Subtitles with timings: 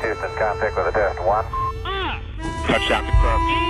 [0.00, 1.44] Houston, contact with a test one.
[2.66, 3.68] Touchdown confirmed.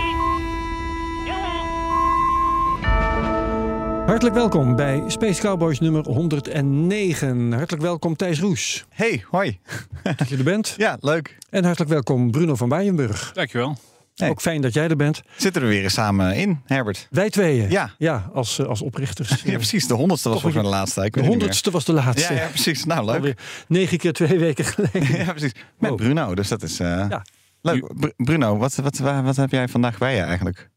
[4.07, 7.53] Hartelijk welkom bij Space Cowboys nummer 109.
[7.53, 9.59] Hartelijk welkom Thijs Roes, Hey, hoi.
[10.17, 10.75] dat je er bent.
[10.77, 11.37] Ja, leuk.
[11.51, 13.33] En hartelijk welkom Bruno van Bijenburg.
[13.33, 13.77] Dankjewel.
[14.29, 15.23] Ook fijn dat jij er bent.
[15.37, 17.07] Zitten we weer eens samen in, Herbert?
[17.11, 17.71] Wij tweeën.
[17.71, 17.91] Ja.
[17.99, 19.43] Ja, als, eh, als oprichters.
[19.45, 19.87] Ja, precies.
[19.87, 21.05] De honderdste was volgens mij de laatste.
[21.05, 22.35] Ik De honderdste was de laatste.
[22.35, 22.85] Ja, ja, precies.
[22.85, 23.15] Nou, leuk.
[23.15, 23.37] Alweer
[23.69, 25.17] negen keer twee weken geleden.
[25.25, 25.53] Ja, precies.
[25.79, 25.99] Met Wow.
[25.99, 27.25] Bruno, dus dat is eh, Ja.
[27.63, 27.95] leuk.
[27.95, 30.69] Br- Bruno, wat, wat, wat, wat heb jij vandaag bij je eigenlijk?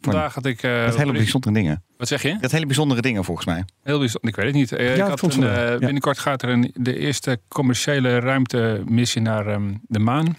[0.00, 0.62] Vandaag had ik...
[0.62, 1.84] eh, dat hele bijzondere dingen.
[1.96, 2.36] wat zeg je?
[2.40, 3.64] Dat hele bijzondere dingen volgens mij.
[3.82, 4.30] Heel bijzonder.
[4.30, 4.72] Ik weet het niet.
[4.72, 5.78] Eh, Ja, ik had een, Ja.
[5.78, 10.36] Binnenkort gaat er een, de eerste commerciële ruimtemissie naar ehm, de maan.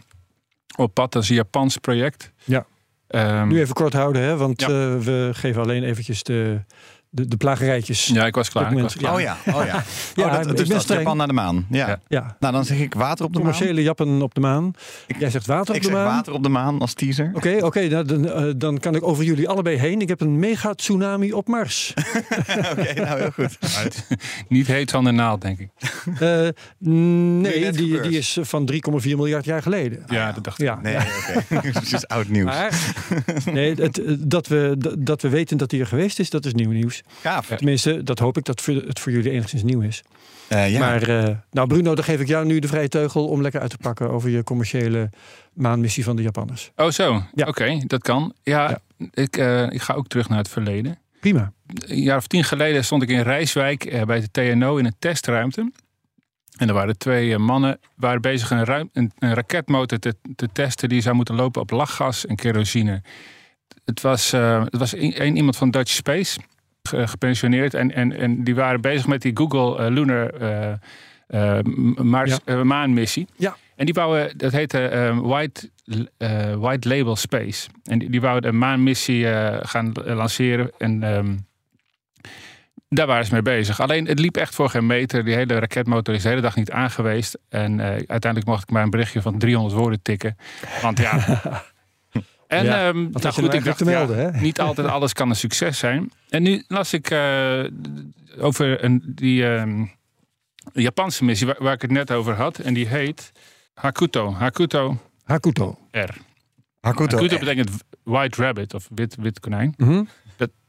[0.80, 2.32] Op pad, dat is een Japans project.
[2.44, 2.66] Ja.
[3.08, 4.68] Ehm, Nu even kort houden, hè, want Ja.
[4.68, 6.60] eh, we geven alleen eventjes de,
[7.12, 8.05] de, de plagerijtjes.
[8.05, 8.72] ja, ik was klaar.
[8.72, 9.13] Ik was klaar.
[9.13, 9.84] Oh ja, oh ja.
[10.16, 10.88] Ja, oh, ik dat, dus dat.
[10.88, 11.66] Japan naar de maan.
[11.70, 11.88] Ja.
[11.88, 11.99] Ja.
[12.08, 13.52] Ja, Nou, dan zeg ik water op de maan.
[13.52, 14.72] commerciële jappen op de maan.
[15.20, 16.05] Jij zegt water op Ik de zeg maan.
[16.16, 17.32] water op de maan als teaser.
[17.34, 20.02] Oké, oké, nou, dan, eh, dan kan ik over jullie allebei heen.
[20.02, 21.93] Ik heb een mega tsunami op Mars.
[22.71, 23.57] Oké, nou heel goed.
[24.48, 25.70] Niet heet van de naald, denk ik.
[26.20, 26.48] Eh,
[26.80, 30.04] nee, die, die is van 3,4 miljard jaar geleden.
[30.07, 30.65] Ja, dat dacht ik.
[30.65, 31.71] Ja, Nee, oké.
[31.71, 32.46] Dat is oud nieuws.
[32.46, 32.93] Maar
[33.54, 36.54] nee, het, dat, we, dat- dat we weten dat hij er geweest is, dat is
[36.54, 36.99] nieuw nieuws.
[37.22, 37.48] Gaaf.
[37.48, 40.04] Tenminste, dat hoop ik dat het voor jullie enigszins nieuw is.
[40.48, 40.80] Eh, ja.
[40.80, 43.70] Maar eh, nou Bruno, dan geef ik jou nu de vrije teugel om lekker uit
[43.70, 45.10] te pakken over je commerciële
[45.54, 46.72] maanmissie van de Japanners.
[46.76, 47.46] Oh zo, Ja.
[47.48, 48.34] oké, dat kan.
[48.44, 48.80] Ja, Ja.
[49.14, 51.00] Ik, eh, ik ga ook terug naar het verleden.
[51.20, 51.52] Prima.
[51.66, 55.72] Een jaar of tien geleden stond ik in Rijswijk bij de TNO in een testruimte.
[56.58, 60.90] En er waren twee mannen waren bezig een, ruim, een, een raketmotor te, te testen
[60.90, 63.02] die zou moeten lopen op lachgas en kerosine.
[63.86, 66.40] Het was, eh, het was een, een iemand van Dutch Space,
[66.81, 67.74] gepensioneerd.
[67.74, 70.72] En, en, en die waren bezig met die Google eh, Lunar eh,
[71.58, 71.63] eh,
[71.96, 72.38] Mars, Ja.
[72.46, 73.28] eh, maanmissie.
[73.36, 73.56] Ja.
[73.75, 75.69] En die bouwen, dat heette eh, White,
[76.18, 77.69] eh, White Label Space.
[77.84, 80.72] En die, die wouden een maanmissie eh, gaan lanceren.
[80.78, 81.36] En ehm,
[82.90, 83.80] daar waren ze mee bezig.
[83.82, 85.24] Alleen het liep echt voor geen meter.
[85.26, 87.38] Die hele raketmotor is de hele dag niet aangeweest.
[87.50, 90.38] En eh, uiteindelijk mocht ik maar een berichtje van 300 woorden tikken.
[90.82, 91.20] Want ja.
[92.50, 94.40] En Ja, ehm, nou goed, nou ik eigenlijk dacht, te ja, melden, hè?
[94.48, 96.12] niet altijd alles kan een succes zijn.
[96.30, 97.64] En nu las ik eh,
[98.40, 99.86] over een, die ehm,
[100.74, 102.58] Japanse missie waar, waar ik het net over had.
[102.58, 103.32] En die heet
[103.74, 104.34] Hakuto.
[104.34, 105.78] Hakuto Hakuto.
[105.92, 105.98] R.
[106.80, 107.16] Hakuto.
[107.16, 107.70] Hakuto betekent
[108.04, 109.74] white rabbit of wit, wit konijn.
[109.78, 110.04] Mhm.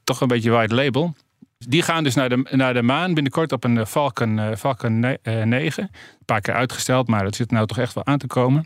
[0.04, 1.14] Toch een beetje white label.
[1.58, 5.00] Die gaan dus naar de, naar de maan binnenkort op een eh, Falcon, eh, Falcon
[5.00, 5.82] ne- eh, 9.
[5.82, 8.64] Een paar keer uitgesteld, maar het zit nou toch echt wel aan te komen.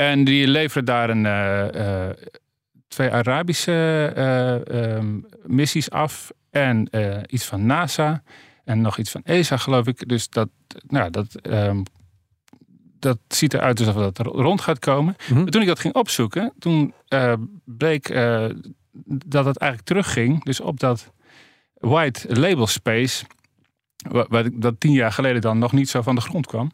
[0.00, 2.16] En die leveren daar een, eh, eh,
[2.88, 3.72] twee Arabische
[4.16, 6.30] eh, ehm, missies af.
[6.50, 6.88] En
[7.26, 8.22] iets van NASA.
[8.64, 10.08] En nog iets van ESA, geloof ik.
[10.08, 10.48] Dus dat,
[10.86, 11.82] nou, dat, ehm,
[12.98, 15.16] dat ziet eruit alsof dat er rond gaat komen.
[15.28, 15.34] Mhm.
[15.42, 16.94] Maar toen ik dat ging opzoeken, toen
[17.64, 18.08] bleek
[19.04, 20.44] dat het eigenlijk terugging.
[20.44, 21.12] Dus op dat
[21.74, 23.24] white label space.
[24.08, 26.70] wa- Wat dat tien jaar geleden dan nog niet zo van de grond kwam.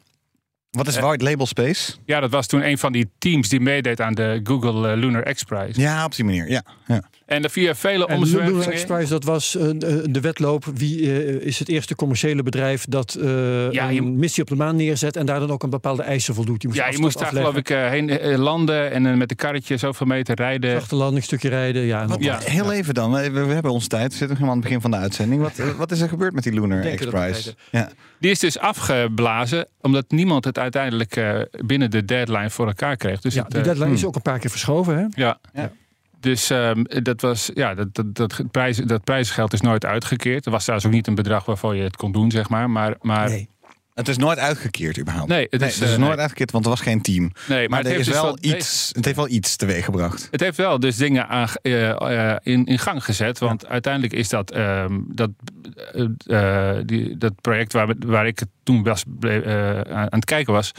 [0.77, 1.93] Wat is White Label Space?
[2.05, 5.33] Ja, dat was toen een van die teams die meedeed aan de Google eh, Lunar
[5.33, 5.81] X Prize.
[5.81, 6.49] Ja, op die manier.
[6.49, 6.63] Ja.
[6.87, 7.01] ja.
[7.27, 9.09] En er via vele omzwervingen...
[9.09, 9.51] Dat was
[10.09, 10.65] de wedloop.
[10.75, 14.55] Wie eh, is het eerste commerciële bedrijf dat eh, Ja, je- een missie op de
[14.55, 16.61] maan neerzet en daar dan ook een bepaalde eisen voldoet?
[16.61, 19.35] Je moest Ja, je moest daar afleggen, geloof ik eh, heen landen en met de
[19.35, 20.75] karretje zoveel meter rijden.
[20.75, 21.81] Achterlanding, stukje rijden.
[21.81, 22.23] Ja, Wat.
[22.43, 23.11] Heel even dan.
[23.11, 24.11] We, we hebben onze tijd.
[24.11, 25.41] We zitten nog helemaal aan het begin van de uitzending.
[25.41, 27.55] Wat, wat is er gebeurd met die Lunar X-Prize?
[27.71, 27.89] Ja.
[28.19, 33.21] Die is dus afgeblazen omdat niemand het uiteindelijk eh, binnen de deadline voor elkaar kreeg.
[33.21, 34.97] Dus ja, het, die deadline is ook een paar keer verschoven.
[34.97, 35.05] Hè?
[35.23, 35.39] Ja.
[35.53, 35.71] Ja.
[36.19, 40.45] Dus ehm, dat was, ja, dat, dat, dat, prijs, dat prijsgeld is nooit uitgekeerd.
[40.45, 42.69] Er was trouwens ook niet een bedrag waarvoor je het kon doen, zeg maar.
[42.69, 43.49] Maar, maar nee.
[43.97, 45.29] Het is nooit uitgekeerd überhaupt.
[45.29, 46.19] het Nee, is, het is eh, nooit nee.
[46.19, 47.31] uitgekeerd, want er was geen team.
[47.47, 50.27] Nee, Maar, het er heeft is dus wel iets, het heeft wel iets teweeg gebracht.
[50.31, 51.89] Het heeft wel dus dingen aan, eh,
[52.31, 53.39] eh, in, in gang gezet.
[53.39, 55.29] Want uiteindelijk is dat, ehm, dat,
[56.85, 59.03] die, dat project waar, waar ik het toen was,
[59.89, 60.71] aan het kijken was,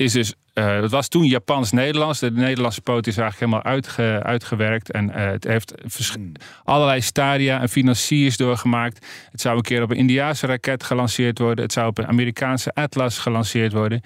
[0.00, 0.34] is dus.
[0.52, 2.18] eh dat was toen Japans-Nederlands.
[2.20, 4.90] De Nederlandse poot is eigenlijk helemaal uitge, uitgewerkt.
[4.90, 6.16] En eh, het heeft vers-
[6.64, 9.06] allerlei stadia en financiers doorgemaakt.
[9.30, 11.64] Het zou een keer op een Indiaanse raket gelanceerd worden.
[11.64, 14.00] Het zou op een Amerikaanse Atlas gelanceerd worden.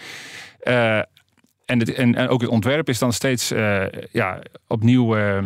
[0.61, 0.97] Eh,
[1.65, 3.49] en, het, en, en ook het ontwerp is dan steeds
[4.13, 5.39] ja, opnieuw eh,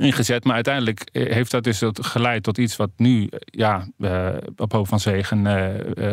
[0.00, 0.44] ingezet.
[0.44, 3.86] Maar uiteindelijk heeft dat dus geleid tot iets wat nu ja,
[4.56, 5.46] op hoop van zegen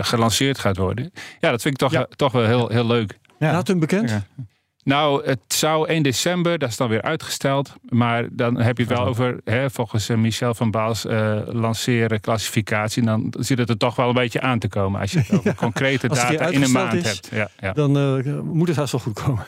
[0.06, 1.12] gelanceerd gaat worden.
[1.39, 2.07] Ja, dat vind ik toch, Ja.
[2.15, 3.19] toch wel heel, heel leuk.
[3.42, 3.52] Ja.
[3.52, 4.10] Datum bekend?
[4.10, 4.26] Ja.
[4.84, 7.74] Nou, het zou 1 december, dat is dan weer uitgesteld.
[7.90, 12.20] Maar dan heb je het wel over, hè, volgens eh, Michel van Baals, eh, lanceren
[12.20, 13.04] klassificatie.
[13.04, 15.02] Dan zit het er toch wel een beetje aan te komen.
[15.02, 17.30] Als je het over concrete data in een maand is, hebt.
[17.32, 17.74] Ja, ja.
[17.74, 19.46] Dan eh, moet het haast wel goed komen.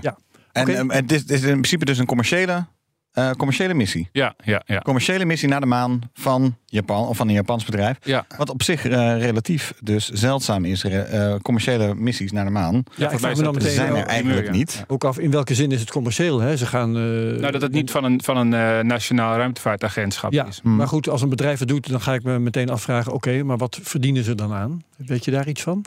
[0.00, 0.16] Ja.
[0.52, 0.68] En
[1.06, 2.66] is, het is in principe dus een commerciële,
[3.14, 4.08] eh, commerciële missie.
[4.12, 4.78] ja, ja, ja.
[4.78, 7.96] Commerciële missie naar de maan van Japan of van een Japans bedrijf.
[8.02, 8.26] ja.
[8.36, 10.84] Wat op zich eh, relatief dus zeldzaam is.
[10.84, 12.74] eh, commerciële missies naar de maan.
[12.74, 14.52] Ja, ik volgens mij vraag me dan meteen zijn er ook- eigenlijk ja.
[14.52, 14.84] niet.
[14.86, 16.40] ook af in welke zin is het commercieel.
[16.40, 16.56] Hè?
[16.56, 16.88] Ze gaan.
[16.96, 17.02] eh,
[17.40, 20.60] Nou, dat het niet van een, van een eh, nationaal ruimtevaartagentschap Ja, is.
[20.62, 20.76] Hmm.
[20.76, 23.56] maar goed, als een bedrijf het doet, dan ga ik me meteen afvragen: oké, maar
[23.56, 24.82] wat verdienen ze dan aan?
[24.96, 25.84] Weet je daar iets van?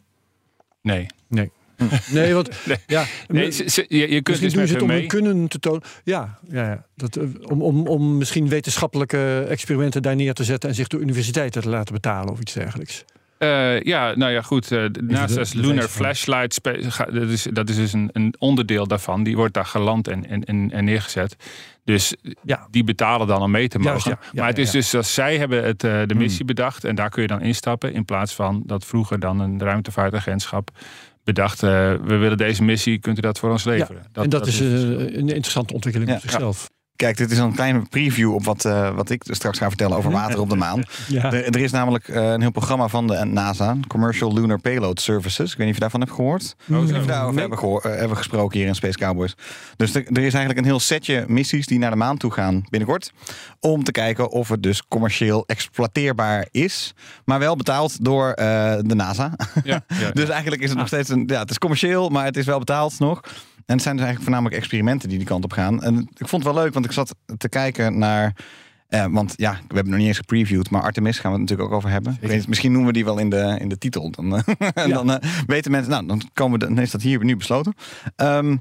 [0.82, 1.06] Nee.
[1.30, 1.52] Nee,
[2.34, 2.78] want Nee.
[2.88, 5.00] ja, nee ze- ze- je, je kunt misschien dus doen ze het om mee.
[5.00, 5.82] hun kunnen te tonen.
[6.04, 10.70] Ja, ja, ja dat, eh, om, om, om misschien wetenschappelijke experimenten daar neer te zetten
[10.70, 13.06] en zich door universiteiten te laten betalen of iets dergelijks.
[13.38, 14.72] Eh, ja, nou ja, goed.
[14.72, 15.88] eh, de- naast de Lunar.
[15.88, 16.64] Flashlight,
[17.14, 19.24] dat is, dat is dus een, een onderdeel daarvan.
[19.24, 21.36] Die wordt daar geland en, en, en, neergezet.
[21.86, 22.68] Dus Ja.
[22.72, 23.92] die betalen dan om mee te mogen.
[23.92, 24.18] Juist, ja.
[24.32, 24.72] Ja, maar het is ja.
[24.72, 26.84] dus dat zij hebben het, eh, de missie bedacht.
[26.84, 27.94] En daar kun je dan instappen.
[27.94, 30.70] In plaats van dat vroeger dan een ruimtevaartagentschap
[31.28, 31.64] bedacht.
[31.64, 31.70] eh,
[32.04, 34.04] we willen deze missie, kunt u dat voor ons leveren?
[34.14, 36.16] en dat, is het eh, een interessante ontwikkeling Ja.
[36.16, 36.68] op zichzelf.
[36.98, 40.12] Kijk, dit is een kleine preview op wat, eh, wat ik straks ga vertellen over
[40.22, 40.84] water op de maan.
[41.08, 41.24] Ja.
[41.24, 45.52] Er, er is namelijk eh, een heel programma van de NASA, Commercial Lunar Payload Services.
[45.52, 46.56] Ik weet niet of je daarvan hebt gehoord.
[46.72, 46.78] Oh.
[46.78, 47.40] Of we daarover Nee.
[47.40, 49.36] hebben, gehoor- eh, hebben gesproken hier in Space Cowboys.
[49.76, 52.64] Dus er, er is eigenlijk een heel setje missies die naar de maan toe gaan
[52.70, 53.12] binnenkort.
[53.60, 56.94] Om te kijken of het dus commercieel exploiteerbaar is.
[57.26, 59.34] Maar wel betaald door de NASA.
[59.64, 61.24] Ja, ja, Dus eigenlijk is het nog steeds een.
[61.28, 63.22] Ja, het is commercieel, maar het is wel betaald nog.
[63.68, 65.84] En het zijn dus eigenlijk voornamelijk experimenten die die kant op gaan.
[65.84, 68.36] En ik vond het wel leuk, want ik zat te kijken naar.
[68.88, 71.70] eh, want ja, we hebben nog niet eens gepreviewd, maar Artemis gaan we het natuurlijk
[71.70, 72.18] ook over hebben.
[72.22, 74.12] Ik weet, misschien noemen we die wel in de, in de titel.
[74.12, 74.44] Dan, eh,
[74.84, 74.94] en Ja.
[74.94, 77.74] dan eh, weten mensen, nou, dan, komen we, dan is dat hier nu besloten.
[78.16, 78.58] Ehm,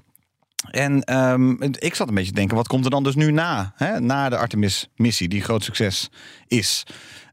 [0.70, 3.73] en ehm, ik zat een beetje te denken, wat komt er dan dus nu na?
[3.76, 4.00] Hè?
[4.00, 6.11] Na de Artemis-missie, die groot succes
[6.47, 6.82] is.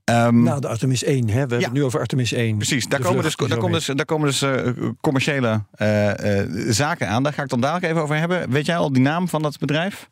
[0.03, 1.33] Ehm, Nou, de Artemis 1, hè?
[1.33, 2.57] we hebben het nu over Artemis 1.
[2.57, 4.67] Precies, daar komen, dus, die daar komen dus, daar komen dus eh,
[5.01, 7.23] commerciële eh, eh, zaken aan.
[7.23, 8.49] Daar ga ik dan dadelijk even over hebben.
[8.49, 10.09] Weet jij al die naam van dat bedrijf?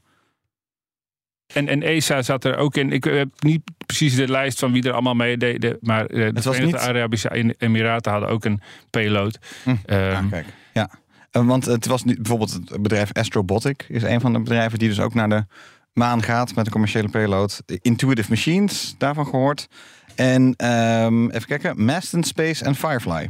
[1.54, 2.92] En, en ESA zat er ook in.
[2.92, 5.78] Ik heb niet precies de lijst van wie er allemaal mee deden.
[5.82, 9.40] Maar eh, de was Verenigde niet- Arabische Emiraten hadden ook een payload.
[9.64, 9.76] Hm.
[9.86, 10.46] Ehm, Ah, kijk.
[10.74, 10.90] Ja.
[11.32, 14.88] Eh, want het was nu bijvoorbeeld het bedrijf Astrobotic is een van de bedrijven die
[14.90, 15.46] dus ook naar de
[15.94, 17.62] maan gaat met een commerciële payload.
[17.82, 19.68] Intuitive Machines, daarvan gehoord.
[20.16, 23.30] En ehm, even kijken, Maston Space en Firefly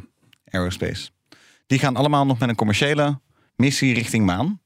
[0.50, 1.10] Aerospace.
[1.68, 3.19] Die gaan allemaal nog met een commerciële
[3.56, 4.62] missie richting maan.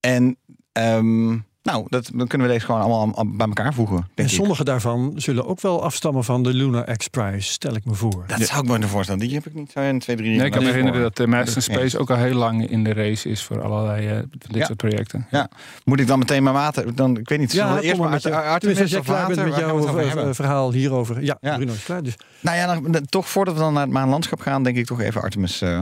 [0.00, 0.36] En
[0.72, 3.96] ehm, nou, dat, dan kunnen we deze gewoon allemaal bij elkaar voegen.
[3.96, 4.34] En Denk ik.
[4.34, 8.24] sommige daarvan zullen ook wel afstammen van de Lunar X Prize, stel ik me voor.
[8.26, 9.20] Dat zou ik me ervoor voorstellen.
[9.20, 10.36] Die heb ik niet zo 1, 2, 3.
[10.36, 11.60] nee, ik kan me herinneren dat de Master Ja.
[11.74, 14.64] Space ook al heel lang in de race is voor allerlei eh, dit Ja.
[14.64, 15.26] soort projecten.
[15.30, 15.48] Ja.
[15.84, 16.94] Moet ik dan meteen maar water?
[16.94, 17.52] Dan, ik weet niet.
[17.52, 21.22] we eerst maar met je, Artemis als of klaar bent met jouw eh, verhaal hierover.
[21.22, 21.56] Ja, Ja.
[21.56, 22.02] Bruno is klaar.
[22.02, 25.00] Dus Nou ja, dan, toch voordat we dan naar het maanlandschap gaan, denk ik toch
[25.00, 25.80] even Artemis, eh,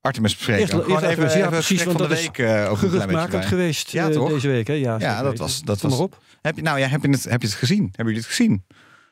[0.00, 0.60] Artemis bespreken.
[0.62, 3.42] Eerst- Gewoon even, Artemis, ja, even precies, van de week eh, ook een geruchtmakend bij.
[3.42, 4.28] geweest Ja, eh, toch?
[4.28, 4.66] deze week.
[4.66, 4.72] Hè?
[4.72, 6.22] Ja, zeker dat was- dat was- op.
[6.42, 7.82] Heb je, nou ja, heb je, het, heb je het gezien?
[7.82, 8.64] Hebben jullie het gezien?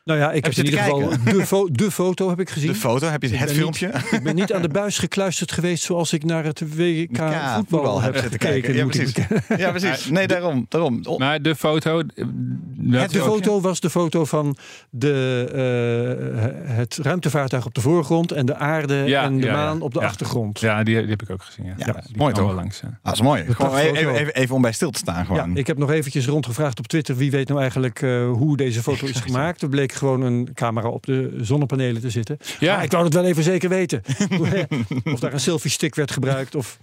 [0.07, 2.49] Nou ja, ik Heb heb in ieder zitten geval de, fo- de foto heb ik
[2.49, 2.71] gezien.
[2.71, 3.91] De foto, heb je het filmpje?
[4.11, 8.01] Ik ben niet aan de buis gekluisterd geweest zoals ik naar het WK Ja, voetbal,
[8.01, 8.73] heb zitten gekeken.
[8.75, 9.13] Ja, precies.
[9.57, 10.09] Ja, precies.
[10.09, 10.65] Nee, daarom.
[10.69, 10.99] daarom.
[11.03, 11.99] Oh, Maar de foto.
[11.99, 12.25] eh,
[12.77, 13.61] welke De foto?
[13.61, 14.57] was de foto van
[14.89, 15.45] de,
[16.67, 19.93] eh, het ruimtevaartuig op de voorgrond en de aarde Ja, en de ja, maan op
[19.93, 20.05] de Ja.
[20.05, 20.59] achtergrond.
[20.59, 21.65] Ja, die, die heb ik ook gezien.
[21.65, 22.53] Ja, Ja, Ja, dat is die mooi, toch?
[22.53, 22.81] Langs.
[22.83, 23.45] Ah, dat is mooi.
[23.45, 25.15] Dat Gewoon even, even, even om bij stil te staan.
[25.17, 25.57] Ja, Gewoon.
[25.57, 29.05] ik heb nog eventjes rondgevraagd op Twitter wie weet nou eigenlijk eh, hoe deze foto
[29.05, 29.61] is gemaakt.
[29.61, 32.37] Er bleek gewoon een camera op de zonnepanelen te zitten.
[32.59, 32.75] Ja.
[32.75, 34.01] Maar ik wou het wel even zeker weten.
[35.13, 36.79] of daar een selfie stick werd gebruikt of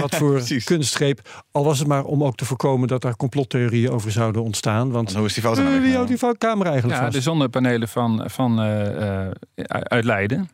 [0.00, 1.44] wat voor kunstgreep.
[1.50, 4.90] Al was het maar om ook te voorkomen dat daar complottheorieën over zouden ontstaan.
[4.90, 6.36] Want Want hoe is die foto nou eh, weer wie houdt genomen?
[6.38, 7.16] die camera eigenlijk Ja, vast?
[7.16, 9.30] de zonnepanelen van, van eh, eh,
[9.68, 10.48] uit Leiden.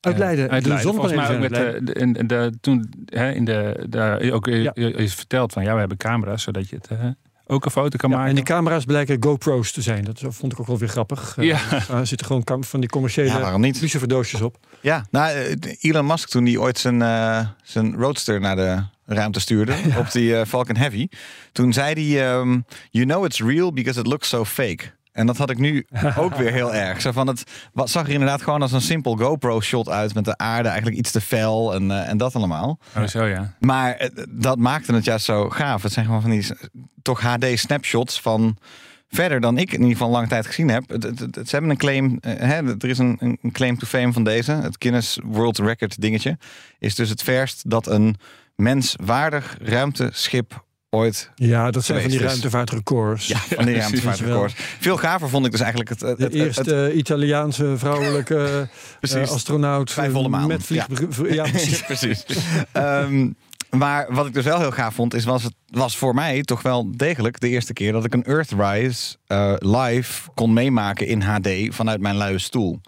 [0.00, 0.46] uit Leiden.
[0.46, 0.94] Eh, uit de Leiden.
[0.94, 1.84] Volgens mij ook met Leiden.
[1.84, 4.72] de, de, de, toen hè, in de, de, ook eh, Ja.
[4.74, 6.98] is verteld van ja, we hebben camera's zodat je het eh,
[7.52, 8.30] ook een foto kan Ja, maken.
[8.30, 10.04] en die camera's blijken GoPro's te zijn.
[10.04, 11.34] Dat vond ik ook wel weer grappig.
[11.38, 11.58] Eh, Ja.
[11.98, 13.80] Er zitten gewoon van die commerciële Ja, waarom niet?
[13.80, 14.56] luciferdoosjes op.
[14.80, 19.40] Ja, nou, eh, Elon Musk toen hij ooit zijn, eh, zijn roadster naar de ruimte
[19.40, 21.08] stuurde op die Falcon Heavy,
[21.52, 25.36] toen zei hij: ehm, "You know it's real because it looks so fake." En dat
[25.36, 27.00] had ik nu ook weer heel erg.
[27.00, 27.42] Zo van het
[27.72, 31.10] wat zag er inderdaad gewoon als een simpel GoPro-shot uit met de aarde eigenlijk iets
[31.10, 32.78] te fel en, eh, en dat allemaal.
[32.96, 33.54] Oh, zo ja.
[33.60, 35.82] Maar eh, dat maakte het juist zo gaaf.
[35.82, 36.46] Het zijn gewoon van die
[37.02, 38.56] toch HD-snapshots van
[39.08, 40.88] verder dan ik in ieder geval lange tijd gezien heb.
[40.88, 43.86] Het, het- het- ze hebben een claim, eh, hè, er is een, een claim to
[43.86, 44.52] fame van deze.
[44.52, 46.38] Het Guinness World Record dingetje
[46.78, 48.16] is dus het verst dat een
[48.56, 50.64] menswaardig ruimteschip
[50.94, 53.26] ooit Ja, dat zijn van die ruimtevaartrecords.
[53.26, 54.54] Ja, van die ruimtevaartrecords.
[54.80, 56.00] Veel gaver vond ik dus eigenlijk het...
[56.00, 58.68] het, De het- het- eerste Italiaanse vrouwelijke
[59.00, 60.46] eh, astronaut Bij volle maan.
[60.48, 60.86] met vlieg...
[61.30, 61.82] Ja, precies.
[61.82, 62.24] precies.
[62.72, 63.30] Ehm,
[63.70, 66.62] maar wat ik dus wel heel gaaf vond, is was het was voor mij toch
[66.62, 71.48] wel degelijk de eerste keer dat ik een Earthrise eh, live kon meemaken in HD
[71.68, 72.80] vanuit mijn luie stoel.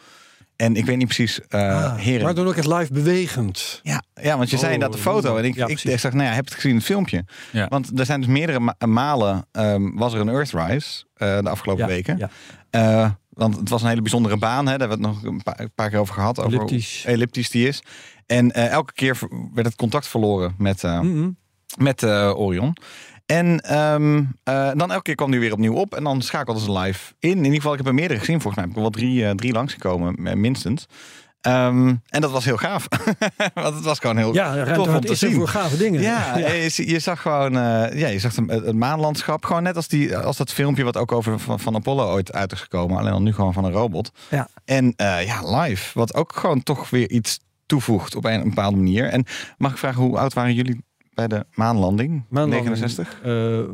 [0.64, 2.25] En ik weet niet precies, eh Ah, heren.
[2.25, 3.80] maar dan ook het live bewegend.
[3.83, 5.37] Ja, ja, want je zei Oh, inderdaad de foto.
[5.37, 7.25] En ik, ja, ik zeg, nou ja, heb je het gezien in het filmpje?
[7.52, 7.66] Ja.
[7.68, 11.83] Want er zijn dus meerdere ma- malen ehm, was er een Earthrise eh de afgelopen
[11.83, 12.16] Ja, weken.
[12.18, 12.30] ja.
[12.71, 14.66] Eh, want het was een hele bijzondere baan.
[14.68, 14.78] Hè?
[14.78, 16.38] Daar hebben we het nog een paar, een paar keer over gehad.
[16.38, 17.02] Over Elliptisch.
[17.04, 17.83] hoe elliptisch die is.
[18.26, 19.18] En eh, elke keer
[19.54, 21.30] werd het contact verloren met, eh, Mhm.
[21.78, 22.76] met eh, Orion.
[23.26, 25.95] En ehm, eh, dan elke keer kwam die weer opnieuw op.
[25.95, 27.31] En dan schakelden ze live in.
[27.31, 28.40] In ieder geval, ik heb er meerdere gezien.
[28.40, 30.87] Volgens mij heb ik er wel drie, eh, drie langsgekomen, eh, minstens.
[31.40, 32.87] Ehm, en dat was heel gaaf.
[33.54, 35.33] Want het was gewoon heel Ja, tof om te zien.
[35.35, 36.00] voor gave dingen.
[36.00, 39.45] Ja, Je, zie- je zag gewoon eh, ja, je zag het, het maanlandschap.
[39.45, 42.52] Gewoon net als, die, als dat filmpje wat ook over van, van Apollo ooit uit
[42.52, 42.99] is gekomen.
[42.99, 44.11] Alleen dan nu gewoon van een robot.
[44.31, 44.49] Ja.
[44.64, 45.99] En eh, ja, live.
[45.99, 49.09] Wat ook gewoon toch weer iets toevoegt op een, een bepaalde manier.
[49.09, 49.25] En
[49.59, 52.25] mag ik vragen, hoe oud waren jullie bij de maanlanding?
[52.28, 53.21] Maanlanding, 69?
[53.23, 53.33] eh,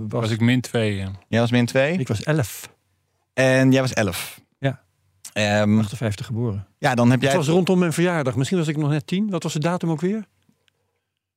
[0.09, 1.07] was, Was ik min 2.
[1.29, 2.69] Jij was min 2 ik was 11,
[3.35, 4.41] en jij was 11.
[4.59, 4.83] Ja.
[5.33, 6.67] Ehm, 58 geboren.
[6.79, 7.29] ja, dan heb jij...
[7.31, 8.37] Het was rondom mijn verjaardag.
[8.37, 9.31] Misschien was ik nog net 10.
[9.31, 10.25] Wat was de datum ook weer?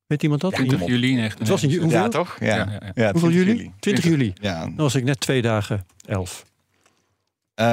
[0.08, 0.52] Weet iemand dat?
[0.52, 0.94] Ja, 20 kom op.
[0.94, 1.82] juli Het was in ju- 1999.
[1.82, 2.00] hoeveel?
[2.00, 2.38] ja, toch?
[2.40, 2.56] Ja.
[2.56, 3.04] Ja, ja, ja.
[3.06, 3.72] Ja, Hoeveel 20 juli?
[3.80, 4.34] 20 juli.
[4.42, 4.60] Ja.
[4.62, 6.46] Dan was ik net twee dagen 11.
[7.54, 7.66] Eh,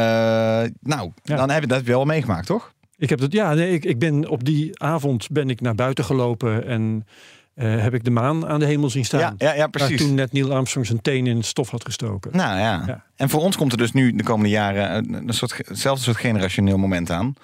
[0.80, 1.36] nou, Ja.
[1.36, 2.72] dan heb je dat wel meegemaakt, toch?
[2.96, 6.04] Ik heb dat, ja, nee, ik, ik ben op die avond ben ik naar buiten
[6.04, 7.06] gelopen en
[7.60, 9.20] eh, heb ik de maan aan de hemel zien staan.
[9.20, 10.00] Ja, ja, ja, Waar precies.
[10.00, 12.36] toen net Neil Armstrong zijn teen in het stof had gestoken.
[12.36, 12.82] Nou ja.
[12.86, 13.04] Ja.
[13.16, 16.16] En voor ons komt er dus nu de komende jaren een, een soort, hetzelfde soort
[16.16, 17.34] generationeel moment aan.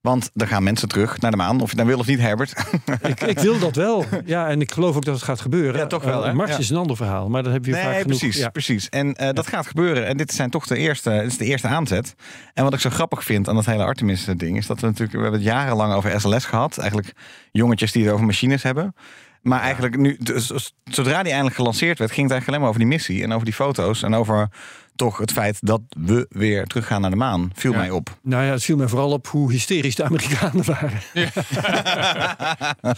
[0.00, 1.60] Want er gaan mensen terug naar de maan.
[1.60, 2.52] Of je nou wil of niet, Herbert.
[3.02, 4.04] ik, ik wil dat wel.
[4.24, 5.80] Ja, en ik geloof ook dat het gaat gebeuren.
[5.80, 6.32] Ja, toch wel, hè?
[6.32, 6.58] Mars Ja.
[6.58, 8.18] is een ander verhaal, maar dat heb je vaak Nee, genoeg.
[8.18, 8.48] precies, Ja.
[8.48, 8.88] precies.
[8.88, 10.06] En eh, dat gaat gebeuren.
[10.06, 12.14] En dit zijn toch de eerste, dit is de eerste aanzet.
[12.54, 14.56] En wat ik zo grappig vind aan dat hele Artemis-ding...
[14.56, 15.16] is dat we natuurlijk...
[15.16, 16.78] We hebben het jarenlang over SLS gehad.
[16.78, 17.12] Eigenlijk
[17.52, 18.94] jongetjes die het over machines hebben.
[19.42, 20.16] Maar eigenlijk nu...
[20.20, 22.10] dus Zodra die eindelijk gelanceerd werd...
[22.12, 23.22] ging het eigenlijk alleen maar over die missie.
[23.22, 24.02] En over die foto's.
[24.02, 24.48] En over
[24.96, 27.50] toch het feit dat we weer teruggaan naar de maan.
[27.54, 27.78] Viel Ja.
[27.78, 28.18] mij op.
[28.22, 31.00] Nou ja, het viel mij vooral op hoe hysterisch de Amerikanen waren.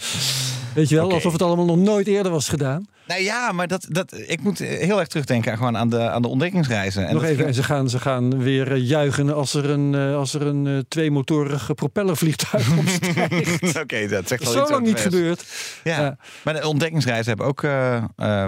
[0.75, 2.85] Weet je wel, alsof het allemaal nog nooit eerder was gedaan.
[3.07, 6.21] Nou ja, maar dat, dat, ik moet heel erg terugdenken aan, gewoon aan, de, aan
[6.21, 7.07] de ontdekkingsreizen.
[7.07, 10.15] En nog even, en ze gaan, ze gaan weer eh, juichen als er een, eh,
[10.15, 13.79] als er een eh, tweemotorig propellervliegtuig opstijgt.
[13.81, 15.45] Oké, dat zegt wel iets zo lang niet gebeurd.
[15.83, 16.01] Ja.
[16.01, 16.17] Ja.
[16.43, 18.47] Maar de ontdekkingsreizen hebben ook eh, eh,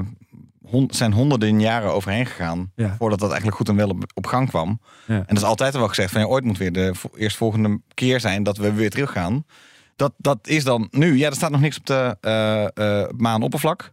[0.63, 2.71] hon- zijn honderden jaren overheen gegaan.
[2.75, 2.95] Ja.
[2.97, 4.79] Voordat dat eigenlijk goed en wel op, op gang kwam.
[5.05, 5.15] Ja.
[5.15, 8.19] En dat is altijd wel gezegd van ja, ooit moet weer de vo- eerstvolgende keer
[8.19, 9.45] zijn dat we weer terug gaan.
[9.97, 11.17] Dat, dat is dan nu.
[11.17, 12.63] Ja, er staat nog niks op de eh,
[13.03, 13.91] eh, maanoppervlak.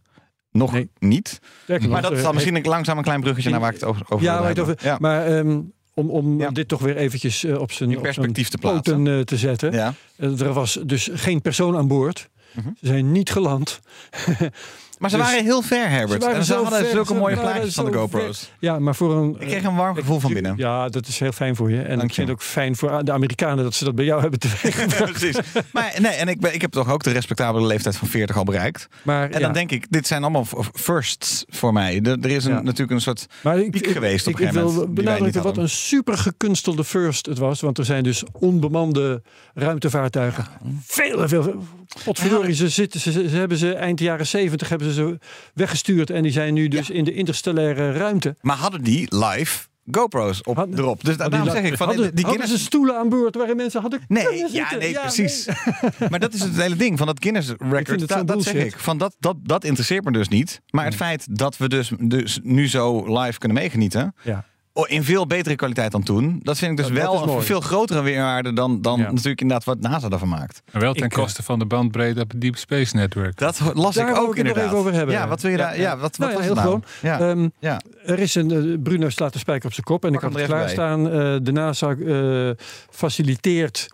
[0.51, 0.89] Nog Nee.
[0.99, 1.39] niet.
[1.63, 3.69] Sterker Maar nog, dat is eh, dan misschien een langzaam een klein bruggetje naar waar
[3.73, 5.61] ik het over, over Ja, het maar ehm,
[5.93, 6.49] om, om Ja.
[6.49, 9.25] dit toch weer eventjes op zijn, perspectief te plaatsen.
[9.25, 9.71] te zetten.
[9.73, 9.93] Ja.
[10.17, 12.29] Er was dus geen persoon aan boord.
[12.53, 12.67] Mhm.
[12.79, 13.79] Ze zijn niet geland.
[14.97, 16.21] Maar ze Dus- waren heel ver, Herbert.
[16.23, 18.51] waren en ze hadden ver, zulke ze mooie plaatjes van de GoPro's.
[18.59, 19.35] Ja, maar voor een...
[19.39, 20.53] Ik kreeg een warm gevoel van binnen.
[20.57, 21.81] Ja, dat is heel fijn voor je.
[21.81, 22.13] En Dank ik je.
[22.15, 25.11] vind het ook fijn voor de Amerikanen dat ze dat bij jou hebben teweeggebracht.
[25.11, 25.37] Precies.
[25.71, 28.43] Maar nee, en ik, ben, ik heb toch ook de respectabele leeftijd van 40 al
[28.43, 28.87] bereikt.
[29.03, 31.99] Maar, En ja, dan denk ik, dit zijn allemaal firsts voor mij.
[32.03, 32.61] Er, er is een, Ja.
[32.61, 33.25] natuurlijk een soort.
[33.43, 35.43] maar ik, piek ik- geweest op ik, een ik gegeven wil moment, wij niet benadrukken
[35.43, 37.61] wat een super gekunstelde first het was.
[37.61, 39.21] Want er zijn dus onbemande
[39.53, 40.45] ruimtevaartuigen.
[40.85, 41.63] Veel en veel.
[42.03, 45.17] Potverdorie, ze, zitten, ze, ze hebben ze eind jaren 70 hebben ze ze
[45.53, 46.09] weggestuurd.
[46.09, 48.35] En die zijn nu dus in de interstellaire ruimte.
[48.41, 51.03] Maar hadden die live GoPro's op, Hadden- erop?
[51.03, 52.63] Dus da- Hadden daarom die- zeg ik van hadden, die hadden Guinness.
[52.63, 54.79] ze stoelen aan boord waarin mensen hadden Nee, ja, zitten?
[54.79, 55.47] nee, Ja, precies.
[56.09, 57.87] maar dat is het hele ding van dat Guinness record.
[57.87, 58.79] vind het da- zo dat zeg ik.
[58.79, 60.61] Van dat, dat, dat interesseert me dus niet.
[60.69, 64.15] Maar het feit dat we dus, dus nu zo live kunnen meegenieten.
[64.23, 64.45] Ja.
[64.77, 66.39] Oh, In veel betere kwaliteit dan toen.
[66.43, 69.11] Dat vind ik dus Dat- dat wel is een veel grotere weerwaarde dan, dan Ja.
[69.11, 70.61] natuurlijk inderdaad wat NASA ervan maakt.
[70.71, 73.37] Maar wel ten Ik, eh, koste van de bandbreedte op het Deep Space Network.
[73.37, 75.15] Dat las Daar ik ook ik het nog even over hebben.
[75.15, 75.75] Ja, wat wil je daar?
[75.75, 75.81] ja.
[75.81, 76.65] Ja, wat, wat Nou ja, was heel nou?
[76.67, 76.83] gewoon.
[77.01, 77.19] Ja.
[77.29, 77.81] Ehm, ja.
[78.05, 80.41] Er is een, eh, Bruno slaat de spijker op zijn kop en ik had het
[80.41, 81.09] er klaarstaan.
[81.11, 82.49] Eh de NASA eh,
[82.89, 83.87] faciliteert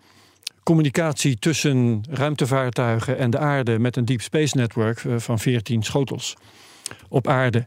[0.62, 6.36] communicatie tussen ruimtevaartuigen en de aarde met een Deep Space Network van 14 schotels
[7.08, 7.66] op aarde.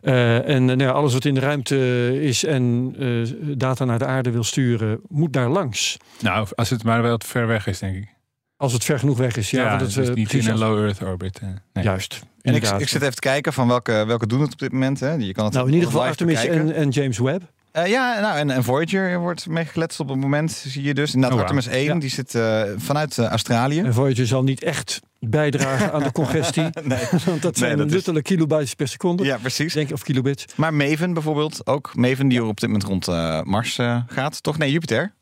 [0.00, 1.76] Eh, en nou ja, alles wat in de ruimte
[2.22, 5.96] is en eh, data naar de aarde wil sturen, moet daar langs.
[6.20, 8.14] Nou, als het maar wel ver weg is, denk ik.
[8.56, 9.50] Als het ver genoeg weg is.
[9.50, 11.40] Ja, Ja, want het, dus eh, niet in een low Earth orbit.
[11.72, 11.84] nee.
[11.84, 12.20] Juist.
[12.42, 15.00] En ik, ik zit even te kijken van welke, welke doen het op dit moment.
[15.00, 15.12] Hè?
[15.12, 17.42] Je kan het nou, in ieder geval Artemis en, en James Webb.
[17.72, 21.14] Eh, ja, nou, en, en Voyager wordt meegekletst op het moment, zie je dus.
[21.14, 21.56] Inderdaad, Oh, wauw.
[21.56, 22.00] Artemis 1, Ja.
[22.00, 23.80] die zit eh, vanuit Australië.
[23.80, 26.62] En Voyager zal niet echt bijdragen aan de congestie.
[26.82, 27.04] Nee.
[27.26, 29.24] Want dat zijn dat is- luttele kilobytes per seconde.
[29.24, 29.72] Ja, precies.
[29.72, 30.44] Denk, of kilobits.
[30.54, 34.42] Maar Maven bijvoorbeeld, ook Maven die op dit moment rond eh, Mars eh, gaat.
[34.42, 34.58] Toch?
[34.58, 35.14] Nee, Jupiter.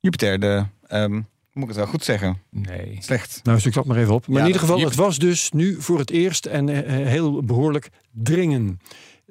[0.00, 2.38] Jupiter, de, ehm, moet ik het wel goed zeggen?
[2.50, 2.96] Nee.
[3.00, 3.40] Slecht.
[3.42, 4.26] Nou, zoek dat maar even op.
[4.26, 7.06] Maar Ja, in ieder geval, dat- het was dus nu voor het eerst en eh,
[7.06, 8.80] heel behoorlijk dringen.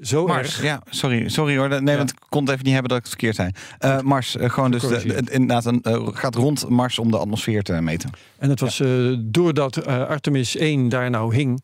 [0.01, 0.63] Zo Mars, erg.
[0.63, 1.69] ja, sorry, sorry hoor.
[1.69, 1.97] Nee, Ja.
[1.97, 3.51] want ik kon het even niet hebben dat ik het verkeerd zei.
[3.79, 7.17] Eh, Mars, eh, gewoon dus de, de- inderdaad een, eh, gaat rond Mars om de
[7.17, 8.09] atmosfeer te meten.
[8.37, 8.87] En het was eh,
[9.19, 11.63] doordat eh, Artemis 1 daar nou hing.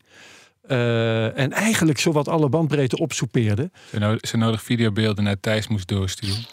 [0.68, 3.70] eh, en eigenlijk zowat alle bandbreedte opsoepeerde.
[3.90, 6.44] Ze nodig, ze nodig videobeelden naar Thijs moest doorsturen.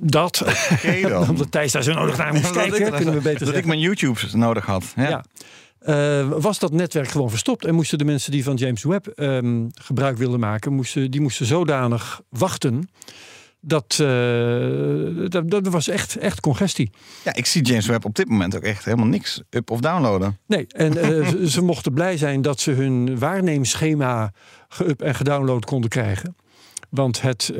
[0.00, 0.42] Dat,
[0.72, 1.28] Oké dan.
[1.28, 3.64] omdat Thijs daar zo nodig naar moest Dat ik- kijken, kunnen we beter dat ik
[3.64, 4.92] mijn YouTubes nodig had.
[4.96, 5.08] Ja.
[5.08, 5.24] Ja.
[5.80, 9.68] Eh, was dat netwerk gewoon verstopt en moesten de mensen die van James Webb ehm,
[9.74, 12.90] gebruik wilden maken, moesten, die moesten zodanig wachten.
[13.60, 16.90] Dat, eh, dat, dat was echt, echt congestie.
[17.24, 20.38] Ja, ik zie James Webb op dit moment ook echt helemaal niks up of downloaden.
[20.46, 24.32] Nee, en eh, ze, ze mochten blij zijn dat ze hun waarneemschema
[24.68, 26.36] geüp en gedownload konden krijgen.
[26.88, 27.52] Want het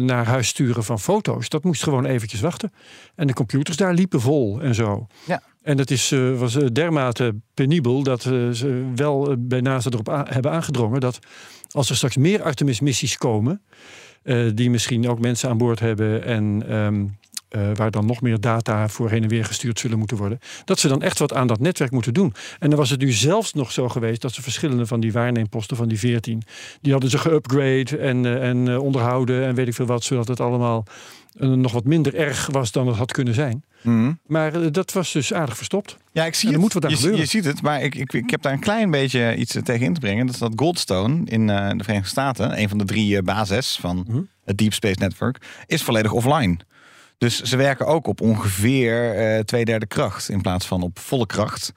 [0.00, 2.72] naar huis sturen van foto's, dat moest gewoon eventjes wachten.
[3.14, 5.06] En de computers daar liepen vol en zo.
[5.26, 5.42] Ja.
[5.68, 10.26] En dat is, eh, was eh, dermate penibel dat eh, ze wel bij NASA erop
[10.28, 11.18] hebben aangedrongen dat
[11.70, 13.62] als er straks meer Artemis-missies komen,
[14.54, 17.06] die misschien ook mensen aan boord hebben en ehm,
[17.48, 20.78] eh, waar dan nog meer data voor heen en weer gestuurd zullen moeten worden, dat
[20.78, 22.34] ze dan echt wat aan dat netwerk moeten doen.
[22.58, 25.76] En dan was het nu zelfs nog zo geweest dat ze verschillende van die waarneemposten
[25.76, 26.42] van die 14,
[26.80, 30.28] die hadden ze geupgrade en, eh, en eh, onderhouden en weet ik veel wat, zodat
[30.28, 30.84] het allemaal
[31.40, 33.64] nog wat minder erg was dan het had kunnen zijn.
[33.82, 34.12] Mhm.
[34.26, 35.96] Maar dat was dus aardig verstopt.
[36.12, 36.58] Ja, ik zie het.
[36.60, 37.20] moet wat aan je, gebeuren.
[37.20, 39.94] je ziet het, maar ik, ik, ik heb daar een klein beetje iets tegen in
[39.94, 40.26] te brengen.
[40.26, 44.20] Dat is dat Goldstone in de Verenigde Staten, een van de drie bases van Mhm.
[44.44, 46.58] het Deep Space Network, is volledig offline.
[47.18, 51.26] Dus ze werken ook op ongeveer eh twee derde kracht in plaats van op volle
[51.26, 51.72] kracht.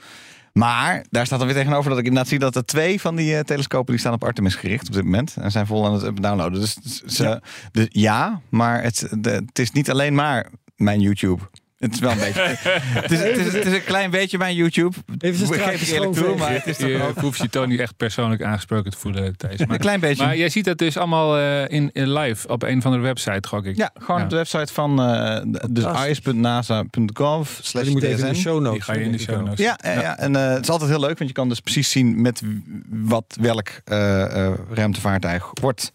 [0.54, 3.36] Maar daar staat dan weer tegenover dat ik inderdaad zie dat er twee van die
[3.36, 6.22] eh, telescopen die staan op Artemis gericht op dit moment en zijn vol aan het
[6.22, 6.60] downloaden.
[6.60, 6.74] Dus
[7.06, 7.42] ze,
[7.90, 8.42] Ja.
[8.50, 11.44] maar het, de, het is niet alleen maar mijn YouTube.
[11.82, 12.42] Het is wel een beetje.
[12.42, 14.96] het, is, het, is, het is een klein beetje mijn YouTube.
[15.18, 17.80] Even Geef ik eerlijk toe, maar het is toch Je ook hoeft je toon niet
[17.80, 19.60] echt persoonlijk aangesproken te voelen, Thijs.
[19.60, 20.24] een Maar, klein beetje.
[20.26, 23.48] maar jij ziet dat dus allemaal eh, in, in live op een van de website,
[23.48, 23.76] gok ik.
[23.78, 24.24] ja, gewoon Ja.
[24.24, 28.72] op de website van uh, dus is.nasa.gov slash Die moet even in de show notes.
[28.74, 29.60] Die ga je in de show notes.
[29.66, 30.18] Ja, ja, ja.
[30.18, 32.42] en eh, het is altijd heel leuk, want je kan dus precies zien met
[32.90, 35.92] wat welk eh, eh, ruimtevaartuig wordt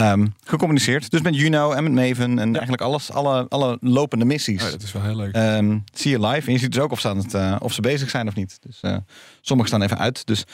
[0.00, 1.10] ehm, gecommuniceerd.
[1.10, 4.64] Dus met Juno en met Maven en eigenlijk alles, alle, alle lopende missies.
[4.64, 5.34] Oh, dat is wel heel leuk.
[5.34, 6.46] Ehm, zie je live.
[6.46, 8.34] En je ziet dus ook of ze, aan het, eh, of ze bezig zijn of
[8.34, 8.58] niet.
[8.60, 8.96] Dus eh
[9.40, 10.26] sommige staan even uit.
[10.26, 10.44] Dus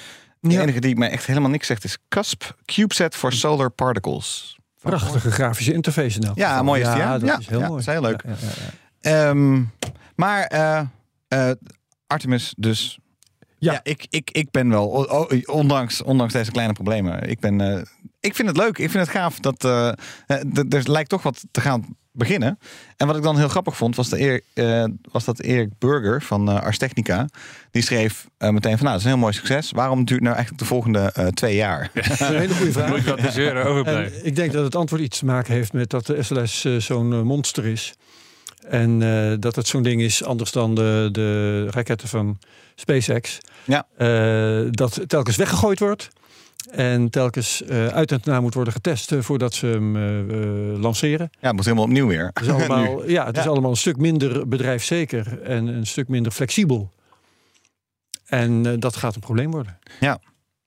[0.41, 0.61] de Ja.
[0.63, 4.59] enige die mij echt helemaal niks zegt is CUSP CubeSat for Solar Particles.
[4.81, 7.19] Prachtige grafische interface in elk Ja, mooi is die, hè?
[7.19, 7.85] dat Ja, is heel ja, mooi.
[7.85, 8.23] dat is heel leuk.
[8.27, 8.63] Ja, ja, ja,
[9.01, 9.29] ja.
[9.31, 9.63] Ehm,
[10.15, 10.81] maar eh,
[11.29, 11.51] eh,
[12.07, 12.99] Artemis dus.
[13.59, 13.73] Ja.
[13.73, 14.87] Ja, ik, ik, ik ben wel,
[15.45, 17.83] ondanks, ondanks deze kleine problemen, ik, ben, eh,
[18.27, 18.79] ik vind het leuk.
[18.79, 19.89] Ik vind het gaaf dat eh,
[20.27, 22.59] eh, er lijkt toch wat te gaan beginnen.
[22.97, 26.23] En wat ik dan heel grappig vond, was, de eer, eh, was dat Erik Burger
[26.23, 27.29] van eh Ars Technica.
[27.71, 29.71] Die schreef eh, meteen van, nou, dat is een heel mooi succes.
[29.71, 31.91] Waarom duurt nou eigenlijk de volgende eh, twee jaar?
[31.95, 32.89] Dat is een hele goede vraag.
[33.75, 33.87] Moet.
[33.87, 37.23] En ik denk dat het antwoord iets te maken heeft met dat de SLS zo'n
[37.23, 37.95] monster is.
[38.69, 42.39] En eh, dat het zo'n ding is, anders dan de, de raketten van
[42.75, 43.39] SpaceX.
[43.65, 43.87] Ja.
[43.97, 46.09] Eh, dat telkens weggegooid wordt.
[46.71, 51.29] En telkens eh, uit en na moet worden getest eh, voordat ze hem eh, lanceren.
[51.41, 52.31] Ja, het moet helemaal opnieuw weer.
[52.33, 53.51] Het is allemaal, ja, het is Ja.
[53.51, 56.93] allemaal een stuk minder bedrijfszeker en een stuk minder flexibel.
[58.27, 59.79] En dat gaat een probleem worden.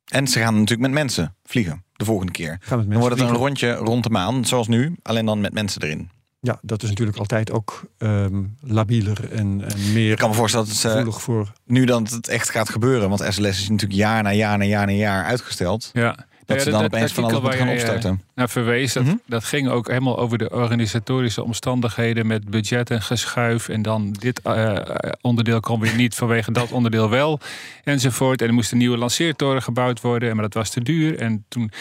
[0.05, 2.57] En ze gaan natuurlijk met mensen vliegen de volgende keer.
[2.59, 5.81] Gaan Dan wordt het een rondje rond de maan, zoals nu, alleen dan met mensen
[5.81, 6.09] erin.
[6.41, 10.65] Ja, dat is natuurlijk altijd ook ehm, labieler en, en meer Ik kan me voorstellen
[10.67, 11.51] dat ze gevoelig voor.
[11.65, 13.09] nu dan het echt gaat gebeuren.
[13.09, 15.89] Want SLS is natuurlijk jaar na jaar na jaar na jaar uitgesteld.
[15.93, 16.15] Ja.
[16.45, 18.21] Dat Ja, ze dan opeens van alles gaan waar je, eh, opstarten.
[18.35, 19.15] naar verwees, dat, Mhm.
[19.25, 23.69] dat ging ook helemaal over de organisatorische omstandigheden met budget en geschuif.
[23.69, 24.77] En dan dit eh,
[25.21, 27.39] onderdeel kon weer niet vanwege dat onderdeel wel.
[27.83, 28.41] Enzovoort.
[28.41, 30.33] En er moest een nieuwe lanceertoren gebouwd worden.
[30.33, 31.19] Maar dat was te duur.
[31.19, 31.71] En toen,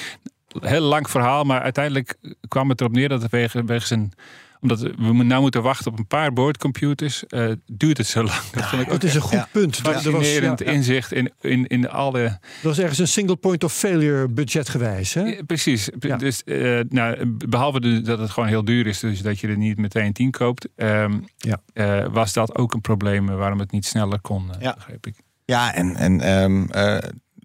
[0.60, 2.14] heel lang verhaal, maar uiteindelijk
[2.48, 4.12] kwam het erop neer dat het wegen, wegens een
[4.60, 8.40] omdat we nou moeten wachten op een paar boordcomputers, eh, duurt het zo lang.
[8.52, 9.76] Dat vond ik ook Het is een goed ja, punt.
[9.76, 13.36] Er was, fascinerend ja, ja, inzicht in, in, in alle er was ergens een single
[13.36, 15.14] point of failure budgetgewijs.
[15.14, 15.22] Hè?
[15.22, 15.88] Ja, precies.
[15.98, 16.16] Ja.
[16.16, 19.56] Dus, eh, nou, behalve de- dat het gewoon heel duur is, dus dat je er
[19.56, 21.60] niet meteen tien koopt, ehm, Ja.
[21.72, 24.74] eh, was dat ook een probleem waarom het niet sneller kon, eh, Ja.
[24.74, 25.14] begreep ik.
[25.44, 26.98] Ja, en, en ehm, eh,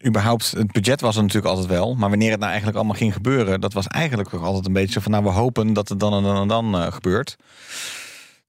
[0.06, 1.96] überhaupt, het budget was er natuurlijk altijd wel.
[1.96, 5.02] Maar wanneer het nou eigenlijk allemaal ging gebeuren, dat was eigenlijk toch altijd een beetje
[5.02, 7.38] van, nou, we hopen dat het dan en dan en dan eh, gebeurt.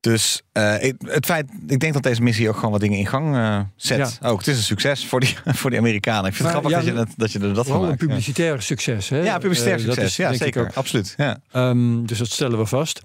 [0.05, 3.37] Dus eh, het feit, ik denk dat deze missie ook gewoon wat dingen in gang
[3.37, 4.19] eh, zet.
[4.23, 6.31] Ook het is een succes voor die, voor die Amerikanen.
[6.31, 8.01] Ik vind het grappig ja, dat, je dat, dat je er dat van een maakt.
[8.01, 8.07] Ja.
[8.07, 9.09] publicitair succes.
[9.09, 9.23] Hè?
[9.23, 10.11] Ja, publicitair Eh, dat succes.
[10.11, 10.63] is ja, zeker.
[10.63, 10.75] ook.
[10.75, 11.15] Absoluut.
[11.17, 11.41] Ja.
[11.51, 13.01] Ehm, dus dat stellen we vast.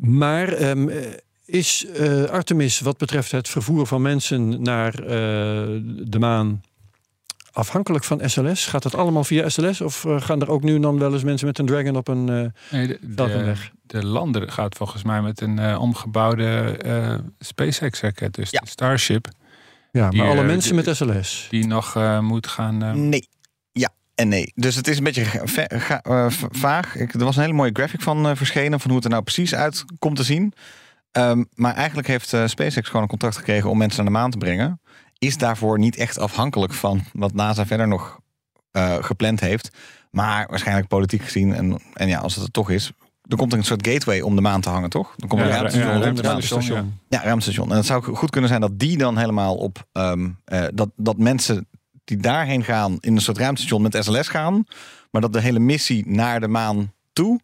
[0.00, 0.96] Maar ehm, eh,
[1.44, 1.86] is
[2.30, 6.62] Artemis wat betreft het vervoer van mensen naar de maan
[7.54, 8.66] afhankelijk van SLS?
[8.66, 9.80] Gaat dat allemaal via SLS?
[9.80, 12.08] Of eh, gaan er ook nu en dan wel eens mensen met een Dragon op
[12.08, 12.28] een...
[12.28, 13.70] eh, Nee, de, weg.
[13.82, 18.34] de lander gaat volgens mij met een eh, omgebouwde eh, SpaceX-raket.
[18.34, 18.60] Dus Ja.
[18.60, 19.28] de Starship.
[19.92, 21.46] ja, Die, maar alle mensen die- met SLS.
[21.50, 22.82] Die nog eh, moet gaan...
[22.82, 23.28] eh, Nee.
[23.72, 24.52] Ja en nee.
[24.54, 25.24] Dus het is een beetje
[26.50, 26.96] vaag.
[26.96, 28.80] Ik, er was een hele mooie graphic van eh, verschenen.
[28.80, 30.52] Van hoe het er nou precies uit komt te zien.
[31.12, 34.30] Ehm, maar eigenlijk heeft eh, SpaceX gewoon een contract gekregen om mensen naar de maan
[34.30, 34.80] te brengen.
[35.24, 38.18] Is daarvoor niet echt afhankelijk van wat NASA verder nog
[38.70, 39.70] eh, gepland heeft.
[40.10, 41.54] Maar waarschijnlijk politiek gezien.
[41.54, 42.92] En, en ja, als het er toch is.
[43.22, 45.14] Dan komt er een soort gateway om de maan te hangen, toch?
[45.16, 46.22] Dan komt er Ja, een ruimtestation ja, maan.
[46.22, 46.98] ruimtestation.
[47.08, 47.70] Ja, ruimtestation.
[47.70, 51.18] En het zou goed kunnen zijn dat die dan helemaal op ehm, eh, dat, dat
[51.18, 51.68] mensen
[52.04, 54.66] die daarheen gaan in een soort ruimtestation met SLS gaan,
[55.10, 57.40] maar dat de hele missie naar de maan toe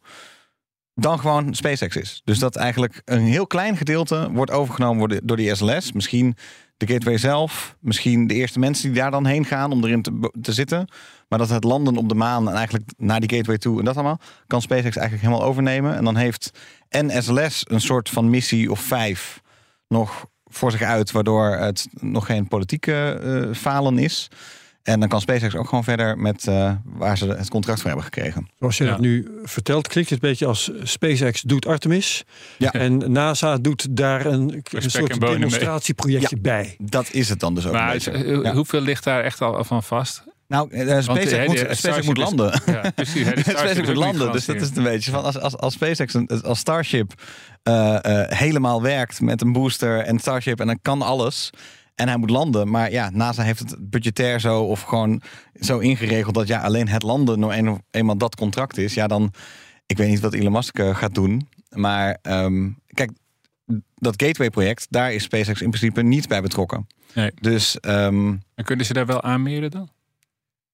[0.95, 2.21] dan gewoon SpaceX is.
[2.25, 5.93] Dus dat eigenlijk een heel klein gedeelte wordt overgenomen door die SLS.
[5.93, 6.37] Misschien
[6.81, 10.33] de gateway zelf, misschien de eerste mensen die daar dan heen gaan om erin te,
[10.41, 10.89] te zitten.
[11.29, 13.95] Maar dat het landen op de maan en eigenlijk naar die gateway toe en dat
[13.95, 15.97] allemaal, kan SpaceX eigenlijk helemaal overnemen.
[15.97, 16.51] En dan heeft
[16.89, 19.41] en SLS een soort van missie of vijf
[19.89, 24.29] nog voor zich uit, waardoor het nog geen politieke eh, falen is.
[24.83, 28.05] En dan kan SpaceX ook gewoon verder met eh, waar ze het contract voor hebben
[28.05, 28.49] gekregen.
[28.59, 28.91] Zoals je Ja.
[28.91, 32.25] dat nu vertelt, klinkt het een beetje als SpaceX doet Artemis.
[32.59, 32.73] Ja.
[32.73, 36.75] En NASA doet daar een, een soort demonstratieprojectje bij.
[36.79, 37.73] Dat is het dan dus ook.
[37.73, 38.55] maar het- eh, Ja.
[38.55, 40.25] hoeveel ligt daar echt al van vast?
[40.49, 42.61] Nou, eh, SpaceX, moet, SpaceX moet landen.
[42.67, 43.27] Ja, precies.
[43.49, 44.33] SpaceX moet landen.
[44.33, 47.13] Dus dat is het een beetje van als, als, als SpaceX een- als Starship
[47.63, 51.51] eh, eh, helemaal werkt met een booster en Starship en dan kan alles.
[52.01, 52.71] En hij moet landen.
[52.71, 55.23] Maar ja, NASA heeft het budgetair zo of gewoon
[55.61, 58.95] zo ingeregeld dat ja, alleen het landen nou een, eenmaal dat contract is.
[58.95, 59.33] Ja, dan,
[59.87, 61.49] ik weet niet wat Elon Musk eh, gaat doen.
[61.71, 63.11] Maar ehm, kijk,
[63.95, 66.87] dat Gateway-project, daar is SpaceX in principe niet bij betrokken.
[67.15, 67.31] Nee.
[67.41, 69.89] Dus ehm, En kunnen ze daar wel aanmeren dan?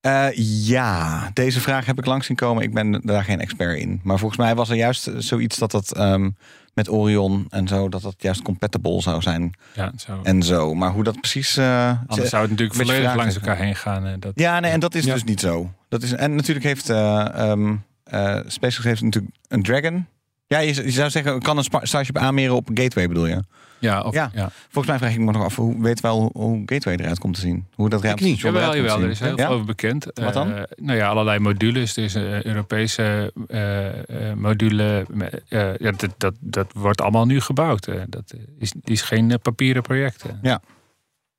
[0.00, 0.28] eh,
[0.66, 2.62] ja, deze vraag heb ik langs zien komen.
[2.62, 4.00] Ik ben daar geen expert in.
[4.02, 6.30] Maar volgens mij was er juist zoiets dat dat ehm,
[6.76, 10.20] met Orion en zo, dat dat juist compatible zou zijn Ja, zo.
[10.22, 10.74] en zo.
[10.74, 11.56] Maar hoe dat precies.
[11.56, 14.06] eh, Anders zou het natuurlijk volledig langs elkaar heen gaan.
[14.06, 15.12] eh, Dat, ja, nee, en dat is Ja.
[15.12, 15.70] dus niet zo.
[15.88, 20.06] Dat is, en natuurlijk heeft eh ehm eh, SpaceX heeft natuurlijk een Dragon.
[20.46, 23.42] Ja, je, je zou zeggen, kan een Starship aanmeren op een gateway bedoel je?
[23.78, 24.30] ja, of, Ja.
[24.34, 24.50] ja.
[24.70, 27.40] Volgens mij vraag ik me nog af, hoe weet wel hoe, gateway eruit komt te
[27.40, 27.66] zien?
[27.74, 29.46] Hoe dat eruit komt jawel, te er is heel Ja?
[29.46, 30.06] veel over bekend.
[30.14, 30.52] Wat dan?
[30.54, 31.96] Eh, nou ja, allerlei modules.
[31.96, 35.06] Er is een Europese eh, eh, module.
[35.48, 37.86] eh, ja, dat, dat, dat wordt allemaal nu gebouwd.
[37.86, 38.00] eh.
[38.08, 40.24] dat is, is geen eh, papieren project.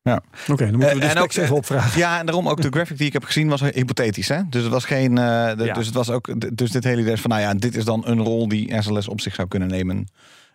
[0.07, 0.15] Eh.
[0.47, 1.99] Oké, dan moeten we Eh, de en specs ook, even opvragen.
[1.99, 4.27] Ja, en daarom ook de graphic die ik heb gezien was hypothetisch.
[4.27, 4.41] Hè?
[4.49, 5.17] Dus het was geen.
[5.17, 5.73] eh, de- Ja.
[5.73, 6.55] Dus het was ook.
[6.57, 9.21] Dus dit hele idee van, nou ja, dit is dan een rol die SLS op
[9.21, 10.07] zich zou kunnen nemen.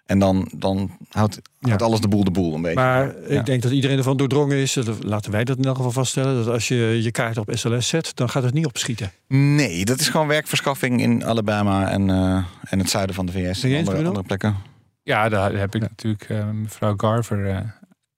[0.06, 0.76] En dan, dan
[1.08, 1.86] houdt, houdt Ja.
[1.86, 2.76] alles de boel de boel een beetje.
[2.80, 3.38] Maar Ja.
[3.40, 6.54] ik denk dat iedereen ervan doordrongen is, laten wij dat in elk geval vaststellen, dat
[6.54, 9.10] als je je kaart op SLS zet, dan gaat het niet opschieten.
[9.28, 13.60] Nee, dat is gewoon werkverschaffing in Alabama en, eh, en het zuiden van de VS.
[13.60, 14.56] je En andere, andere plekken.
[15.02, 15.88] Ja, daar heb ik Ja.
[15.88, 17.74] natuurlijk eh, mevrouw Garver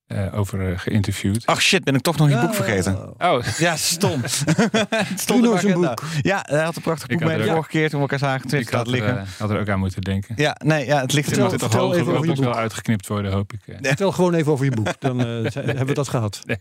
[0.06, 1.46] eh, eh, over eh, geïnterviewd.
[1.46, 3.14] Ach shit, ben ik toch nog je boek vergeten.
[3.22, 4.20] Oh, Ja, stom.
[4.22, 5.96] het stond zijn mijn agenda.
[6.22, 7.96] Ja, hij had een prachtig Ik boek had bij de er ook- vorige keer toen
[8.02, 8.58] we elkaar zagen.
[8.58, 9.18] Ik had het er, liggen.
[9.18, 10.34] eh, had er ook aan moeten denken.
[10.38, 11.52] Ja, nee, ja, het ligt er Moet nog.
[11.52, 12.62] er toch vertel hoger even over op je nog wel boek.
[12.62, 13.60] uitgeknipt worden, hoop ik.
[13.82, 16.40] Vertel gewoon even over je boek, dan eh, zijn- hebben we dat gehad.
[16.44, 16.58] Nee.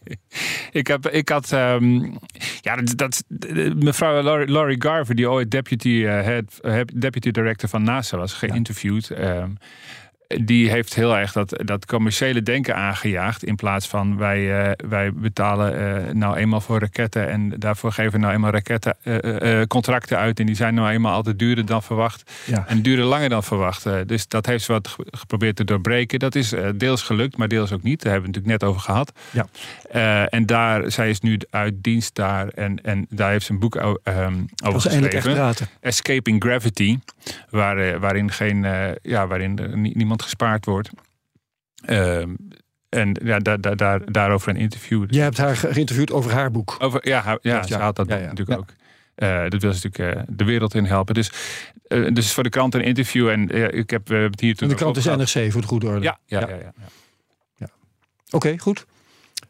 [0.72, 1.52] Ik, heb, ik had.
[1.52, 1.94] ehm,
[2.62, 3.24] ja, dat, dat,
[3.76, 6.62] mevrouw Laurie, Laurie Garver, die ooit deputy, eh, head,
[6.94, 9.10] deputy director van NASA was, geïnterviewd.
[9.10, 9.50] ehm,
[10.42, 13.44] die heeft heel erg dat, dat commerciële denken aangejaagd.
[13.44, 17.30] In plaats van wij, eh, wij betalen eh, nou eenmaal voor raketten.
[17.30, 20.40] En daarvoor geven we nou eenmaal raketten, eh, contracten uit.
[20.40, 22.32] En die zijn nou eenmaal altijd duurder dan verwacht.
[22.46, 22.66] Ja.
[22.68, 23.86] En duren langer dan verwacht.
[24.08, 26.20] Dus dat heeft ze wat ge- geprobeerd te doorbreken.
[26.20, 28.02] Dat is deels gelukt, maar deels ook niet.
[28.02, 29.12] Daar hebben we het natuurlijk net over gehad.
[29.32, 30.26] Ja.
[30.30, 32.48] En daar, zij is nu uit dienst daar.
[32.48, 35.10] En, en daar heeft ze een boek ehm, over echt geschreven.
[35.80, 37.00] Escaping Gravity.
[37.50, 38.66] Waar, waarin, geen,
[39.02, 40.90] ja, waarin nie- niemand gespaard wordt.
[41.86, 42.34] Ehm,
[42.90, 45.06] en ja, daar, daar, daar, daarover een interview.
[45.10, 46.76] Jij hebt haar ge- geïnterviewd over haar boek.
[46.80, 48.28] Over, ja, haar- ja, Ja, ze had dat ja, ja.
[48.28, 48.70] natuurlijk ook.
[49.16, 51.14] Eh, dat wil ze natuurlijk eh, de wereld in helpen.
[51.14, 51.32] Dus,
[51.88, 53.30] eh, dus voor de krant een interview.
[53.30, 55.06] En ik heb, het hier toen En de krant is.
[55.06, 56.02] NRC voor het goede orde.
[56.02, 56.48] Ja, ja, Ja.
[56.50, 56.56] ja.
[56.56, 56.74] ja,
[57.56, 57.68] ja.
[58.32, 58.86] Oké, goed.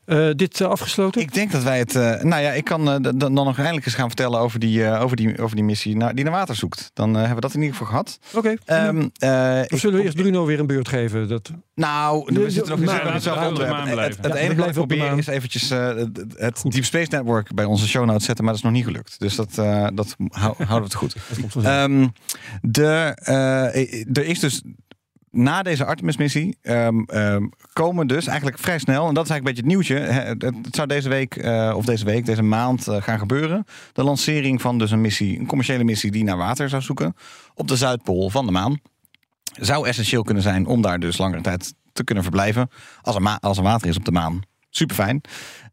[0.06, 1.22] Eh, dit eh, afgesloten?
[1.22, 1.96] Ik denk dat wij het.
[1.96, 4.90] eh, nou ja, ik kan eh, d- dan nog eindelijk eens gaan vertellen over die,
[4.92, 6.92] over die, over die missie naar, die naar water zoekt.
[6.94, 8.20] Dan hebben we dat in ieder geval gehad.
[8.36, 8.54] Oké.
[8.66, 11.28] Ehm, eh, of zullen we eerst Bruno weer een beurt geven?
[11.28, 11.52] Dat...
[11.76, 14.16] Nou, we zitten nog in hetzelfde maar- onderwerp.
[14.18, 17.88] Het, Ja, we enige wat ik probeer is eventjes het, Deep Space Network bij onze
[17.88, 19.20] show notes zetten, maar dat is nog niet gelukt.
[19.20, 19.56] Dus dat,
[19.96, 21.16] dat hou- houden we het goed.
[21.64, 22.08] Ehm,
[22.62, 22.92] de,
[24.14, 24.62] er is dus
[25.34, 29.86] na deze Artemis-missie ehm, komen dus eigenlijk vrij snel, en dat is eigenlijk een beetje
[29.86, 30.54] het nieuwtje.
[30.64, 33.66] Het, zou deze week, eh, of deze week, deze maand eh, gaan gebeuren.
[33.94, 37.16] De lancering van dus een missie, een commerciële missie die naar water zou zoeken
[37.56, 38.80] op de Zuidpool van de maan.
[39.44, 42.70] Zou essentieel kunnen zijn om daar dus langere tijd te kunnen verblijven.
[43.02, 44.42] Als er, als er water is op de maan.
[44.76, 45.22] Super fijn.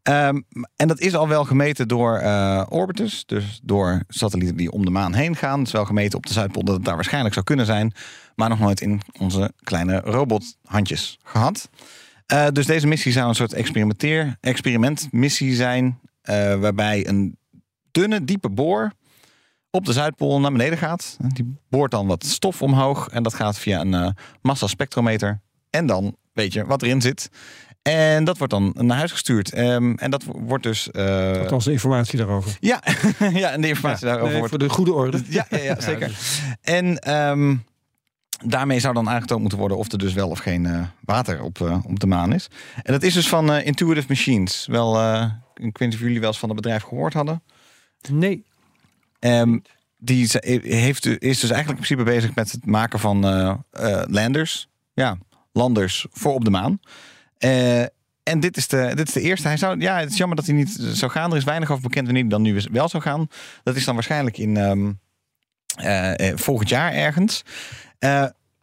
[0.03, 0.41] Ehm,
[0.75, 4.91] en dat is al wel gemeten door eh, orbiters, dus door satellieten die om de
[4.91, 5.57] maan heen gaan.
[5.57, 7.93] Het is wel gemeten op de Zuidpool dat het daar waarschijnlijk zou kunnen zijn,
[8.35, 11.69] maar nog nooit in onze kleine robothandjes gehad.
[12.25, 17.37] Eh, dus deze missie zou een soort experimenteer, experimentmissie zijn, eh, waarbij een
[17.91, 18.91] dunne, diepe boor
[19.69, 21.17] op de Zuidpool naar beneden gaat.
[21.27, 25.41] Die boort dan wat stof omhoog en dat gaat via een massaspectrometer.
[25.69, 27.29] En dan weet je wat erin zit.
[27.81, 29.53] En dat wordt dan naar huis gestuurd.
[29.53, 30.91] Ehm, en dat wordt dus.
[30.91, 32.57] eh, Althans, de informatie daarover.
[32.59, 32.83] ja,
[33.33, 34.49] ja, en de informatie daarover Nee, wordt.
[34.49, 35.21] voor de goede orde.
[35.29, 36.17] Ja, ja, ja zeker.
[36.61, 37.55] En ehm,
[38.45, 41.61] daarmee zou dan aangetoond moeten worden of er dus wel of geen eh, water op,
[41.61, 42.47] eh, op de maan is.
[42.83, 44.65] En dat is dus van Intuitive Machines.
[44.69, 44.95] Wel,
[45.53, 47.43] ik weet niet of jullie wel eens van het bedrijf gehoord hadden.
[48.09, 48.45] Nee.
[49.19, 49.57] Ehm,
[49.97, 50.27] die
[50.61, 53.19] heeft, is dus eigenlijk in principe bezig met het maken van
[54.09, 54.67] landers.
[54.93, 55.17] Ja,
[55.51, 56.79] landers voor op de maan.
[57.41, 57.81] Eh,
[58.23, 59.47] en dit is, de, dit is de eerste.
[59.47, 61.31] Hij zou, ja, het is jammer dat hij niet zou gaan.
[61.31, 63.27] Er is weinig over bekend wanneer hij dan nu wel zou gaan.
[63.63, 64.91] Dat is dan waarschijnlijk in ehm,
[65.75, 67.43] eh, eh, volgend jaar ergens.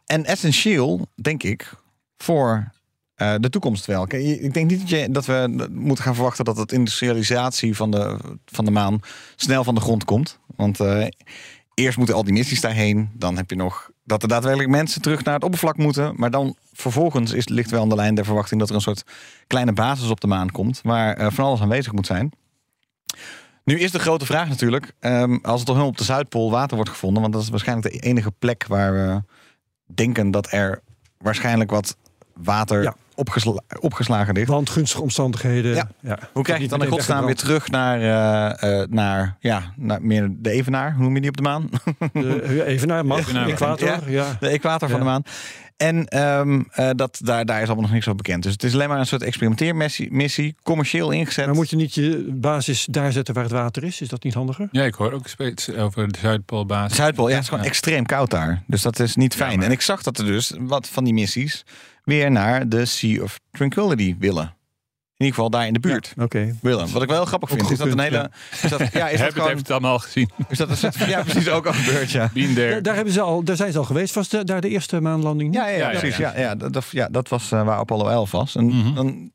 [0.05, 1.73] En essentieel, denk ik,
[2.17, 2.71] voor
[3.15, 4.03] de toekomst wel.
[4.03, 8.17] Ik denk niet dat, je, dat we moeten gaan verwachten dat het industrialisatie van de,
[8.45, 8.99] van de maan
[9.35, 10.39] snel van de grond komt.
[10.55, 10.79] Want
[11.79, 13.09] eerst moeten al die missies daarheen.
[13.13, 16.13] Dan heb je nog dat er daadwerkelijk mensen terug naar het oppervlak moeten.
[16.15, 19.03] Maar dan vervolgens is, ligt wel aan de lijn der verwachting dat er een soort
[19.47, 20.79] kleine basis op de maan komt.
[20.83, 22.31] Waar eh, van alles aanwezig moet zijn.
[23.63, 26.75] Nu is de grote vraag natuurlijk, ehm, als er toch helemaal op de Zuidpool water
[26.75, 29.21] wordt gevonden, want dat is waarschijnlijk de enige plek waar we
[29.85, 30.81] denken dat er
[31.17, 31.97] waarschijnlijk wat
[32.33, 32.95] water Ja.
[33.19, 34.47] Opgesla- opgeslagen ligt.
[34.47, 35.87] Want gunstige omstandigheden.
[36.01, 36.17] Ja.
[36.33, 40.29] Hoe krijg je dan in godsnaam weer terug naar, eh, eh, naar, ja, naar meer
[40.31, 40.93] de evenaar?
[40.93, 41.69] Hoe noem je die op de maan?
[42.13, 43.47] De, even naar mag, Evenaar.
[43.47, 43.87] equator.
[43.87, 43.99] Ja.
[44.07, 44.37] Ja.
[44.39, 45.23] De equator van de maan.
[45.77, 48.43] En ehm, eh, dat, daar, daar is allemaal nog niks over bekend.
[48.43, 51.45] Dus het is alleen maar een soort experimenteermissie, missie, commercieel ingezet.
[51.45, 54.01] Maar moet je niet je basis daar zetten waar het water is?
[54.01, 54.67] Is dat niet handiger?
[54.71, 56.97] Ja, ik hoor ook steeds over de Zuidpoolbasis.
[56.97, 57.69] Zuidpool, ja, het is gewoon Ja.
[57.69, 58.63] extreem koud daar.
[58.67, 59.57] Dus dat is niet fijn.
[59.57, 61.65] maar- En ik zag dat er dus wat van die missies
[62.09, 64.43] weer naar de Sea of Tranquility willen.
[65.17, 66.55] In ieder geval daar in de buurt Oké.
[66.61, 66.91] willen.
[66.91, 68.31] Wat ik wel grappig vind, is dat een hele...
[68.61, 69.47] Is dat, ja, is dat Heb het gewoon...
[69.47, 70.29] heeft het allemaal al gezien.
[70.49, 72.29] Is dat een ja, precies, ook al gebeurd, ja.
[72.33, 72.69] Been there.
[72.71, 74.13] Daar, daar, hebben ze al, daar zijn ze al geweest.
[74.15, 75.49] Was de, daar de eerste maanlanding?
[75.49, 75.59] niet?
[75.59, 76.17] Ja, ja, ja, Ja, ja, precies.
[76.17, 76.33] ja.
[76.35, 78.55] Ja, ja, dat, ja, dat was eh, waar Apollo 11 was.
[78.55, 78.93] En Mhm.
[78.93, 79.31] dan,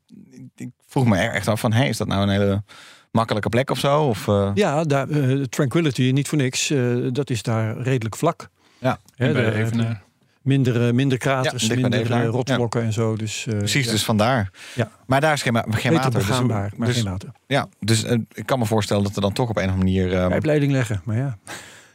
[0.55, 2.63] ik vroeg me er echt af van, hey, is dat nou een hele
[3.11, 4.01] makkelijke plek of zo?
[4.03, 6.69] Of, eh, Ja, daar, eh, Tranquility, niet voor niks.
[6.69, 8.49] eh, dat is daar redelijk vlak.
[8.77, 9.95] Ja, bij de-.
[10.45, 13.15] Minder, minder kraters, Ja, minder eh, rotsblokken en zo.
[13.15, 13.91] Dus, eh, precies, ja.
[13.91, 14.51] dus vandaar.
[14.75, 14.89] Ja.
[15.07, 16.11] Maar daar is geen, geen water.
[16.11, 17.29] Dus, begaanbaar, maar dus, geen water.
[17.47, 19.89] ja, dus eh, ik kan me voorstellen dat er dan toch op een of andere
[19.89, 20.21] manier...
[20.21, 21.37] eh, Pijpleiding leggen, maar ja.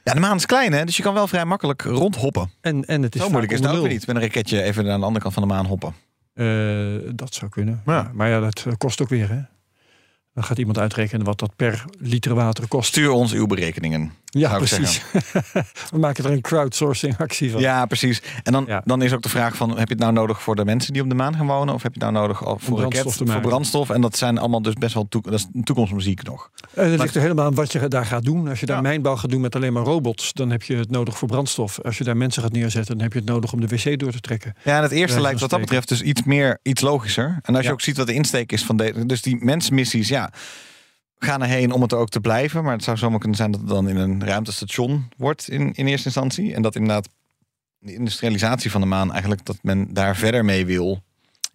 [0.05, 0.85] ja, de maan is klein, hè?
[0.85, 2.51] Dus je kan wel vrij makkelijk rondhoppen.
[2.61, 4.07] En, en het is Zo moeilijk is het ook niet.
[4.07, 5.95] Met een raketje even aan de andere kant van de maan hoppen.
[7.17, 7.83] dat zou kunnen.
[7.87, 8.11] Ja.
[8.15, 9.29] Maar ja, dat kost ook weer.
[9.29, 9.41] Hè?
[10.35, 12.89] Dan gaat iemand uitrekenen wat dat per liter water kost.
[12.89, 14.13] Stuur ons uw berekeningen.
[14.31, 15.03] Ja, precies.
[15.91, 17.61] We maken er een crowdsourcing actie van.
[17.61, 18.23] Ja, precies.
[18.43, 18.83] En dan, Ja.
[18.85, 21.03] dan is ook de vraag van, heb je het nou nodig voor de mensen die
[21.03, 21.75] op de maan gaan wonen?
[21.75, 23.91] Of heb je het nou nodig voor, brandstof raket, voor brandstof?
[23.91, 26.51] En dat zijn allemaal dus best wel dat is toekomstmuziek nog.
[26.75, 28.49] En het Maar- ligt er helemaal aan wat je daar gaat doen.
[28.49, 28.83] Als je daar Ja.
[28.83, 31.81] mijnbouw gaat doen met alleen maar robots, dan heb je het nodig voor brandstof.
[31.81, 34.13] Als je daar mensen gaat neerzetten, dan heb je het nodig om de wc door
[34.13, 34.55] te trekken.
[34.65, 37.39] Ja, en het eerste lijkt wat dat betreft dus iets meer, iets logischer.
[37.43, 40.31] En als je ook ziet wat de insteek is van deze, dus die mensenmissies, ja,
[41.25, 42.63] gaan erheen om het er ook te blijven.
[42.65, 45.87] Maar het zou zomaar kunnen zijn dat het dan in een ruimtestation wordt in, in
[45.87, 46.55] eerste instantie.
[46.55, 47.09] En dat inderdaad
[47.79, 51.03] de industrialisatie van de maan eigenlijk dat men daar verder mee wil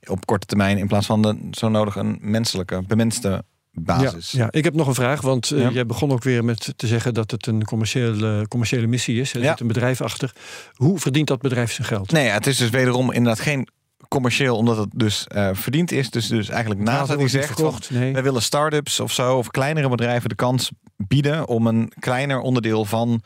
[0.08, 4.32] op korte termijn in plaats van de, zo nodig een menselijke, bemenste basis.
[4.32, 5.70] Ja, ja, ik heb nog een vraag, want eh, Ja.
[5.70, 9.34] jij begon ook weer met te zeggen dat het een commerciële, commerciële missie is.
[9.34, 9.50] Er Ja.
[9.50, 10.34] zit een bedrijf achter.
[10.74, 12.12] Hoe verdient dat bedrijf zijn geld?
[12.12, 13.68] Nee, ja, het is dus wederom inderdaad geen
[14.16, 16.10] commercieel, omdat het dus eh, verdiend is.
[16.10, 17.92] Dus, dus eigenlijk NASA die zegt van, verkocht.
[17.92, 18.14] Nee.
[18.14, 22.86] wij willen start-ups of zo, of kleinere bedrijven de kans bieden om een kleiner onderdeel
[22.86, 23.22] van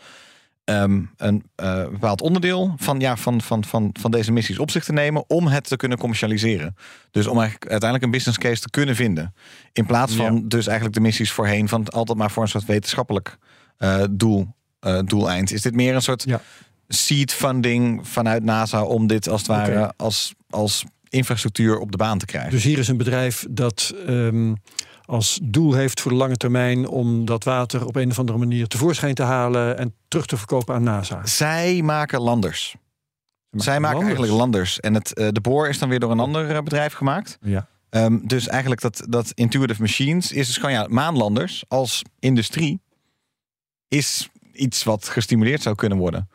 [0.63, 4.83] ehm, een eh, bepaald onderdeel van, ja, van, van, van, van deze missies op zich
[4.83, 6.75] te nemen om het te kunnen commercialiseren.
[7.11, 9.33] Dus om eigenlijk uiteindelijk een business case te kunnen vinden.
[9.73, 13.37] In plaats van dus eigenlijk de missies voorheen van altijd maar voor een soort wetenschappelijk
[13.77, 14.47] eh, doel,
[15.05, 15.51] doeleind.
[15.51, 16.41] Is dit meer een soort Ja.
[16.93, 22.17] Seed funding vanuit NASA om dit als het ware als, als infrastructuur op de baan
[22.17, 22.51] te krijgen?
[22.51, 24.53] Dus hier is een bedrijf dat ehm,
[25.05, 28.67] als doel heeft voor de lange termijn om dat water op een of andere manier
[28.67, 31.25] tevoorschijn te halen en terug te verkopen aan NASA.
[31.25, 32.75] Zij maken landers.
[33.51, 34.05] Zij maken landers.
[34.05, 34.79] eigenlijk landers.
[34.79, 37.37] En het, eh, de boor is dan weer door een ander eh, bedrijf gemaakt.
[37.41, 37.67] Ja.
[37.89, 42.81] Ehm, dus eigenlijk dat, dat Intuitive Machines is dus gewoon ja, maanlanders als industrie
[43.87, 46.29] is iets wat gestimuleerd zou kunnen worden.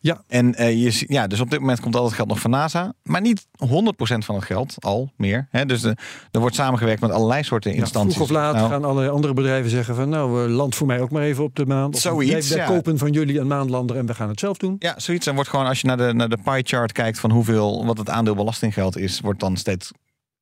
[0.00, 0.22] Ja.
[0.26, 2.92] En eh, je, ja, dus op dit moment komt al het geld nog van NASA,
[3.02, 5.48] maar niet 100% van het geld al meer.
[5.50, 5.66] Hè?
[5.66, 5.96] Dus de,
[6.30, 8.14] er wordt samengewerkt met allerlei soorten Ja, instanties.
[8.14, 11.00] vroeg of laat Nou, gaan alle andere bedrijven zeggen van nou, eh, land voor mij
[11.00, 11.92] ook maar even op de maan.
[11.94, 12.66] Of Zoiets, wij, ja.
[12.66, 14.76] kopen van jullie een maanlander en we gaan het zelf doen.
[14.78, 15.26] Ja, zoiets.
[15.26, 17.98] En wordt gewoon, als je naar de, naar de pie chart kijkt van hoeveel, wat
[17.98, 19.90] het aandeel belastinggeld is, wordt dan steeds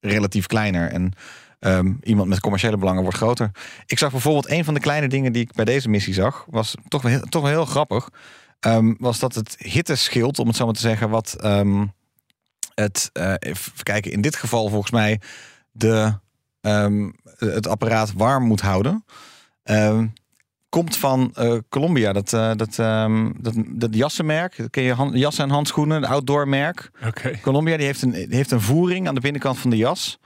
[0.01, 0.91] relatief kleiner.
[0.91, 1.13] En
[1.59, 3.51] ehm, iemand met commerciële belangen wordt groter.
[3.87, 6.75] Ik zag bijvoorbeeld een van de kleine dingen die ik bij deze missie zag, was
[6.89, 8.09] toch wel heel, toch wel heel grappig.
[8.61, 11.87] Ehm, was dat het hitteschild, om het zo maar te zeggen, wat ehm,
[12.75, 15.21] het, eh, even kijken, in dit geval volgens mij
[15.71, 16.19] de,
[16.61, 19.05] ehm, het apparaat warm moet houden.
[20.69, 22.75] Komt van eh, Columbia, dat, eh, dat,
[23.41, 24.67] dat, dat jassenmerk.
[24.71, 26.91] Ken je han- jassen en handschoenen, een outdoor merk.
[27.43, 30.19] Columbia die heeft, een, die heeft een voering aan de binnenkant van de jas.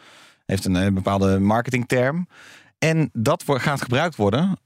[0.46, 2.28] Heeft een, bepaalde marketingterm.
[2.78, 4.58] En dat wordt, gaat gebruikt worden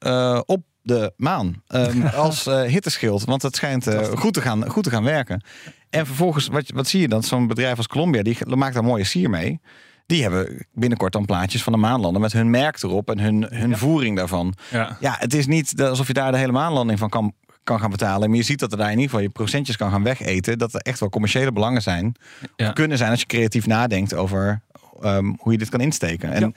[0.46, 3.24] op de maan ehm, als eh, hitteschild.
[3.24, 5.42] Want het schijnt eh, goed, te gaan, goed te gaan werken.
[5.90, 7.22] En vervolgens, wat, wat zie je dan?
[7.22, 9.60] Zo'n bedrijf als Columbia, die maakt daar mooie sier mee.
[10.06, 13.78] Die hebben binnenkort dan plaatjes van de maanlander met hun merk erop en hun, hun
[13.78, 14.54] voering daarvan.
[14.70, 14.96] Ja.
[15.00, 18.28] Ja, het is niet alsof je daar de hele maanlanding van kan, kan gaan betalen.
[18.28, 20.58] Maar je ziet dat er daar in ieder geval je procentjes kan gaan wegeten.
[20.58, 22.14] Dat er echt wel commerciële belangen zijn.
[22.56, 22.72] Ja.
[22.72, 24.60] Kunnen zijn als je creatief nadenkt over
[25.00, 26.32] ehm, hoe je dit kan insteken.
[26.32, 26.50] En Ja.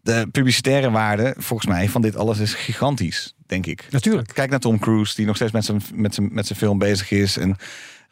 [0.00, 3.86] de publicitaire waarde, volgens mij, van dit alles is gigantisch, denk ik.
[3.90, 4.30] Natuurlijk.
[4.34, 7.10] Kijk naar Tom Cruise, die nog steeds met zijn, met zijn, met zijn film bezig
[7.10, 7.36] is.
[7.36, 7.56] En,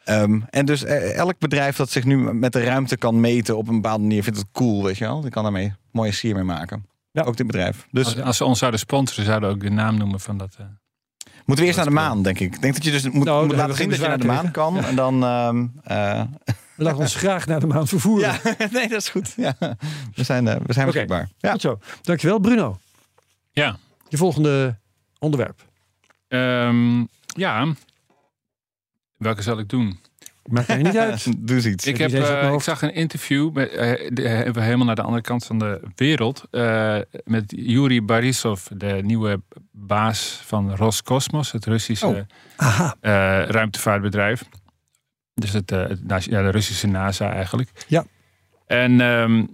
[0.03, 3.67] ehm, en dus eh, elk bedrijf dat zich nu met de ruimte kan meten op
[3.67, 5.21] een bepaalde manier, vindt het cool, weet je wel.
[5.21, 6.85] Die kan daarmee mooie sier mee maken.
[7.11, 7.23] Ja.
[7.23, 7.87] Ook dit bedrijf.
[7.91, 10.55] Dus Als, als ze ons zouden sponsoren, zouden we ook de naam noemen van dat.
[10.59, 10.65] eh,
[11.45, 12.53] Moeten we eerst naar de maan, denk ik.
[12.55, 14.51] Ik denk dat je dus moet, Nou, moet laten zien dat je naar de maan
[14.51, 14.83] kan.
[14.85, 15.23] En dan...
[15.23, 16.21] ehm, eh,
[16.75, 18.39] We laten ons graag naar de maan vervoeren.
[18.43, 19.33] ja, nee, dat is goed.
[19.37, 19.55] Ja.
[20.15, 21.29] We zijn, we zijn beschikbaar.
[21.37, 21.51] Ja.
[21.51, 21.79] Goed zo.
[22.01, 22.77] Dankjewel Bruno.
[23.51, 23.77] ja.
[24.09, 24.77] Je volgende
[25.19, 25.65] onderwerp.
[26.27, 27.67] Ehm, ja.
[29.17, 29.99] Welke zal ik doen?
[30.45, 31.25] Maakt mij niet uit.
[31.47, 31.85] Doe iets.
[31.85, 35.21] Ik, Heb eh, mijn ik zag een interview, met, eh, de- helemaal naar de andere
[35.21, 42.07] kant van de wereld, eh, met Yuri Borisov, de nieuwe baas van Roscosmos, het Russische
[42.07, 42.17] Oh.
[42.55, 42.95] Aha.
[42.99, 43.11] eh,
[43.49, 44.43] ruimtevaartbedrijf.
[45.33, 47.69] Dus het, eh, het nas- ja, de Russische NASA eigenlijk.
[47.87, 48.05] Ja.
[48.65, 49.49] En ehm, d-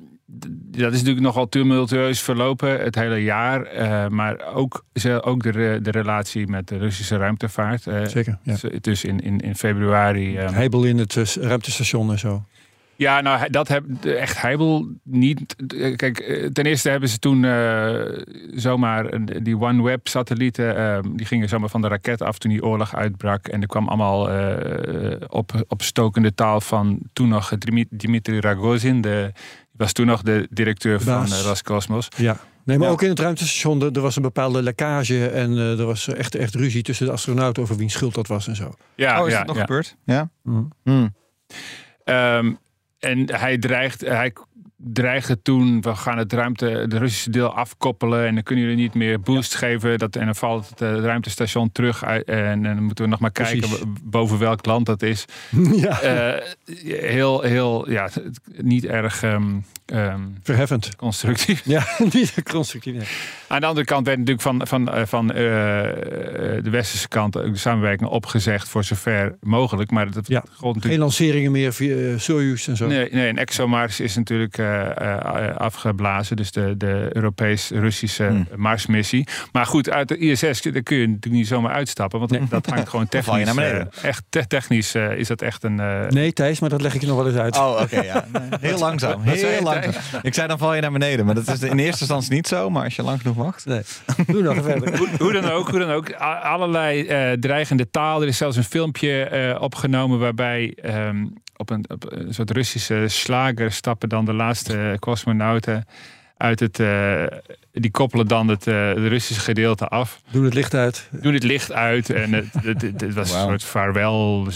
[0.78, 3.64] dat is natuurlijk nogal tumultueus verlopen het hele jaar.
[3.66, 4.86] eh, maar ook,
[5.22, 7.88] ook de, de relatie met de Russische ruimtevaart.
[7.88, 8.38] eh, Zeker.
[8.44, 8.56] Ja.
[8.82, 10.38] dus- in, in, in februari.
[10.38, 12.44] ehm, Heibel in het eh, ruimtestation en zo.
[12.96, 15.56] Ja, nou, dat heb echt Heibel niet.
[15.78, 17.94] eh, Kijk, eh, ten eerste hebben ze toen eh,
[18.54, 20.76] zomaar een- die OneWeb-satellieten.
[20.78, 23.48] eh, die gingen zomaar van de raket af toen die oorlog uitbrak.
[23.48, 29.02] En er kwam allemaal eh, op, op stokende taal van toen nog Dimi- Dimitri Ragozin.
[29.02, 29.42] De, die
[29.78, 32.08] was toen nog de directeur van Roscosmos.
[32.18, 32.38] Ja.
[32.66, 32.94] Nee, maar Ja.
[32.94, 36.36] ook in het ruimtestation, er, er was een bepaalde lekkage en eh, er was echt,
[36.36, 38.72] echt ruzie tussen de astronauten over wiens schuld dat was en zo.
[38.96, 39.62] Ja, oh, is ja, dat nog ja.
[39.62, 39.96] gebeurd?
[40.06, 40.30] Ja.
[40.44, 40.68] Mm.
[40.84, 41.14] Hmm.
[42.04, 42.54] Ehm,
[43.04, 44.34] en hij dreigt, hij
[44.78, 48.94] dreigde toen, we gaan het ruimte, de Russische deel afkoppelen en dan kunnen jullie niet
[48.94, 49.98] meer boost geven.
[49.98, 53.20] Dat, en dan valt het, eh, ruimtestation terug uit, en, en dan moeten we nog
[53.20, 53.84] maar kijken Precies.
[54.04, 55.26] boven welk land dat is.
[55.86, 56.02] ja.
[56.02, 56.48] Eh,
[56.88, 58.10] heel, heel, ja,
[58.58, 59.60] niet erg ehm,
[60.44, 60.96] Verheffend.
[60.96, 61.62] constructief.
[61.66, 62.94] Ja, niet constructief.
[62.94, 63.08] nee.
[63.54, 65.36] Aan de andere kant werd natuurlijk van, van, eh, van eh,
[66.64, 69.92] de westerse kant de samenwerking opgezegd voor zover mogelijk.
[69.92, 70.40] Maar dat Ja.
[70.40, 72.88] gold natuurlijk Geen lanceringen meer via eh, Soyuz en zo.
[72.88, 76.36] Nee, nee, en ExoMars is natuurlijk eh, eh, afgeblazen.
[76.36, 78.48] Dus de, de Europees-Russische Hmm.
[78.56, 79.28] Marsmissie.
[79.52, 82.20] Maar goed, uit de ISS daar kun je natuurlijk niet zomaar uitstappen.
[82.20, 82.42] Want Nee.
[82.50, 83.64] dat hangt gewoon Dan val je technisch.
[83.64, 83.94] naar beneden.
[84.02, 85.80] eh, echt te- technisch eh, is dat echt een...
[85.80, 87.58] eh, Nee, Thijs, maar dat leg ik je nog wel eens uit.
[87.58, 88.26] Oh, oké, ja.
[88.60, 89.22] Heel langzaam.
[89.22, 89.94] Heel langzaam.
[90.22, 92.70] Ik zei dan val je naar beneden, maar dat is in eerste instantie niet zo.
[92.70, 93.66] Maar als je lang genoeg wacht.
[93.66, 93.82] Nee.
[94.28, 94.98] Doe nog even verder.
[94.98, 96.14] hoe, hoe dan ook, hoe dan ook.
[96.14, 98.22] Allerlei eh, dreigende taal.
[98.22, 101.26] Er is zelfs een filmpje eh, opgenomen waarbij ehm,
[101.56, 105.86] op, een, op een soort Russische slager stappen dan de laatste cosmonauten
[106.44, 107.24] uit het, eh,
[107.72, 110.22] die koppelen dan het eh, de Russische gedeelte af.
[110.32, 111.10] Doe het licht uit.
[111.12, 114.48] Doen het licht uit en het, het, het, het was een soort vaarwel,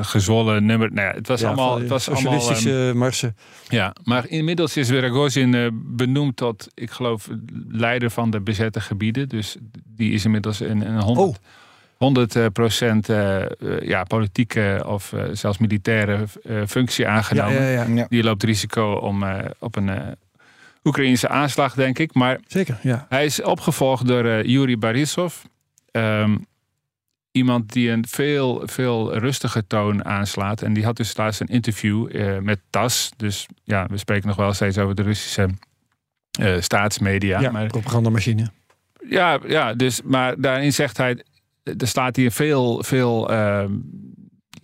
[0.00, 0.92] gezwollen nummer.
[0.92, 3.36] Nou ja, het was Ja, allemaal, van het was allemaal ehm, socialistische marsen.
[3.68, 7.28] ja, maar inmiddels is Rogozin eh, benoemd tot, ik geloof,
[7.68, 9.28] leider van de bezette gebieden.
[9.28, 9.56] Dus
[9.96, 11.38] die is inmiddels een, een 100,
[11.96, 13.06] 100 eh, procent
[13.80, 17.62] ja, politieke of zelfs militaire eh, functie aangenomen.
[17.62, 18.06] ja, ja, Ja.
[18.08, 19.96] Die loopt risico om eh, op een eh
[20.86, 22.14] Oekraïnse aanslag, denk ik.
[22.14, 22.78] Maar zeker.
[22.82, 23.06] Ja.
[23.08, 25.34] hij is opgevolgd door eh Yuri Borisov.
[25.90, 26.36] Ehm,
[27.30, 30.62] iemand die een veel, veel rustiger toon aanslaat.
[30.62, 33.12] En die had dus laatst een interview eh, met TAS.
[33.16, 35.48] Dus ja, we spreken nog wel steeds over de Russische
[36.38, 37.40] eh, staatsmedia.
[37.40, 38.50] Ja, maar, propagandamachine.
[39.08, 41.24] ja, ja, dus, maar daarin zegt hij...
[41.78, 43.72] Er staat hier veel, veel ehm,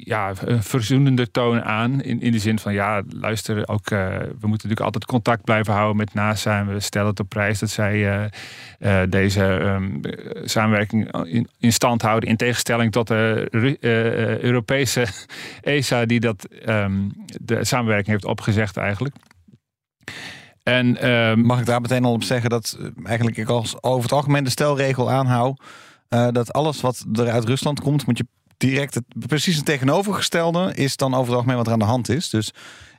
[0.04, 2.02] ja, een verzoenender toon aan.
[2.02, 5.72] In, in de zin van, ja, luister, ook, eh, we moeten natuurlijk altijd contact blijven
[5.72, 6.58] houden met NASA.
[6.58, 8.24] En we stellen het op prijs dat zij eh,
[9.02, 12.28] eh, deze ehm, eh, samenwerking in, in stand houden.
[12.28, 13.48] In tegenstelling tot de
[14.40, 15.06] Europese
[15.60, 17.08] ESA, die dat, ehm,
[17.40, 19.14] de samenwerking heeft opgezegd eigenlijk.
[20.62, 24.12] En ehm, Mag ik daar meteen al op zeggen dat eigenlijk ik als over het
[24.12, 25.62] algemeen de stelregel aanhoud.
[26.08, 28.26] dat alles wat er uit Rusland komt, moet je
[28.62, 32.08] direct het precies het tegenovergestelde is dan over het algemeen wat er aan de hand
[32.08, 32.30] is.
[32.30, 32.52] Dus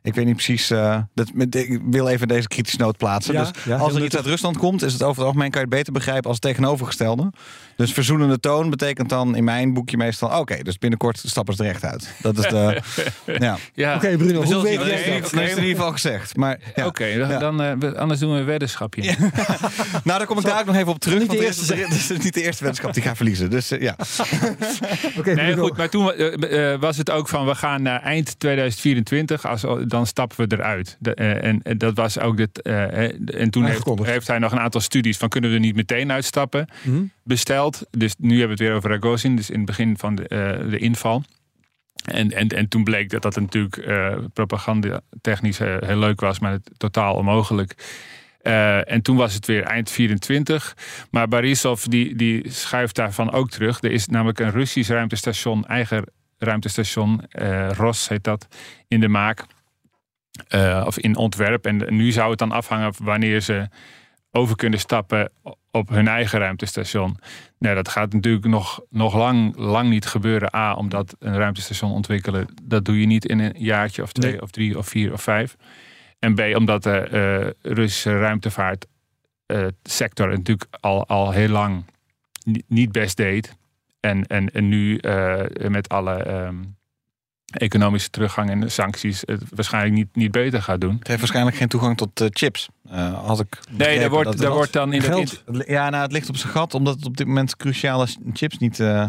[0.03, 0.69] ik weet niet precies.
[0.71, 3.33] eh, dat, met- ik wil even deze kritische noot plaatsen.
[3.33, 5.61] Ja, dus ja, als er iets uit Rusland komt, is het over het algemeen kan
[5.61, 7.31] je het beter begrijpen als het tegenovergestelde.
[7.75, 11.69] Dus verzoenende toon betekent dan in mijn boekje meestal: oké, dus binnenkort stappen ze er
[11.69, 12.09] echt uit.
[12.21, 12.81] Dat is de.
[13.45, 13.57] ja.
[13.73, 14.79] ja, Oké, Bruno, we hoe weet zien.
[14.79, 15.33] Dat Nee, dat?
[15.33, 16.35] is in ieder geval gezegd.
[16.37, 16.85] Maar ja.
[16.85, 17.37] Oké, dan, Ja.
[17.39, 19.01] dan, eh, anders doen we een weddenschapje.
[20.03, 21.19] Nou, daar kom ik daar ook nog even op terug.
[21.19, 23.15] Niet want er is- eerste er is- het is niet de eerste weddenschap die gaat
[23.15, 23.49] verliezen.
[23.49, 23.95] Dus eh, ja.
[25.17, 25.67] Oké, Nee, Bruno.
[25.67, 26.11] goed, maar toen
[26.79, 30.97] was het ook van we gaan naar eind 2024, als, dan stappen we eruit.
[30.99, 32.61] De, eh, en, en dat was ook dit.
[32.61, 33.65] eh, eh, en toen
[34.03, 37.03] heeft, hij nog een aantal studies van kunnen we er niet meteen uitstappen Hm?
[37.23, 37.85] besteld.
[37.91, 40.69] Dus nu hebben we het weer over Ragozin, dus in het begin van de, eh,
[40.69, 41.23] de inval.
[42.03, 46.51] En, en, en toen bleek dat dat natuurlijk eh propagandatechnisch eh, heel leuk was, maar
[46.51, 47.75] het, totaal onmogelijk.
[48.41, 50.75] Eh, en toen was het weer eind 24.
[51.11, 53.81] Maar Borisov die, die schuift daarvan ook terug.
[53.81, 56.03] Er is namelijk een Russisch ruimtestation, eigen
[56.37, 58.47] ruimtestation, eh, ROS heet dat,
[58.87, 59.45] in de maak.
[60.47, 61.65] Eh, of in ontwerp.
[61.65, 63.67] En nu zou het dan afhangen wanneer ze
[64.31, 65.31] over kunnen stappen
[65.71, 67.17] op hun eigen ruimtestation.
[67.59, 70.55] Nou, dat gaat natuurlijk nog, nog lang, lang niet gebeuren.
[70.55, 74.41] A, omdat een ruimtestation ontwikkelen, dat doe je niet in een jaartje of twee Nee.
[74.41, 75.55] of drie of vier of vijf.
[76.19, 78.85] En B, omdat de eh, Russische ruimtevaart
[79.45, 81.85] eh, het natuurlijk al, al heel lang
[82.43, 83.55] ni- niet best deed.
[83.99, 84.95] En, en, en nu
[85.67, 86.55] met alle ehm,
[87.53, 90.95] economische teruggang en de sancties het waarschijnlijk niet, niet beter gaat doen.
[90.99, 92.69] Het heeft waarschijnlijk geen toegang tot eh, chips.
[92.89, 95.43] Eh, had ik Nee, daar wordt, dat- daar dat- wordt dan in Geld.
[95.67, 98.79] Ja, nou, het ligt op zijn gat, omdat het op dit moment cruciale chips niet,
[98.79, 99.05] eh,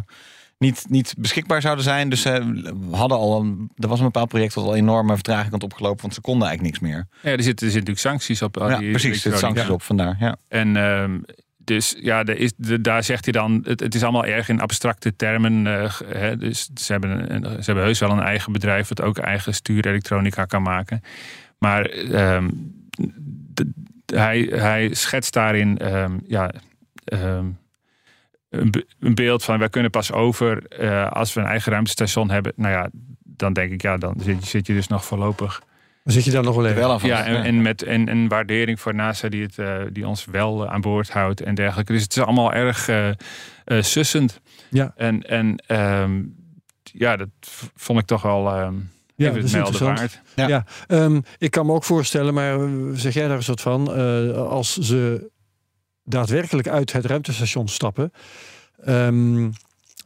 [0.58, 2.08] niet, niet beschikbaar zouden zijn.
[2.08, 5.62] Dus ze hadden al een, er was een bepaald project wat al enorme vertraging had
[5.62, 7.06] opgelopen, want ze konden eigenlijk niks meer.
[7.22, 8.56] Ja, er zitten er zitten natuurlijk sancties op.
[8.56, 10.16] al ja, die precies, er zitten sancties op vandaar.
[10.20, 10.36] Ja.
[10.48, 11.18] En ehm,
[11.64, 15.66] dus ja, is, daar zegt hij dan, het, is allemaal erg in abstracte termen.
[15.66, 19.54] eh, hè, dus ze hebben, ze hebben heus wel een eigen bedrijf wat ook eigen
[19.54, 21.00] stuurelektronica kan maken.
[21.58, 22.48] Maar ehm,
[24.06, 26.50] hij, hij schetst daarin ehm, ja,
[27.04, 27.46] ehm,
[28.50, 32.30] een, be- een beeld van wij kunnen pas over eh, als we een eigen ruimtestation
[32.30, 32.52] hebben.
[32.56, 32.88] Nou ja,
[33.24, 35.62] dan denk ik, ja, dan zit zit je dus nog voorlopig
[36.04, 36.76] Dan zit je daar nog wel even.
[36.76, 37.12] Wel aan vast.
[37.12, 40.68] ja, en, en met en, en waardering voor NASA die, het, eh, die ons wel
[40.68, 41.92] aan boord houdt en dergelijke.
[41.92, 43.14] Dus het is allemaal erg eh, eh,
[43.82, 44.40] sussend.
[44.70, 44.92] Ja.
[44.96, 46.22] En, en ehm,
[46.82, 47.28] ja, dat
[47.74, 48.74] vond ik toch wel ehm
[49.16, 50.20] Ja, even dat het is melden interessant.
[50.34, 50.50] waard.
[50.50, 50.64] Ja.
[50.86, 54.36] Ehm, ik kan me ook voorstellen, maar eh, zeg jij daar eens wat van, eh,
[54.36, 55.30] als ze
[56.04, 58.12] daadwerkelijk uit het ruimtestation stappen,
[58.84, 59.50] ehm,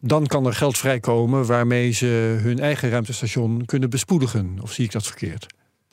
[0.00, 4.58] dan kan er geld vrijkomen waarmee ze hun eigen ruimtestation kunnen bespoedigen.
[4.62, 5.46] Of zie ik dat verkeerd?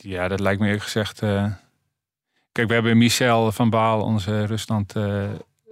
[0.05, 1.21] Ja, dat lijkt me eerlijk gezegd.
[1.21, 1.45] eh,
[2.51, 4.93] Kijk, we hebben Michel van Baal, onze Rusland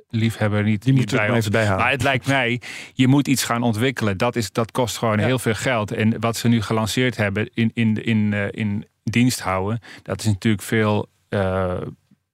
[0.10, 1.50] liefhebber, niet, Die niet moeten we bij ons.
[1.50, 1.78] bijhalen.
[1.84, 2.62] Maar het lijkt mij,
[2.94, 4.18] je moet iets gaan ontwikkelen.
[4.18, 5.26] Dat, is, dat kost gewoon Ja.
[5.26, 5.92] heel veel geld.
[5.92, 10.26] En wat ze nu gelanceerd hebben in, in, in, eh, in dienst houden, dat is
[10.26, 11.82] natuurlijk veel, eh,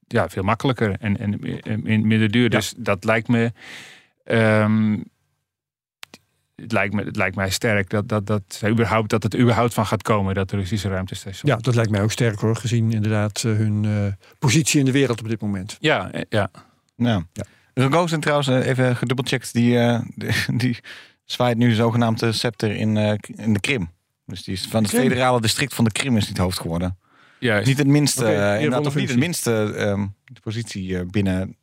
[0.06, 2.42] ja, veel makkelijker en, en, minder duur.
[2.42, 2.48] Ja.
[2.48, 3.52] Dus dat lijkt me.
[4.24, 4.96] ehm,
[6.60, 9.86] het lijkt, me, het lijkt mij sterk dat, dat, dat, überhaupt, dat het überhaupt van
[9.86, 11.52] gaat komen, dat Russische ruimtestation.
[11.52, 14.92] Ja, dat lijkt mij ook sterk hoor, gezien inderdaad eh, hun eh, positie in de
[14.92, 15.76] wereld op dit moment.
[15.80, 16.50] ja, eh, ja.
[16.96, 17.22] Ja.
[17.32, 17.44] Ja.
[17.74, 20.78] Rogozin trouwens, even gedubbelcheckt, die, eh, die, die
[21.24, 23.90] zwaait nu zogenaamd de scepter in, eh, in de Krim.
[24.26, 26.98] Dus die is van het federale district van de Krim is niet hoofd geworden.
[27.38, 27.66] Juist.
[27.66, 31.56] Niet het minste, eervolle inderdaad, of niet het minste ehm, de positie eh, binnen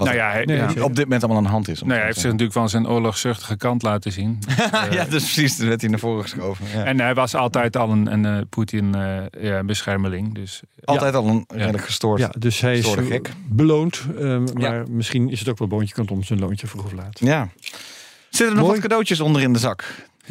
[0.00, 0.68] wat nou ja, hij, Nee, ja.
[0.68, 0.84] zeker.
[0.84, 1.82] op dit moment allemaal aan de hand is.
[1.82, 4.38] Nee, hij heeft zich natuurlijk van zijn oorlogszuchtige kant laten zien.
[4.46, 4.68] zeggen.
[4.90, 5.56] Eh, ja, dus precies.
[5.56, 6.64] Dat werd hij naar voren geschoven.
[6.74, 6.84] Ja.
[6.84, 10.34] En hij was altijd al een, een eh, Poetin-beschermeling.
[10.34, 12.20] dus Altijd al een redelijk gestoord.
[12.20, 13.30] Ja, dus hij is gek.
[13.48, 14.04] beloond.
[14.18, 17.18] ehm, maar misschien is het ook wel boontje kant om zijn loontje vroeg of laat.
[17.20, 17.48] Ja.
[18.30, 18.72] Zitten er nog Mooi.
[18.72, 19.84] wat cadeautjes onder in de zak?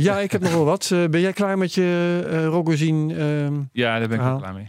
[0.03, 0.89] Ja, ik heb nog wel wat.
[0.93, 3.11] Eh, ben jij klaar met je uh, Rogozin?
[3.17, 4.67] ehm, ja, daar ben ik ook klaar mee.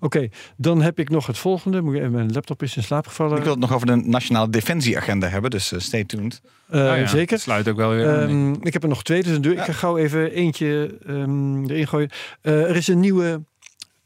[0.00, 1.80] Oké, dan heb ik nog het volgende.
[1.82, 3.36] Moet even, mijn laptop is in slaap gevallen.
[3.36, 6.40] Ik wil het nog over de Nationale Defensieagenda hebben, dus eh, stay tuned.
[6.72, 7.38] Ja, Zeker.
[7.38, 8.28] Sluit ook wel weer aan.
[8.28, 9.64] Ehm, ik heb er nog twee, dus dan doe ik Ja.
[9.64, 12.10] ga gauw even eentje ehm, erin gooien.
[12.40, 13.42] Eh, er is een nieuwe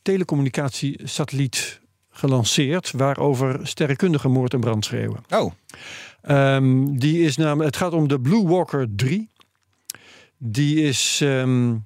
[0.02, 5.24] telecommunicatiesatelliet gelanceerd waarover sterrenkundige moord en brand schreeuwen.
[5.30, 5.52] Oh,
[6.22, 9.28] Ehm, die is namelijk, het gaat om de Blue Walker 3.
[10.44, 11.76] Die is, ehm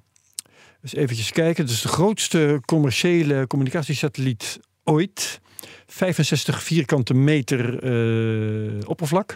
[0.81, 5.39] eens eventjes kijken, het is de grootste commerciële communicatiesatelliet ooit.
[5.87, 9.35] 65 vierkante meter eh, oppervlak.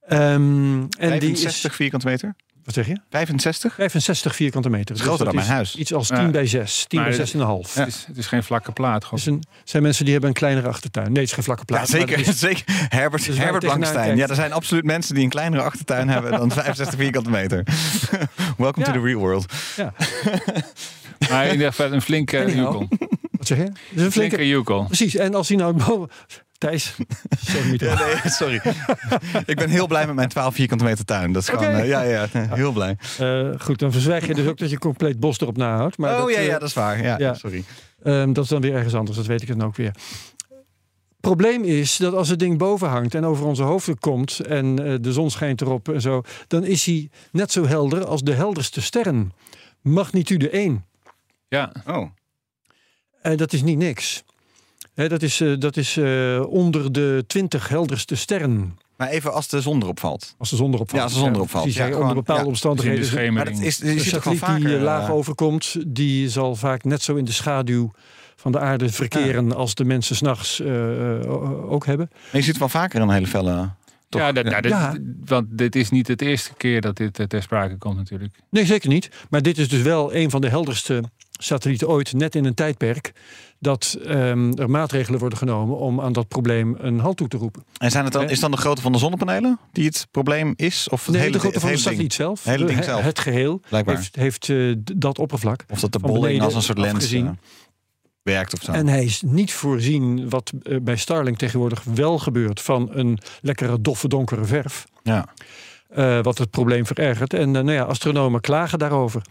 [0.00, 2.34] Ehm, en die 65 is, vierkante meter?
[2.64, 2.98] Wat zeg je?
[3.10, 3.74] 65?
[3.74, 4.86] 65 vierkante meter.
[4.86, 5.76] Dat is groter dan dat mijn huis.
[5.76, 6.30] Iets als 10 Ja.
[6.30, 7.74] bij 6, 10 Maar bij het- 6,5.
[7.74, 9.02] het, is, het is geen vlakke plaat.
[9.02, 9.18] Er Gewoon.
[9.24, 11.06] zijn, zijn mensen die hebben een kleinere achtertuin.
[11.12, 11.90] Nee, het is geen vlakke Ja, plaat.
[11.90, 12.18] maar zeker.
[12.18, 12.64] er is- zeker.
[12.88, 14.16] Herbert, Dus Herbert kijkt.
[14.18, 17.62] Ja, er zijn absoluut mensen die een kleinere achtertuin hebben dan 65 vierkante meter.
[18.56, 18.92] Welcome Ja.
[18.92, 19.52] to the real world.
[21.30, 22.88] Maar in ieder geval een flinke joekel.
[23.30, 23.64] Wat zeg je?
[23.64, 24.84] Het is een flinke, Flinke.
[24.86, 26.08] Precies, en als hij nou boven...
[26.64, 26.96] Thijs,
[27.52, 28.60] sorry, Ja, nee, sorry.
[29.52, 31.32] ik ben heel blij met mijn 12 vierkante meter tuin.
[31.32, 32.96] Dat is gewoon, eh, ja, ja, heel blij.
[33.18, 35.98] Eh, goed, dan verzwijg je dus ook dat je compleet bos erop nahoudt.
[35.98, 37.02] Maar oh dat, ja, eh, ja, dat is waar.
[37.02, 37.34] Ja, ja.
[37.34, 37.64] sorry.
[38.02, 39.94] ehm, dat is dan weer ergens anders, dat weet ik dan ook weer.
[41.20, 44.94] Probleem is dat als het ding boven hangt en over onze hoofden komt en eh,
[45.00, 48.82] de zon schijnt erop en zo, dan is hij net zo helder als de helderste
[48.82, 49.32] sterren.
[49.80, 50.84] Magnitude 1.
[51.48, 52.10] Ja, Oh,
[53.22, 54.24] En dat is niet niks.
[54.94, 58.78] Hè, dat is, eh, dat is eh, onder de 20 helderste sterren.
[58.96, 60.34] maar even als de zon erop valt.
[60.38, 60.98] Als de zon erop valt.
[60.98, 61.64] Ja, als de zon erop valt.
[61.64, 62.48] Precies, Ja, onder bepaalde ja.
[62.50, 63.00] dus in de omstandigheden.
[63.00, 63.56] Maar schemering.
[63.58, 64.76] dat is, Een toch wel satelliet die vaker...
[64.76, 67.90] eh, laag overkomt, die zal vaak net zo in de schaduw
[68.36, 72.08] van de aarde verkeren als de mensen s'nachts uh, ook hebben.
[72.12, 73.70] maar je ziet wel vaker een hele felle...
[74.08, 74.20] toch?
[74.20, 74.96] ja, dat, nou, dit- Ja.
[75.24, 78.34] want dit is niet het eerste keer dat dit ter sprake komt natuurlijk.
[78.50, 79.10] Nee, zeker niet.
[79.30, 81.02] Maar dit is dus wel een van de helderste
[81.40, 83.12] satellieten ooit, net in een tijdperk
[83.58, 87.64] dat ehm, er maatregelen worden genomen om aan dat probleem een halt toe te roepen.
[87.78, 88.30] En zijn het dan, Hè?
[88.30, 90.88] is dan de grootte van de zonnepanelen die het probleem is?
[90.88, 93.02] Of het Nee, hele, de grootte van de satelliet zelf, hele ding zelf.
[93.02, 93.96] het geheel, Blijkbaar.
[93.96, 95.64] heeft, heeft eh, dat oppervlak.
[95.70, 97.28] Of dat de bolling als een soort lens eh,
[98.22, 98.72] werkt of zo.
[98.72, 103.80] En hij is niet voorzien, wat eh, bij Starlink tegenwoordig wel gebeurt, van een lekkere
[103.80, 104.84] doffe donkere verf.
[105.02, 105.26] ja.
[105.88, 107.34] eh, wat het probleem verergert.
[107.34, 109.22] En eh, nou ja, astronomen klagen daarover.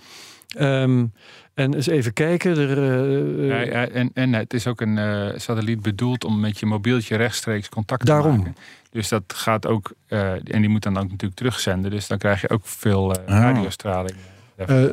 [0.55, 1.05] Ehm,
[1.53, 2.57] en eens even kijken.
[2.57, 6.59] Er, eh, Ja, ja, en, en het is ook een eh, satelliet bedoeld om met
[6.59, 8.31] je mobieltje rechtstreeks contact Daarom.
[8.31, 8.55] te maken.
[8.91, 11.91] Dus dat gaat ook, eh, en die moet dan ook natuurlijk terugzenden.
[11.91, 13.13] Dus dan krijg je ook veel Oh.
[13.27, 14.15] radiostraling.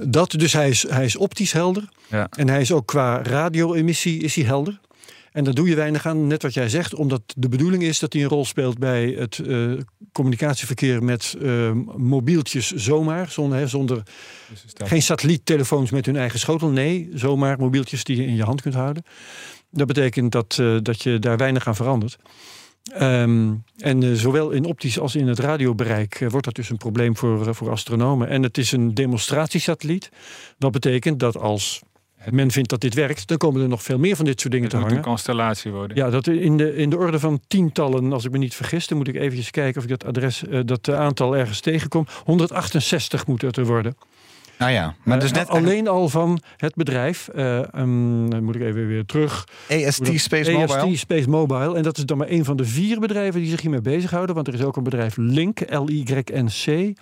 [0.03, 1.89] dat, dus hij is, hij is optisch helder.
[2.09, 2.27] Ja.
[2.37, 4.81] En hij is ook qua radio-emissie is hij helder.
[5.33, 8.13] En daar doe je weinig aan, net wat jij zegt, omdat de bedoeling is dat
[8.13, 9.73] hij een rol speelt bij het eh,
[10.13, 14.03] communicatieverkeer met eh, mobieltjes zomaar, zonder, hè, zonder
[14.49, 16.69] Dus Geen satelliettelefoons met hun eigen schotel.
[16.69, 19.03] Nee, zomaar mobieltjes die je in je hand kunt houden.
[19.71, 22.19] Dat betekent dat, eh, dat je daar weinig aan verandert.
[22.93, 27.55] Ehm, en zowel in optisch als in het radiobereik wordt dat dus een probleem voor,
[27.55, 28.29] voor astronomen.
[28.29, 30.11] En het is een demonstratiesatelliet.
[30.59, 31.83] Dat betekent dat als
[32.31, 34.69] men vindt dat dit werkt, dan komen er nog veel meer van dit soort dingen
[34.69, 35.11] het te moet een hangen.
[35.11, 35.97] constellatie worden.
[35.97, 38.87] Ja, dat in de, in de orde van tientallen, als ik me niet vergis.
[38.87, 42.07] Dan moet ik eventjes kijken of ik dat adres, eh, dat eh, aantal ergens tegenkom.
[42.25, 43.97] 168 moet het er worden.
[44.61, 47.29] Nou ja, maar dus Eh, net alleen al van het bedrijf.
[47.33, 49.49] dan moet ik even weer terug.
[49.69, 50.97] EST Space EST Mobile.
[50.97, 51.77] Space Mobile.
[51.77, 54.35] En dat is dan maar een van de vier bedrijven die zich hiermee bezighouden.
[54.35, 56.93] Want er is ook een bedrijf Link, L-Y-N-C.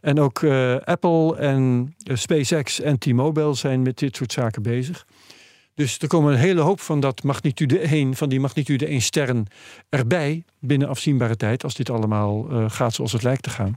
[0.00, 5.06] En ook eh, Apple en SpaceX en T-Mobile zijn met dit soort zaken bezig.
[5.74, 9.46] Dus er komen een hele hoop van dat magnitude 1, van die magnitude 1 sterren
[9.88, 13.76] erbij binnen afzienbare tijd, als dit allemaal gaat zoals het lijkt te gaan.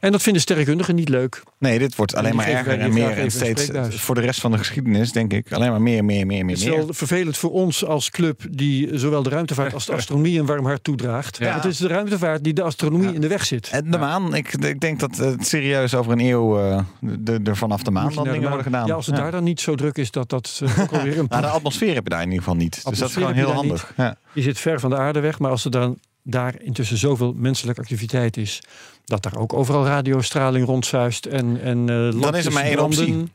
[0.00, 1.42] En dat vinden sterrenkundigen niet leuk.
[1.58, 3.10] Nee, dit wordt alleen maar erger en meer.
[3.10, 5.52] En steeds voor de rest van de geschiedenis, denk ik.
[5.52, 8.98] Alleen maar meer, meer, meer, meer, Het is wel vervelend voor ons als club die
[8.98, 11.38] zowel de ruimtevaart als de astronomie een warm hart toedraagt.
[11.38, 11.54] Ja.
[11.54, 13.68] Het is de ruimtevaart die de astronomie in de weg zit.
[13.68, 17.54] En de maan, ik, ik denk dat het serieus over een eeuw eh, de, de,
[17.54, 18.86] vanaf de maan worden gedaan.
[18.86, 21.26] Ja, als het daar dan niet zo druk is, dat dat eh, ook alweer een
[21.32, 22.74] Nou, de atmosfeer heb je daar in ieder geval niet.
[22.74, 23.92] Dus dat is Atmosfeer gewoon heb heel je daar handig.
[23.96, 24.16] Ja.
[24.32, 27.80] Je zit ver van de aarde weg, maar als er dan daar intussen zoveel menselijke
[27.80, 28.62] activiteit is,
[29.04, 33.32] dat daar ook overal radiostraling rondzuist en, en eh, is er maar één optie.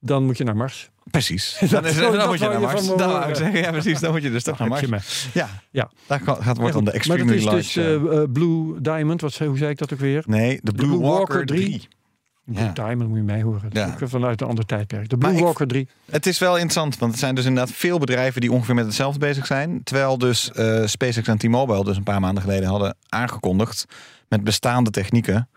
[0.00, 0.90] dan moet je naar Mars.
[1.10, 1.58] Precies.
[1.70, 2.88] Dan, is, dan moet je naar je Mars.
[2.88, 4.00] me Dan ik zeggen, ja precies.
[4.00, 4.80] Dan moet je dus toch naar Mars.
[4.80, 4.98] je.
[5.32, 5.90] Ja, Ja.
[6.06, 7.56] daar gaat, gaat- wordt dan de maar dat is large...
[7.58, 9.20] dus eh, eh, Blue Diamond.
[9.20, 10.22] Wat, hoe zei ik dat ook weer?
[10.26, 11.60] nee, de Blue, Blue Walker, Walker 3.
[11.64, 11.88] 3.
[12.44, 12.72] Blue Ja.
[12.72, 13.68] Diamond moet je mij horen.
[13.72, 13.96] Ja.
[14.00, 15.08] vanuit een ander tijdperk.
[15.08, 15.88] De Blue Walker 3.
[16.10, 19.18] Het is wel interessant, want het zijn dus inderdaad veel bedrijven die ongeveer met hetzelfde
[19.18, 19.80] bezig zijn.
[19.84, 23.84] Terwijl dus eh, SpaceX en T-Mobile dus een paar maanden geleden hadden aangekondigd
[24.32, 25.48] met bestaande technieken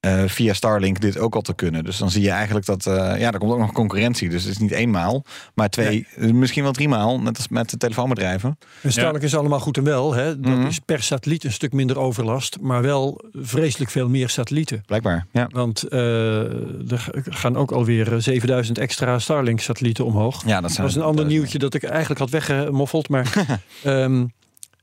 [0.00, 1.84] eh, via Starlink dit ook al te kunnen.
[1.84, 4.28] Dus dan zie je eigenlijk dat, eh, ja, er komt ook nog concurrentie.
[4.28, 7.76] Dus het is niet eenmaal, maar twee, eh, misschien wel driemaal, net als met de
[7.76, 8.58] telefoonbedrijven.
[8.82, 10.14] En Starlink is allemaal goed en wel.
[10.14, 10.40] Hè?
[10.40, 10.66] Dat Mhm.
[10.66, 12.60] is per satelliet een stuk minder overlast.
[12.60, 14.82] Maar wel vreselijk veel meer satellieten.
[14.86, 15.48] Blijkbaar, ja.
[15.52, 20.44] Want eh, er gaan ook alweer eh, 7000 extra Starlink-satellieten omhoog.
[20.46, 23.08] Ja, dat Dat zijn was een ander nieuwtje dat ik eigenlijk had weggemoffeld.
[23.08, 23.32] Maar
[23.82, 24.24] ehm,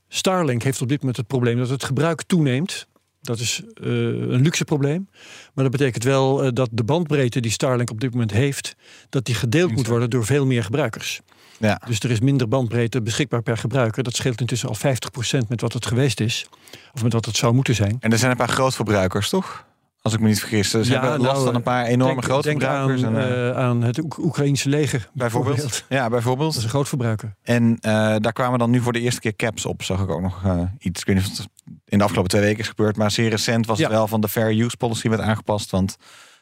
[0.08, 2.86] Starlink heeft op dit moment het probleem dat het gebruik toeneemt.
[3.20, 5.08] Dat is eh, een luxe probleem.
[5.54, 8.76] Maar dat betekent wel eh, dat de bandbreedte die Starlink op dit moment heeft,
[9.08, 11.20] dat die gedeeld moet worden door veel meer gebruikers.
[11.58, 11.80] Ja.
[11.86, 14.02] Dus er is minder bandbreedte beschikbaar per gebruiker.
[14.02, 16.46] Dat scheelt intussen al 50% met wat het geweest is.
[16.94, 17.96] Of met wat het zou moeten zijn.
[18.00, 19.66] En er zijn een paar grootverbruikers, toch?
[20.02, 20.70] Als ik me niet vergis.
[20.70, 23.56] Ze Ja, hebben last nou, van een paar enorme denk, denk aan, en, eh, eh,
[23.56, 25.08] aan het Oek- Oekraïnse leger.
[25.12, 25.84] bijvoorbeeld.
[25.88, 26.48] Ja, bijvoorbeeld.
[26.48, 27.34] Dat is een groot verbruiker.
[27.42, 30.20] En eh, daar kwamen dan nu voor de eerste keer caps op, zag ik ook
[30.22, 30.42] nog
[30.78, 31.00] iets.
[31.00, 31.48] Ik weet niet of het
[31.84, 34.28] in de afgelopen twee weken is gebeurd, maar zeer recent was het wel van de
[34.28, 35.70] fair use policy werd aangepast.
[35.70, 35.96] Want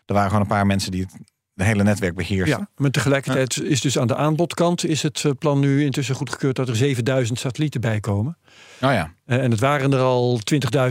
[0.07, 1.17] er waren gewoon een paar mensen die het
[1.53, 2.59] de hele netwerk beheersten.
[2.59, 6.69] Ja, maar tegelijkertijd is dus aan de aanbodkant is het plan nu intussen goedgekeurd dat
[6.69, 8.39] er 7000 satellieten bij komen.
[8.83, 9.13] Oh ja.
[9.27, 10.41] En het waren er al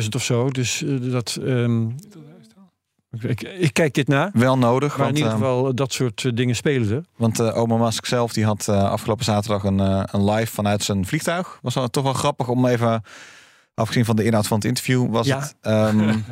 [0.01, 0.49] 20.000 of zo.
[0.49, 1.39] Dus dat.
[1.45, 1.88] ehm,
[3.24, 4.30] ik, ik kijk dit na.
[4.34, 7.03] Wel nodig, Maar in want, ieder eh, geval dat soort eh, dingen spelen er.
[7.16, 10.84] want eh, oma Musk zelf die had eh, afgelopen zaterdag een, eh, een live vanuit
[10.84, 11.59] zijn vliegtuig.
[11.61, 13.01] Was toch wel grappig om even,
[13.74, 15.39] afgezien van de inhoud van het interview, was Ja.
[15.39, 15.55] het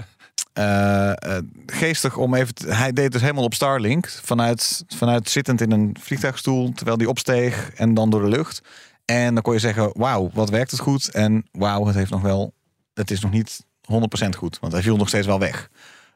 [0.53, 2.53] eh, eh, geestig om even.
[2.55, 7.09] te- hij deed dus helemaal op Starlink vanuit, vanuit zittend in een vliegtuigstoel terwijl die
[7.09, 8.61] opsteeg en dan door de lucht.
[9.05, 11.09] En dan kon je zeggen, wauw, wat werkt het goed?
[11.11, 12.53] En wauw, het heeft nog wel,
[12.93, 13.65] het is nog niet
[14.25, 15.69] 100% goed, want hij viel nog steeds wel weg.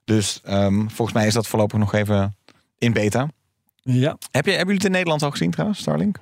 [0.07, 2.35] Dus ehm, volgens mij is dat voorlopig nog even
[2.77, 3.29] in beta.
[3.81, 6.19] Ja, Heb je, hebben jullie het in Nederland al gezien trouwens, Starlink?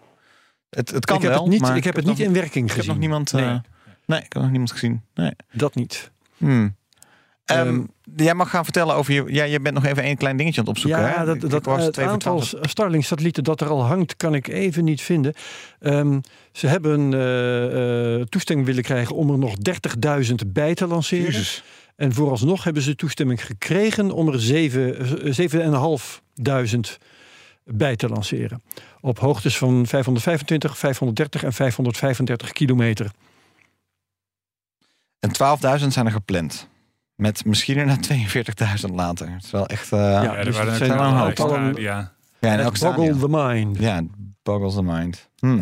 [0.70, 2.34] Het, het kan ik heb wel, het niet, maar ik heb het nog- niet in
[2.34, 2.92] werking Ik heb gezien.
[2.92, 3.34] nog niemand.
[3.34, 3.60] eh, Nee.
[4.06, 4.20] nee.
[4.20, 5.02] ik heb nog niemand gezien.
[5.14, 5.32] Nee.
[5.52, 6.12] Dat niet.
[6.38, 6.76] Hmm.
[7.46, 7.82] Ehm, Ehm,
[8.16, 9.24] jij mag gaan vertellen over je.
[9.28, 11.02] Ja, je bent nog even één klein dingetje aan het opzoeken.
[11.02, 11.26] Ja, hè?
[11.26, 12.42] dat, Ik- dat, was het aantal.
[12.62, 15.34] Starlink-satellieten dat er al hangt, kan ik even niet vinden.
[16.52, 19.56] Ze hebben eh, eh, toestemming willen krijgen om er nog
[20.28, 21.26] 30.000 bij te lanceren.
[21.26, 21.64] Jezus.
[21.96, 26.98] En vooralsnog hebben ze toestemming gekregen om er zeven- eh, 7.500
[27.64, 28.62] bij te lanceren.
[29.02, 33.12] Op hoogtes van 525, 530 en 535 kilometer.
[35.20, 36.70] En 12.000 zijn er gepland.
[37.16, 39.32] Met misschien er naar 42.000 later.
[39.32, 39.92] Het is wel echt.
[39.92, 41.78] eh, ja, Ja, er dus waren het een hoop.
[41.78, 42.14] ja.
[42.60, 43.78] elk boggle the mind.
[43.80, 44.02] Ja,
[44.44, 45.30] boggles the mind.
[45.40, 45.62] Hm.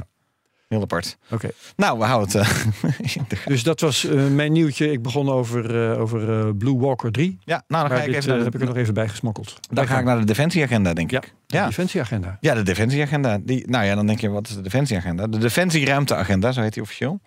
[0.74, 1.18] Heel apart.
[1.32, 1.50] Oké.
[1.76, 2.50] Nou, we houden het.
[2.82, 3.46] eh.
[3.46, 4.92] Dus dat was eh, mijn nieuwtje.
[4.92, 7.38] Ik begon over, eh, over Blue Walker 3.
[7.44, 8.36] ja, nou, dan ga ik dit even.
[8.36, 9.60] naar heb ik er nog even bij gesmokkeld.
[9.72, 11.34] dan ga ik naar de defensieagenda, denk Ja, ik.
[11.48, 11.66] de Ja.
[11.66, 12.38] defensieagenda.
[12.40, 13.38] Ja, de defensieagenda.
[13.44, 15.28] Die, nou ja, dan denk je, wat is de defensieagenda?
[15.28, 17.20] De defensieruimteagenda, zo heet die officieel.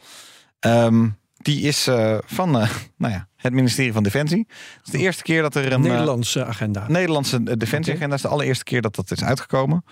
[0.60, 1.88] Ehm, die is
[2.26, 2.50] van
[2.98, 4.46] nou ja, het ministerie van Defensie.
[4.48, 5.80] Het is de eerste keer dat er een...
[5.80, 6.84] Nederlandse agenda.
[6.88, 9.84] Nederlandse defensieagenda is de allereerste keer dat dat is uitgekomen.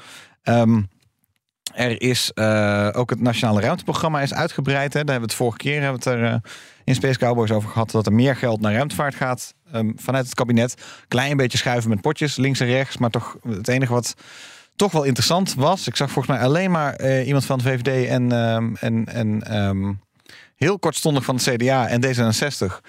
[0.43, 0.83] Ehm,
[1.75, 4.93] er is eh, ook het nationale ruimteprogramma is uitgebreid.
[4.93, 5.05] Hè.
[5.05, 6.37] Daar hebben we het vorige keer hebben we het er eh,
[6.85, 7.91] in Space Cowboys over gehad.
[7.91, 10.75] Dat er meer geld naar ruimtevaart gaat ehm, vanuit het kabinet.
[11.09, 12.97] Klein beetje schuiven met potjes links en rechts.
[12.99, 14.15] Maar toch het enige wat
[14.77, 15.87] toch wel interessant was.
[15.87, 19.43] Ik zag volgens mij alleen maar eh, iemand van de VVD en, ehm, en, en
[19.43, 19.93] ehm,
[20.57, 22.81] heel kortstondig van het CDA en D66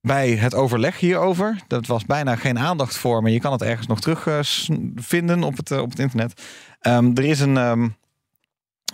[0.00, 1.58] bij het overleg hierover.
[1.66, 5.42] Dat was bijna geen aandacht voor, maar je kan het ergens nog terug s- vinden
[5.42, 6.42] op het, op het internet.
[6.80, 7.56] Ehm, er is een,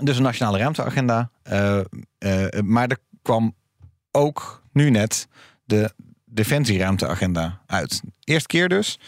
[0.03, 1.30] dus een nationale ruimteagenda.
[1.43, 1.78] eh,
[2.18, 3.55] eh, maar er kwam
[4.11, 5.28] ook nu net
[5.64, 5.93] de
[6.24, 8.03] defensieruimteagenda uit.
[8.24, 8.99] Eerste keer dus.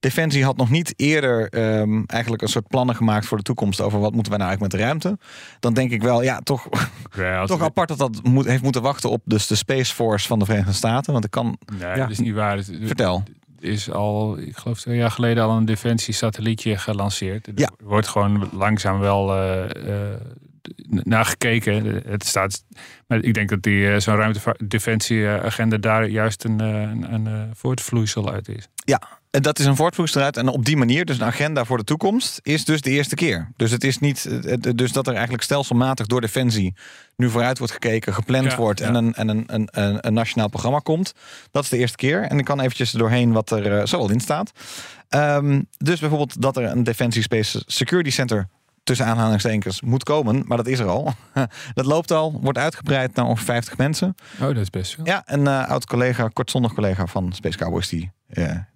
[0.00, 4.00] Defensie had nog niet eerder ehm, eigenlijk een soort plannen gemaakt voor de toekomst over
[4.00, 5.18] wat moeten wij nou eigenlijk met de ruimte.
[5.60, 6.68] Dan denk ik wel, ja, toch,
[7.16, 10.38] Ja, toch apart dat dat moet, heeft moeten wachten op dus de Space Force van
[10.38, 11.12] de Verenigde Staten.
[11.12, 11.94] Want ik kan, Nee, Ja.
[11.94, 12.56] dat is niet waar.
[12.56, 13.22] Het- vertel.
[13.60, 17.46] Is al, ik geloof twee jaar geleden al een defensie-satellietje gelanceerd.
[17.46, 17.70] Er Ja.
[17.82, 20.14] wordt gewoon langzaam wel eh,
[20.86, 22.02] naar gekeken.
[22.06, 22.64] Het staat,
[23.06, 28.48] maar ik denk dat die eh, zo'n ruimtedefensie-agenda daar juist een, een, een voortvloeisel uit
[28.48, 28.68] is.
[28.84, 30.36] En dat is een voortvloeisel eruit.
[30.36, 33.48] En op die manier, dus een agenda voor de toekomst, is dus de eerste keer.
[33.56, 34.28] Dus het is niet,
[34.76, 36.74] dus dat er eigenlijk stelselmatig door Defensie
[37.16, 40.48] nu vooruit wordt gekeken, gepland Ja, wordt en, een, en een, een, een, een nationaal
[40.48, 41.12] programma komt.
[41.50, 42.22] Dat is de eerste keer.
[42.22, 44.52] En ik kan eventjes er doorheen wat er eh, zo al in staat.
[45.08, 48.48] Ehm, dus bijvoorbeeld dat er een Defensie Space Security Center
[48.82, 51.12] tussen aanhalingstekens moet komen, maar dat is er al.
[51.74, 54.14] dat loopt al, wordt uitgebreid naar ongeveer 50 mensen.
[54.40, 55.06] Oh, dat is best veel.
[55.06, 58.10] Ja, een eh, oud collega, kortzondig collega van Space Cowboys, die,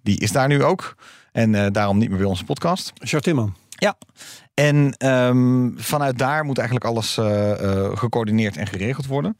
[0.03, 0.95] die is daar nu ook.
[1.31, 2.93] En eh, daarom niet meer bij onze podcast.
[3.19, 3.55] Timman.
[3.69, 3.97] Ja.
[4.53, 9.37] En ehm, vanuit daar moet eigenlijk alles eh, eh, gecoördineerd en geregeld worden.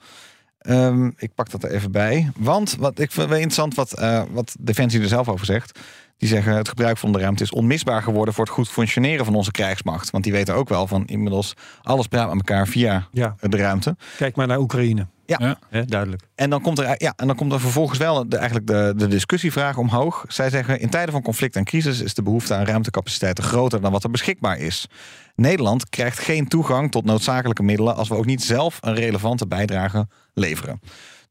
[0.58, 2.32] Ehm, ik pak dat er even bij.
[2.36, 3.92] Want wat ik vind wel interessant wat,
[4.32, 5.80] wat Defensie er zelf over zegt.
[6.18, 9.36] Die zeggen het gebruik van de ruimte is onmisbaar geworden voor het goed functioneren van
[9.36, 10.10] onze krijgsmacht.
[10.10, 13.96] Want die weten ook wel van inmiddels alles praat met elkaar via Ja, de ruimte.
[14.18, 15.08] kijk maar naar Oekraïne.
[15.26, 15.58] Ja.
[15.86, 16.24] Duidelijk.
[16.36, 19.08] En dan komt er, ja, en dan komt er vervolgens wel de, eigenlijk de, de
[19.08, 20.26] discussievraag omhoog.
[20.28, 23.92] Zij zeggen: in tijden van conflict en crisis is de behoefte aan ruimtecapaciteiten groter dan
[23.92, 24.88] wat er beschikbaar is.
[25.36, 30.08] Nederland krijgt geen toegang tot noodzakelijke middelen als we ook niet zelf een relevante bijdrage
[30.34, 30.80] leveren.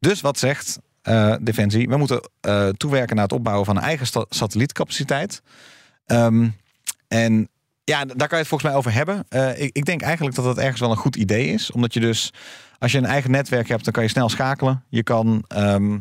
[0.00, 1.88] Dus wat zegt eh, Defensie?
[1.88, 5.42] We moeten eh, toewerken naar het opbouwen van een eigen sta- satellietcapaciteit.
[6.06, 6.48] Ehm,
[7.08, 7.48] en
[7.84, 9.24] ja, daar kan je het volgens mij over hebben.
[9.28, 11.70] Eh, ik, ik denk eigenlijk dat dat ergens wel een goed idee is.
[11.70, 12.32] Omdat je dus,
[12.84, 14.84] als je een eigen netwerk hebt, dan kan je snel schakelen.
[14.88, 15.98] Je kan ehm,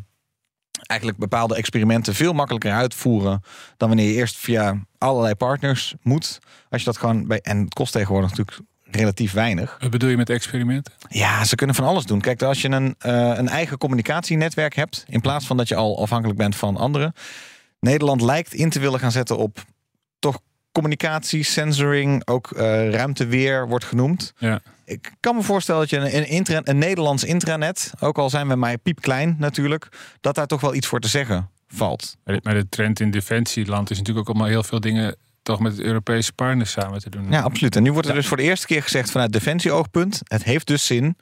[0.81, 3.41] eigenlijk bepaalde experimenten veel makkelijker uitvoeren
[3.77, 6.39] dan wanneer je eerst via allerlei partners moet.
[6.69, 7.39] Als je dat gewoon bij.
[7.39, 9.77] En het kost tegenwoordig natuurlijk relatief weinig.
[9.79, 10.93] Wat bedoel je met experimenten?
[11.07, 12.21] Ja, ze kunnen van alles doen.
[12.21, 16.01] Kijk, als je een, eh, een eigen communicatienetwerk hebt, in plaats van dat je al
[16.01, 17.13] afhankelijk bent van anderen.
[17.79, 19.65] Nederland lijkt in te willen gaan zetten op
[20.19, 20.39] toch
[20.73, 24.33] communicatie, sensoring, ook eh, ruimteweer wordt genoemd.
[24.37, 24.61] Ja.
[24.85, 28.47] Ik kan me voorstellen dat je een, een, intra- een Nederlands intranet, ook al zijn
[28.47, 29.87] we maar piepklein natuurlijk,
[30.21, 32.17] dat daar toch wel iets voor te zeggen valt.
[32.43, 36.33] Maar de- trend in defensieland is natuurlijk ook allemaal heel veel dingen toch met Europese
[36.33, 37.31] partners samen te doen.
[37.31, 37.75] Ja, absoluut.
[37.75, 40.85] En nu wordt er dus voor de eerste keer gezegd vanuit defensieoogpunt, het heeft dus
[40.85, 41.17] zin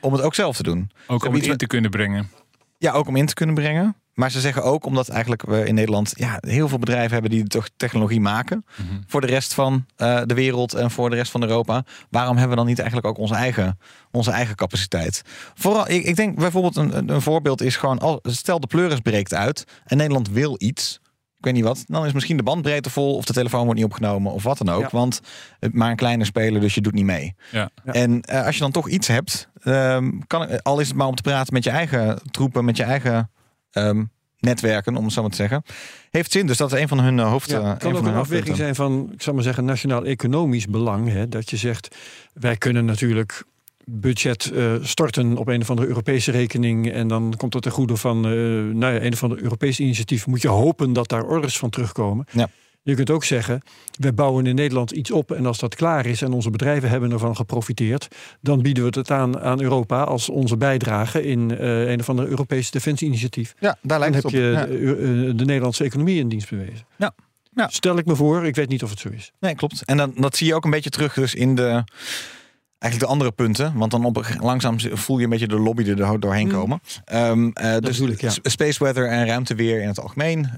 [0.00, 0.90] om het ook zelf te doen.
[1.06, 2.30] ook om het iets in te kunnen brengen.
[2.78, 3.96] Ja, ook om in te kunnen brengen.
[4.14, 7.44] Maar ze zeggen ook omdat eigenlijk we in Nederland ja, heel veel bedrijven hebben die
[7.46, 9.00] toch technologie maken Mhm.
[9.06, 11.84] voor de rest van eh, de wereld en voor de rest van Europa.
[12.10, 13.78] Waarom hebben we dan niet eigenlijk ook onze eigen,
[14.10, 15.22] onze eigen capaciteit?
[15.54, 19.34] Vooral, ik, ik denk bijvoorbeeld een, een- voorbeeld is gewoon, al, stel de pleuris breekt
[19.34, 20.98] uit en Nederland wil iets.
[21.38, 23.88] Ik weet niet wat, dan is misschien de bandbreedte vol of de telefoon wordt niet
[23.88, 24.80] opgenomen of wat dan ook.
[24.82, 24.88] Ja.
[24.90, 25.20] Want
[25.58, 27.34] het maar een kleine speler, dus je doet niet mee.
[27.50, 27.70] Ja.
[27.84, 27.92] Ja.
[27.92, 31.14] En eh, als je dan toch iets hebt, ehm, kan, al is het maar om
[31.14, 33.30] te praten met je eigen troepen, met je eigen
[33.70, 34.04] ehm,
[34.40, 35.62] netwerken, om het zo maar te zeggen,
[36.10, 36.46] heeft zin.
[36.46, 37.50] Dus dat is een van hun eh, hoofd.
[37.50, 40.66] Ja, eh, het kan van ook een afweging zijn van, ik zou maar zeggen, nationaal-economisch
[40.66, 41.08] belang.
[41.08, 41.96] Hè, dat je zegt,
[42.32, 43.44] wij kunnen natuurlijk
[43.84, 46.92] budget eh, storten op een of andere Europese rekening.
[46.92, 48.20] En dan komt het ten goede van
[48.78, 50.26] nou ja, een of ander Europees initiatief.
[50.26, 52.26] Moet je hopen dat daar orders van terugkomen.
[52.30, 52.48] Ja.
[52.82, 53.60] Je kunt ook zeggen,
[53.98, 57.12] we bouwen in Nederland iets op en als dat klaar is en onze bedrijven hebben
[57.12, 58.08] ervan geprofiteerd,
[58.40, 62.26] dan bieden we het aan aan Europa als onze bijdrage in eh, een of ander
[62.26, 63.54] Europees defensieinitiatief.
[63.58, 64.38] Ja, daar Dan lijkt heb het op.
[64.40, 64.66] je Ja.
[64.66, 64.96] de,
[65.28, 66.86] eh, de Nederlandse economie in dienst bewezen.
[66.98, 67.12] Ja.
[67.54, 67.68] Ja.
[67.68, 69.32] Stel ik me voor, ik weet niet of het zo is.
[69.40, 69.84] Nee, klopt.
[69.84, 71.84] En dan, dat zie je ook een beetje terug dus in de,
[72.78, 73.72] eigenlijk de andere punten.
[73.76, 76.52] Want dan op, langzaam voel je een beetje de lobby er door- doorheen Mm.
[76.52, 76.80] komen.
[77.04, 78.30] Eh, dus ik, ja.
[78.42, 80.48] space weather en ruimteweer in het algemeen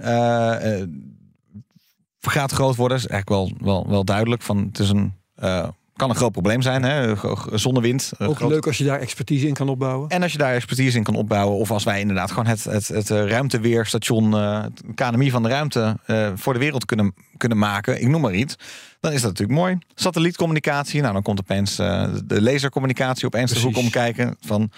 [2.31, 2.97] gaat groot worden.
[2.97, 4.43] is eigenlijk wel, wel, wel duidelijk.
[4.43, 6.83] Van, het is een, eh, kan een groot probleem zijn.
[6.83, 7.15] Hè?
[7.53, 8.13] Zonnewind.
[8.19, 10.09] eh, Ook groot- leuk als je daar expertise in kan opbouwen.
[10.09, 12.89] En als je daar expertise in kan opbouwen, of als wij inderdaad gewoon het, het,
[12.89, 15.97] het eh, ruimteweerstation, het KNMI van de ruimte
[16.35, 18.57] voor de wereld kunnen, kunnen maken, ik noem maar iets,
[19.01, 19.79] dan is dat natuurlijk mooi.
[19.95, 23.69] Satellietcommunicatie, nou dan komt opeens de lasercommunicatie opeens Precies.
[23.69, 24.71] hoek omkijken van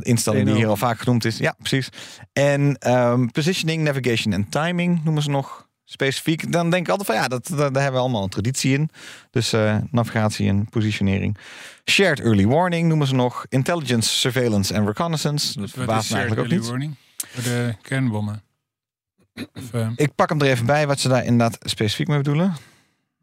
[0.00, 1.38] instelling die hier al vaak genoemd is.
[1.38, 1.88] Ja, precies.
[2.32, 6.52] En ehm, positioning, navigation en timing noemen ze nog specifiek.
[6.52, 8.90] Dan denk ik altijd van ja, dat, dat- daar hebben we allemaal een traditie in.
[9.30, 11.36] Dus eh, navigatie en positionering.
[11.90, 13.46] Shared early warning noemen ze nog.
[13.48, 15.46] Intelligence, surveillance en reconnaissance.
[15.52, 16.70] Dat Wat verbaast is shared eigenlijk ook early niet.
[16.70, 16.94] warning?
[17.28, 18.42] Voor de kernbommen.
[19.54, 22.54] Of, eh, Ik pak hem er even bij wat ze daar inderdaad specifiek mee bedoelen.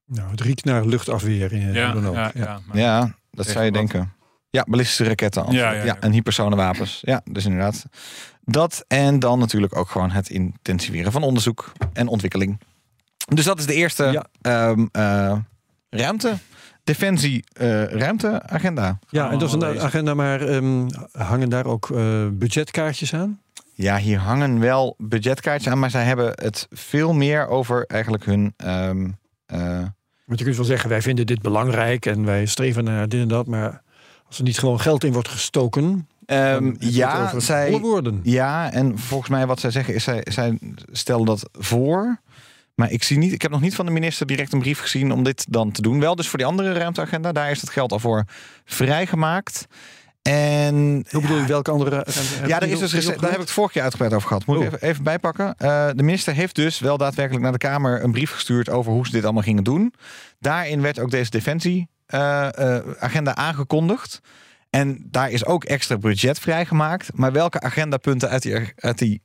[0.06, 1.54] Nou, het riekt naar luchtafweer.
[1.54, 2.14] In, ja, ook.
[2.14, 2.62] ja, Ja.
[2.74, 3.80] ja, Ja, dat zou je wat?
[3.80, 4.14] denken.
[4.54, 5.52] Ja, ballistische raketten.
[5.52, 5.98] Ja, ja, ja.
[6.00, 7.00] en hypersonenwapens.
[7.02, 7.86] Ja, dus inderdaad.
[8.42, 12.60] Dat en dan natuurlijk ook gewoon het intensiveren van onderzoek en ontwikkeling.
[13.34, 14.26] Dus dat is de eerste Ja.
[14.42, 15.38] ehm, eh,
[15.90, 16.34] ruimte.
[16.84, 19.00] Defensie eh, ruimteagenda.
[19.10, 23.40] Ja, en dat is een agenda, maar ehm, hangen daar ook eh, budgetkaartjes aan?
[23.74, 28.54] Ja, hier hangen wel budgetkaartjes aan, maar zij hebben het veel meer over eigenlijk hun.
[28.58, 29.10] ehm,
[29.46, 29.60] eh,
[30.26, 33.28] Want je kunt wel zeggen, wij vinden dit belangrijk en wij streven naar dit en
[33.28, 33.48] dat.
[33.48, 33.82] Maar
[34.34, 37.82] als er niet gewoon geld in wordt gestoken, ehm, ja, zij,
[38.24, 40.58] ja, en volgens mij wat zij zeggen is, zij, zij
[40.92, 42.22] stellen dat voor.
[42.76, 45.12] Maar ik, zie niet, ik heb nog niet van de minister direct een brief gezien
[45.12, 46.00] om dit dan te doen.
[46.00, 47.32] Wel dus voor die andere ruimteagenda.
[47.32, 48.24] Daar is het geld al voor
[48.66, 49.68] vrijgemaakt.
[50.22, 52.06] En Hoe bedoel je, welke andere...
[52.48, 54.46] ja, er is dus daar heb ik het vorig jaar uitgebreid over gehad.
[54.46, 54.68] Moet ik Oh.
[54.68, 55.56] even, even bijpakken.
[55.58, 59.06] Eh, de minister heeft dus wel daadwerkelijk naar de Kamer een brief gestuurd over hoe
[59.06, 59.94] ze dit allemaal gingen doen.
[60.40, 61.30] Daarin werd ook deze
[62.06, 64.20] defensie-agenda aangekondigd.
[64.70, 67.10] En daar is ook extra budget vrijgemaakt.
[67.14, 69.22] Maar welke agendapunten uit die, uit die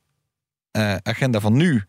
[0.71, 1.83] eh, agenda van nu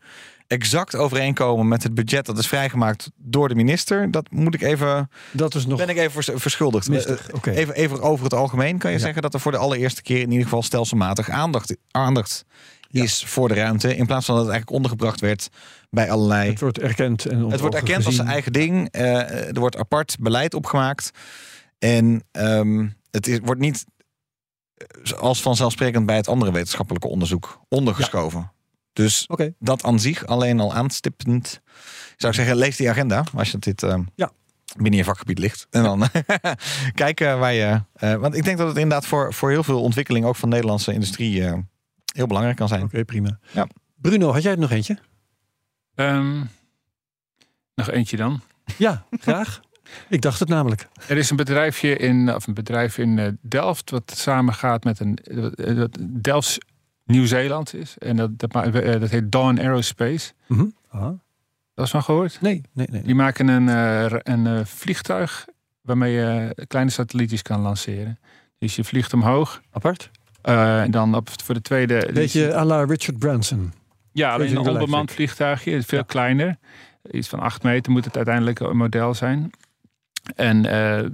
[0.47, 5.09] exact overeenkomen met het budget dat is vrijgemaakt door de minister, dat moet ik even,
[5.31, 6.89] Dat is nog ben ik even vers- verschuldigd.
[6.89, 7.29] mistig.
[7.29, 7.55] Eh.
[7.57, 9.03] Even, even over het algemeen kan je Ja.
[9.03, 12.45] zeggen dat er voor de allereerste keer in ieder geval stelselmatig aandacht, aandacht
[12.89, 13.95] is voor de ruimte.
[13.95, 15.49] In plaats van dat het eigenlijk ondergebracht werd
[15.91, 16.49] bij allerlei.
[16.49, 18.89] Het wordt erkend en Het wordt erkend als zijn eigen ding.
[18.91, 21.11] Eh, er wordt apart beleid opgemaakt.
[21.79, 23.85] En ehm, het is, wordt niet
[24.75, 28.51] eh, als vanzelfsprekend bij het andere wetenschappelijke onderzoek ondergeschoven.
[28.93, 29.27] Dus
[29.59, 31.61] dat aan zich alleen al aanstippend.
[32.17, 34.31] Zou ik zeggen, lees die agenda als je dit ehm, Ja.
[34.75, 35.67] binnen je vakgebied ligt.
[35.69, 36.07] En dan
[36.93, 37.83] kijken waar je.
[37.93, 40.55] eh, want ik denk dat het inderdaad voor, voor heel veel ontwikkeling, ook van de
[40.55, 41.53] Nederlandse industrie, eh,
[42.13, 42.83] heel belangrijk kan zijn.
[42.83, 43.39] Oké, prima.
[43.51, 43.67] Ja.
[43.95, 44.97] Bruno, had jij er nog eentje?
[46.07, 46.41] Ehm,
[47.75, 48.41] nog eentje dan.
[48.77, 49.59] Ja, graag.
[50.09, 50.87] Ik dacht het namelijk.
[51.07, 55.15] Er is een bedrijfje in, of een bedrijf in eh, Delft wat samengaat met een
[55.15, 56.57] eh, dat Delfts
[57.05, 57.97] Nieuw-Zeeland is.
[57.97, 60.31] En dat, dat, eh, dat heet Dawn Aerospace.
[60.47, 60.65] Mhm.
[60.89, 61.09] Ah.
[61.73, 62.41] Dat is van gehoord?
[62.41, 63.01] Nee, nee, nee.
[63.01, 65.45] Die maken een, eh, een eh, vliegtuig
[65.81, 68.19] waarmee je kleine satellietjes kan lanceren.
[68.57, 69.61] Dus je vliegt omhoog.
[69.71, 70.09] Apart.
[70.41, 72.09] eh, en dan op, voor de tweede.
[72.13, 73.73] Beetje à la Richard Branson.
[74.11, 76.03] Ja, alleen een onbemand vliegtuigje, veel Ja.
[76.07, 76.57] kleiner.
[77.11, 79.49] Iets van acht meter moet het uiteindelijk een model zijn.
[80.35, 81.05] En eh,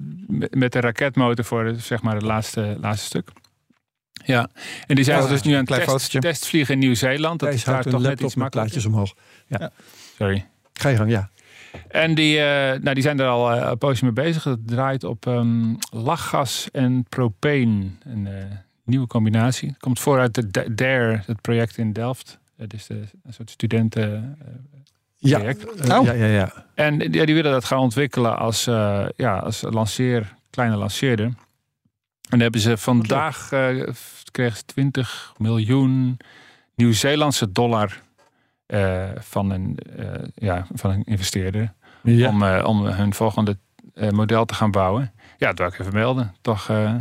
[0.49, 3.29] met- de raketmotor voor zeg maar het laatste, laatste stuk.
[4.25, 4.49] Ja,
[4.87, 7.39] en die zijn Ja, dus nu aan het test, testvliegen in Nieuw-Zeeland.
[7.39, 8.85] Dat is daar toch net iets makkelijker.
[8.87, 9.13] omhoog.
[10.17, 10.45] Sorry.
[10.73, 11.29] Ga je gang, ja.
[11.87, 14.43] En die, eh, nou, die zijn er al eh, een poosje mee bezig.
[14.43, 17.99] Het draait op ehm, lachgas en propeen.
[18.03, 18.27] Een
[18.83, 19.75] nieuwe combinatie.
[19.79, 22.39] Komt vooruit de DARE, het project in Delft.
[22.57, 24.37] Het is de, een soort studenten...
[24.41, 24.47] eh,
[25.17, 25.65] Ja, Project.
[25.65, 26.05] eh, Oh.
[26.05, 26.65] ja, ja, ja.
[26.75, 31.25] En ja, die willen dat gaan ontwikkelen als, eh, ja, als lanceer, kleine lanceerder.
[31.25, 31.35] En
[32.29, 33.87] dan hebben ze vandaag eh,
[34.31, 36.17] kregen ze 20 miljoen
[36.75, 38.01] Nieuw-Zeelandse dollar
[38.65, 41.73] eh, van, een, eh, ja, van een investeerder.
[42.03, 42.29] ja.
[42.29, 43.57] Om, eh, om hun volgende
[43.93, 45.11] eh, model te gaan bouwen.
[45.37, 46.35] Ja, dat wil ik even melden.
[46.41, 46.95] Toch, eh,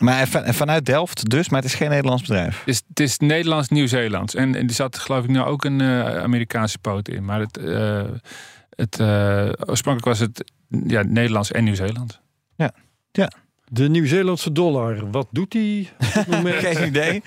[0.00, 2.58] Maar van- vanuit Delft dus, maar het is geen Nederlands bedrijf.
[2.58, 4.34] het, is, het is Nederlands-Nieuw-Zeelands.
[4.34, 7.24] En, en er zat geloof ik nu ook een eh, Amerikaanse poot in.
[7.24, 8.04] Maar het, eh,
[8.70, 10.52] het, eh, oorspronkelijk was het
[10.86, 12.20] ja, Nederlands en Nieuw-Zeeland.
[13.70, 15.88] De Nieuw-Zeelandse dollar, wat doet die?
[16.44, 17.22] Geen idee.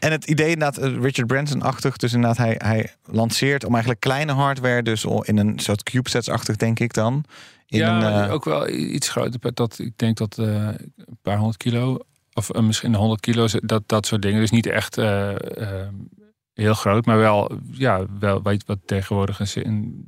[0.00, 1.96] En het idee inderdaad, eh, Richard Branson-achtig.
[1.96, 6.80] Dus inderdaad, hij, hij lanceert om eigenlijk kleine hardware, dus in een soort CubeSats-achtig denk
[6.80, 7.24] ik dan.
[7.66, 9.54] In ja, een, eh, ook wel iets groter.
[9.54, 11.98] Dat, ik denk dat eh, een paar honderd kilo,
[12.34, 14.40] of eh, misschien 100 kilo, dat, dat soort dingen.
[14.40, 15.88] Dus niet echt eh, eh,
[16.60, 20.06] heel groot, maar wel, ja, wel weet wat tegenwoordig een, een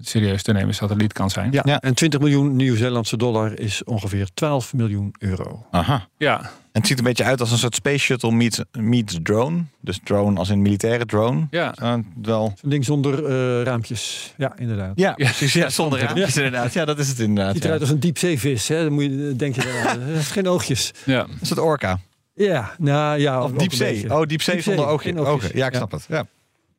[0.00, 1.52] serieus te nemen satelliet kan zijn.
[1.52, 1.80] Ja, Ja.
[1.80, 5.66] en 20 miljoen Nieuw-Zeelandse dollar is ongeveer 12 miljoen euro.
[5.70, 6.08] Aha.
[6.18, 9.62] Ja, En het ziet een beetje uit als een soort space shuttle meets, meets drone.
[9.80, 11.46] Dus drone als in militaire drone.
[11.50, 11.74] ja.
[11.82, 12.52] Uh, wel.
[12.60, 14.34] Zo'n ding zonder eh, raampjes.
[14.36, 14.92] Ja, inderdaad.
[14.94, 15.52] Ja, precies.
[15.52, 16.04] Ja, zonder Ja.
[16.04, 16.72] raampjes inderdaad.
[16.72, 17.52] Ja, dat is het inderdaad.
[17.52, 17.66] Ziet Ja.
[17.68, 18.82] eruit als een diepzeevis, hè?
[18.82, 19.60] Dan moet je, denk je.
[19.66, 20.92] Het heeft geen oogjes.
[21.04, 21.18] ja.
[21.22, 21.98] Dat is het orka.
[22.36, 23.42] Ja, nou ja.
[23.42, 23.94] Of diepzee.
[23.94, 25.10] Oh, diepzee Diepzee, zonder oogje.
[25.18, 25.26] oogjes.
[25.28, 25.50] ogen.
[25.58, 25.78] Ja, ik Ja.
[25.78, 26.06] snap het.
[26.08, 26.26] Ja.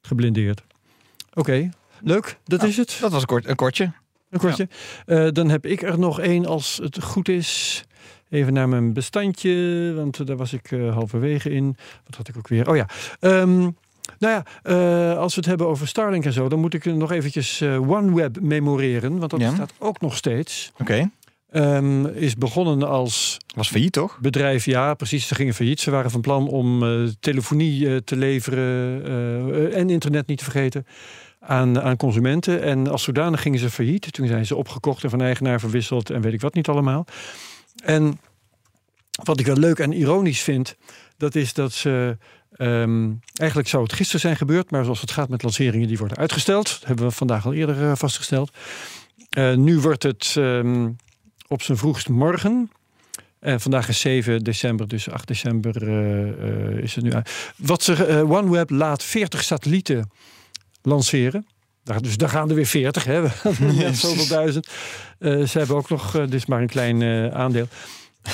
[0.02, 0.62] Geblindeerd.
[1.34, 1.70] Oké,
[2.02, 2.38] leuk.
[2.44, 2.98] Dat Nou, is het.
[3.02, 3.92] Dat was een, kort, een kortje.
[4.30, 4.68] Een kortje.
[5.06, 7.84] Eh, dan heb ik er nog één als het goed is.
[8.30, 11.78] Even naar mijn bestandje, want daar was ik eh, halverwege in.
[12.06, 12.70] Wat had ik ook weer?
[12.70, 12.88] Oh ja.
[13.20, 13.74] Ehm, nou
[14.20, 17.62] ja, eh, als we het hebben over Starlink en zo, dan moet ik nog eventjes
[17.62, 19.54] OneWeb memoreren, want dat Ja.
[19.54, 20.72] staat ook nog steeds.
[20.78, 21.10] Oké.
[21.50, 24.20] Ehm, is begonnen als Was failliet, toch?
[24.20, 25.28] bedrijf, ja, precies.
[25.28, 25.80] Ze gingen failliet.
[25.80, 30.44] Ze waren van plan om eh, telefonie eh, te leveren eh, en internet niet te
[30.44, 30.86] vergeten
[31.40, 32.62] aan, aan consumenten.
[32.62, 34.14] En als zodanig gingen ze failliet.
[34.14, 37.06] Toen zijn ze opgekocht en van eigenaar verwisseld en weet ik wat niet allemaal.
[37.84, 38.20] En
[39.24, 40.76] wat ik wel leuk en ironisch vind,
[41.18, 42.18] dat is dat ze.
[42.52, 46.18] ehm, eigenlijk zou het gisteren zijn gebeurd, maar zoals het gaat met lanceringen, die worden
[46.18, 46.66] uitgesteld.
[46.66, 48.52] Dat hebben we vandaag al eerder vastgesteld.
[49.56, 50.90] Nu wordt het ehm,
[51.48, 52.72] op zijn vroegst morgen.
[53.40, 57.12] En vandaag is 7 december, dus 8 december eh, eh, is het nu.
[57.56, 60.12] Wat ze, eh, OneWeb laat 40 satellieten
[60.82, 61.46] lanceren.
[61.88, 63.28] Daar, dus daar gaan er weer 40, hè?
[63.94, 64.68] Zoveel duizend.
[65.20, 67.68] Eh, ze hebben ook nog, eh, is maar een klein eh, aandeel.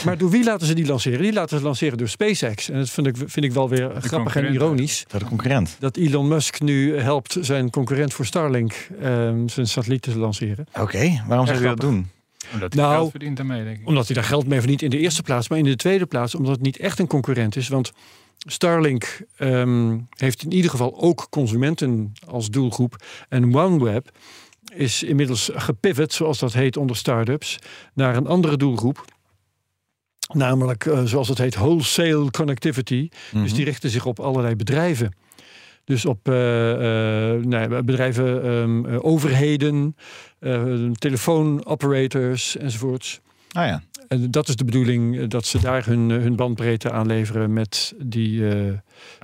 [0.05, 1.21] Maar door wie laten ze die lanceren?
[1.21, 2.69] Die laten ze lanceren door SpaceX.
[2.69, 5.05] En dat vind ik, vind ik wel weer grappig en ironisch.
[5.07, 5.75] Dat de concurrent.
[5.79, 10.67] Dat Elon Musk nu helpt zijn concurrent voor Starlink ehm, zijn satellieten te lanceren.
[10.79, 12.09] Oké, waarom zou je dat doen?
[12.53, 13.87] Omdat hij Nou, geld verdient daarmee, denk ik.
[13.87, 15.49] Omdat hij daar geld mee verdient in de eerste plaats.
[15.49, 17.67] Maar in de tweede plaats omdat het niet echt een concurrent is.
[17.67, 17.91] Want
[18.37, 22.95] Starlink ehm, heeft in ieder geval ook consumenten als doelgroep.
[23.29, 24.09] En OneWeb
[24.75, 27.59] is inmiddels gepivot, zoals dat heet onder startups,
[27.93, 29.05] naar een andere doelgroep.
[30.33, 33.09] Namelijk, eh, zoals het heet, wholesale connectivity.
[33.09, 33.55] Dus Mhm.
[33.55, 35.13] die richten zich op allerlei bedrijven.
[35.85, 39.95] Dus op eh, eh, nee, bedrijven, ehm, eh, overheden,
[40.97, 43.19] telefoonoperators enzovoorts.
[43.51, 43.81] Ah ja.
[44.07, 48.79] En dat is de bedoeling dat ze daar hun, hun bandbreedte aanleveren met die de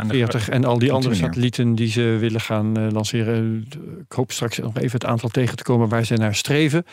[0.08, 3.68] 40 en al die andere satellieten die ze willen gaan lanceren.
[4.04, 6.86] Ik hoop straks nog even het aantal tegen te komen waar ze naar streven.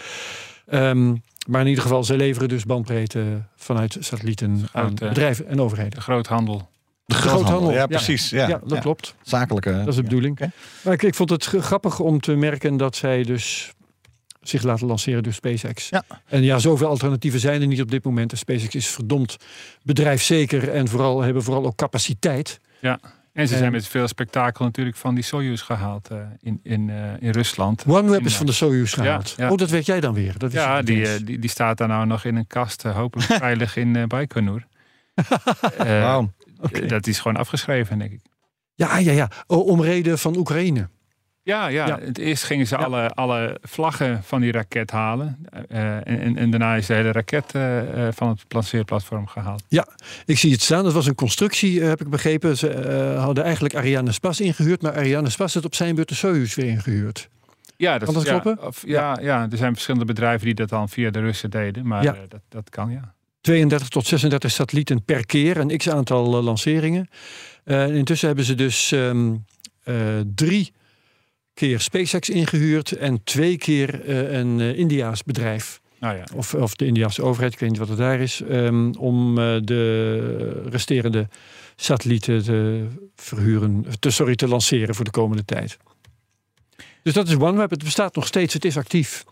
[0.67, 1.15] Ehm,
[1.47, 5.95] maar in ieder geval, ze leveren dus bandbreedte vanuit satellieten aan Groot, bedrijven en overheden.
[5.95, 6.69] De groothandel.
[7.07, 7.87] De groothandel, Ja, ja.
[7.87, 8.31] precies.
[8.31, 9.15] Ja, Ja, dat klopt.
[9.23, 9.73] Zakelijke.
[9.79, 10.39] Dat is de bedoeling.
[10.83, 13.73] Maar ik, ik vond het grappig om te merken dat zij dus
[14.41, 15.89] zich laten lanceren door SpaceX.
[15.89, 16.03] Ja.
[16.27, 18.31] En ja, zoveel alternatieven zijn er niet op dit moment.
[18.31, 19.37] De SpaceX is verdomd
[19.83, 22.61] bedrijfszeker en vooral hebben vooral ook capaciteit.
[22.81, 22.99] En
[23.49, 26.97] ze En- zijn met veel spektakel natuurlijk van die Soyuz gehaald eh, in, in, eh,
[27.21, 27.85] in Rusland.
[27.87, 29.35] OneWeb is eh, van de Soyuz gehaald.
[29.37, 29.51] ja.
[29.51, 30.39] Oh, dat weet jij dan weer.
[30.39, 33.31] Dat Ja, die, eh, die, die staat daar nou nog in een kast, eh, hopelijk
[33.47, 34.67] veilig in eh Baikonur.
[35.79, 36.23] Eh,
[36.87, 38.21] Dat is gewoon afgeschreven, denk ik.
[38.75, 39.31] Ja, ja, ja.
[39.47, 40.89] Oh, om reden van Oekraïne.
[41.43, 41.87] Ja, ja.
[41.87, 41.99] Ja.
[42.01, 42.85] Het eerst gingen ze Ja.
[42.85, 45.47] alle, alle vlaggen van die raket halen.
[45.69, 49.63] Eh, en, en, daarna is de hele raket eh, eh, van het lanceerplatform gehaald.
[50.25, 50.85] Ik zie het staan.
[50.85, 52.57] Dat was een constructie, heb ik begrepen.
[52.57, 54.83] Ze hadden eigenlijk Ariane Spas ingehuurd.
[54.83, 57.29] Maar Ariane Spas heeft op zijn beurt de Soyuz weer ingehuurd.
[57.77, 58.67] Ja, Kan dat ja, kloppen?
[58.67, 61.87] Of, ja, ja, er zijn verschillende bedrijven die dat dan via de Russen deden.
[61.87, 62.17] Maar Ja.
[62.29, 63.15] dat, dat kan, ja.
[63.47, 65.57] 32 tot 36 satellieten per keer.
[65.57, 67.09] Een x-aantal eh, lanceringen.
[67.65, 69.35] Eh, en intussen hebben ze dus ehm,
[69.83, 69.97] eh,
[70.35, 70.73] drie
[71.55, 72.93] keer SpaceX ingehuurd.
[72.93, 75.81] En twee keer een Indiaas bedrijf.
[75.99, 78.41] Nou ja, Of, of de Indiaanse overheid, ik weet niet wat het daar is.
[78.41, 79.35] ehm, om
[79.65, 81.29] de resterende
[81.77, 82.87] satellieten te
[83.17, 83.85] verhuren.
[83.99, 85.77] Te, sorry, te lanceren voor de komende tijd.
[87.03, 87.71] Dus dat is OneWeb.
[87.71, 88.55] Het bestaat nog steeds.
[88.55, 89.25] Het is actief.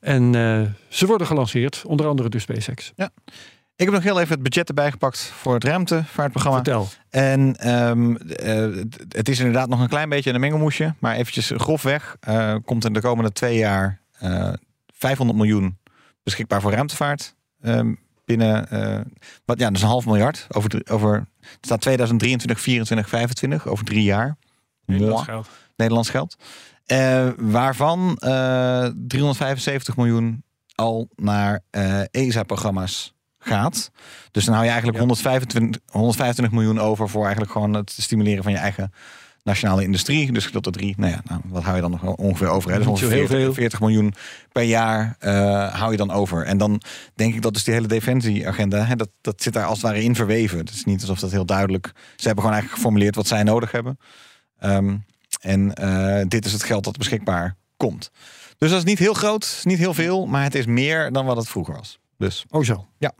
[0.00, 1.82] En eh, ze worden gelanceerd.
[1.86, 2.92] Onder andere door SpaceX.
[3.76, 6.56] Ik heb nog heel even het budget erbij gepakt voor het ruimtevaartprogramma.
[6.56, 6.88] Vertel.
[7.10, 10.94] En ehm, eh, het- is inderdaad nog een klein beetje een mengelmoesje.
[10.98, 14.52] Maar eventjes grofweg eh, komt in de komende twee jaar eh
[14.94, 15.78] 500 miljoen
[16.22, 17.34] beschikbaar voor ruimtevaart.
[17.60, 17.94] Ehm,
[18.24, 19.00] binnen, eh,
[19.44, 20.46] wat, ja, dus een half miljard.
[20.50, 24.36] Over, over, het staat 2023, 24, 25, over drie jaar.
[24.86, 25.34] Nederlands Mwah.
[25.34, 25.48] geld.
[25.76, 26.36] Nederlands geld.
[26.90, 33.90] Eh, waarvan eh 375 miljoen al naar eh, ESA-programma's gaat.
[34.30, 35.06] Dus dan hou je eigenlijk Ja.
[35.06, 38.92] 125, 125 miljoen over voor eigenlijk gewoon het stimuleren van je eigen
[39.42, 40.32] nationale industrie.
[40.32, 42.70] Dus gedeeld door drie, nou ja, nou, wat hou je dan nog ongeveer over?
[42.70, 42.76] Hè?
[42.78, 43.54] Dus ongeveer heel 40, veel.
[43.54, 44.14] 40 miljoen
[44.52, 46.44] per jaar eh, hou je dan over.
[46.44, 46.80] En dan
[47.14, 50.02] denk ik dat dus die hele defensieagenda, hè, dat, dat zit daar als het ware
[50.02, 50.58] in verweven.
[50.58, 51.86] Het is niet alsof dat heel duidelijk...
[51.94, 53.98] Ze hebben gewoon eigenlijk geformuleerd wat zij nodig hebben.
[54.58, 54.96] Ehm,
[55.40, 58.10] en eh, dit is het geld dat beschikbaar komt.
[58.58, 61.36] Dus dat is niet heel groot, niet heel veel, maar het is meer dan wat
[61.36, 61.98] het vroeger was.
[62.18, 62.86] Dus Oh zo.
[62.98, 63.12] Ja.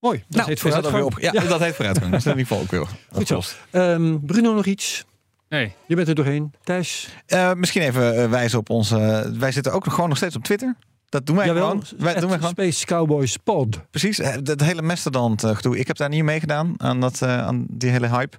[0.00, 0.18] Mooi.
[0.18, 1.20] Dat nou, heet is dat vooruitgang.
[1.20, 2.10] weer op, ja, dat heet vooruitgang.
[2.10, 3.40] Dat is in ieder geval ook weer Goed zo.
[3.70, 5.04] Ehm, Bruno, nog iets?
[5.48, 6.52] Nee, Je bent er doorheen.
[6.62, 7.08] Thijs?
[7.26, 9.30] Eh, misschien even eh, wijzen op onze...
[9.38, 10.76] wij zitten ook nog gewoon nog steeds op Twitter.
[11.10, 11.84] Dat doen wij gewoon.
[11.98, 12.52] Wij doen wij gewoon.
[12.52, 13.90] Space Cowboys Pod.
[13.90, 15.78] Precies, dat hele Mastodon gedoe.
[15.78, 18.36] Ik heb daar niet meegedaan aan, dat, eh, aan die hele hype.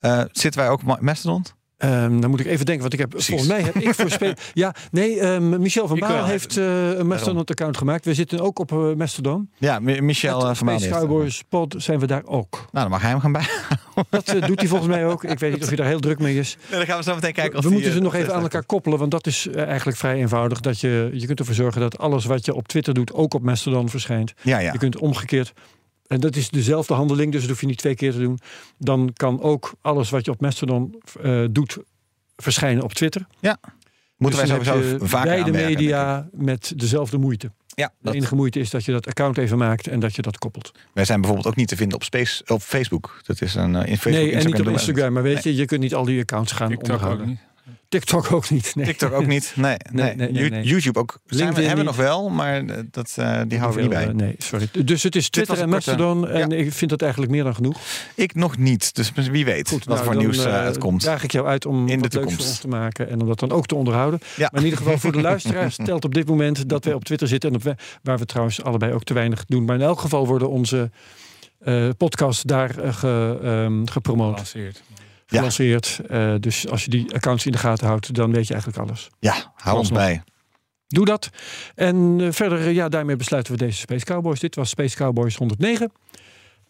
[0.00, 1.44] Eh, zitten wij ook Mastodon?
[1.76, 3.28] Ehm, dan moet ik even denken, want ik heb Precies.
[3.28, 4.36] volgens mij heb ik voor Space.
[4.54, 8.04] Ja, nee, ehm, Michel van Baal heeft eh, een Mastodon-account gemaakt.
[8.04, 9.50] We zitten ook op eh, Mastodon.
[9.58, 12.50] Ja, Mi- Michel Met eh, van Baal Cowboys Pod zijn we daar ook.
[12.52, 13.46] Nou, dan mag hij hem gaan bij.
[14.10, 15.24] Dat doet hij volgens mij ook.
[15.24, 16.56] Ik weet niet of hij daar heel druk mee is.
[16.70, 17.58] dan gaan we zo meteen kijken.
[17.58, 20.14] Of we die, moeten ze nog even aan elkaar koppelen, want dat is eigenlijk vrij
[20.14, 20.60] eenvoudig.
[20.60, 23.42] Dat je, je kunt ervoor zorgen dat alles wat je op Twitter doet ook op
[23.42, 24.32] Mastodon verschijnt.
[24.42, 24.72] Ja, ja.
[24.72, 25.52] Je kunt omgekeerd.
[26.06, 28.38] En dat is dezelfde handeling, dus dat hoef je niet twee keer te doen.
[28.78, 31.78] Dan kan ook alles wat je op Mastodon eh, doet
[32.36, 33.26] verschijnen op Twitter.
[34.16, 35.66] Moeten Dus wij sowieso vaker beide ik.
[35.66, 37.50] media met dezelfde moeite.
[37.66, 40.38] Ja, De enige moeite is dat je dat account even maakt en dat je dat
[40.38, 40.72] koppelt.
[40.92, 43.20] wij zijn bijvoorbeeld ook niet te vinden op, Space, op Facebook.
[43.22, 44.24] Dat is een eh, in Facebook.
[44.24, 45.12] nee, en niet op Instagram.
[45.12, 47.40] Maar weet je, je kunt niet al die accounts gaan TikTok ook onderhouden.
[48.00, 48.74] TikTok ook niet.
[48.74, 48.86] Nee.
[48.86, 49.52] TikTok ook niet.
[49.56, 50.04] Nee, nee.
[50.04, 50.62] Nee, nee, nee, You- nee.
[50.64, 51.18] YouTube ook.
[51.26, 54.08] Zijn we, hebben we nog wel, maar eh, dat, eh, die houden we niet bij.
[54.08, 54.68] Eh, nee, sorry.
[54.84, 56.28] Dus het is Twitter en Mastodon.
[56.28, 57.80] En ik vind dat eigenlijk meer dan genoeg.
[58.14, 58.94] Ik nog niet.
[58.94, 61.04] Dus wie weet wat nou, voor nieuws eh, uitkomt.
[61.04, 62.36] Daag ik jou uit om In de toekomst.
[62.36, 63.10] voor ons te maken.
[63.10, 64.20] En om dat dan ook te onderhouden.
[64.36, 64.48] Ja.
[64.52, 67.28] Maar in ieder geval voor de luisteraars telt op dit moment dat wij op Twitter
[67.28, 67.50] zitten.
[67.50, 69.64] En op, waar we trouwens allebei ook te weinig doen.
[69.64, 70.90] Maar in elk geval worden onze
[71.96, 74.54] podcasts daar ge- ehm, gepromoot,
[75.26, 76.00] Gelanceerd.
[76.08, 76.32] Ja.
[76.32, 79.08] Eh, dus als je die accounts in de gaten houdt, dan weet je eigenlijk alles.
[79.18, 80.22] Ja, hou ons bij.
[80.88, 81.30] Doe dat.
[81.74, 84.40] En eh, verder, eh, ja, daarmee besluiten we deze Space Cowboys.
[84.40, 85.92] Dit was Space Cowboys 109.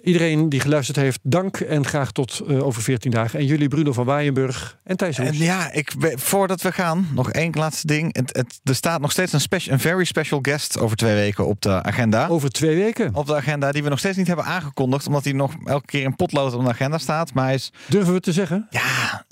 [0.05, 3.39] Iedereen die geluisterd heeft, dank en graag tot eh, over 14 dagen.
[3.39, 7.53] En jullie Bruno van Waaienburg en Thijs En ja, ik, voordat we gaan, nog één
[7.53, 8.17] laatste ding.
[8.17, 11.47] Het, het, er staat nog steeds een, speci- een very special guest over twee weken
[11.47, 12.27] op de agenda.
[12.27, 13.15] Over twee weken.
[13.15, 16.03] Op de agenda die we nog steeds niet hebben aangekondigd, omdat hij nog elke keer
[16.03, 17.35] in potlood op de agenda staat.
[17.35, 18.67] Maar hij is Durven we te zeggen?
[18.71, 19.25] ja,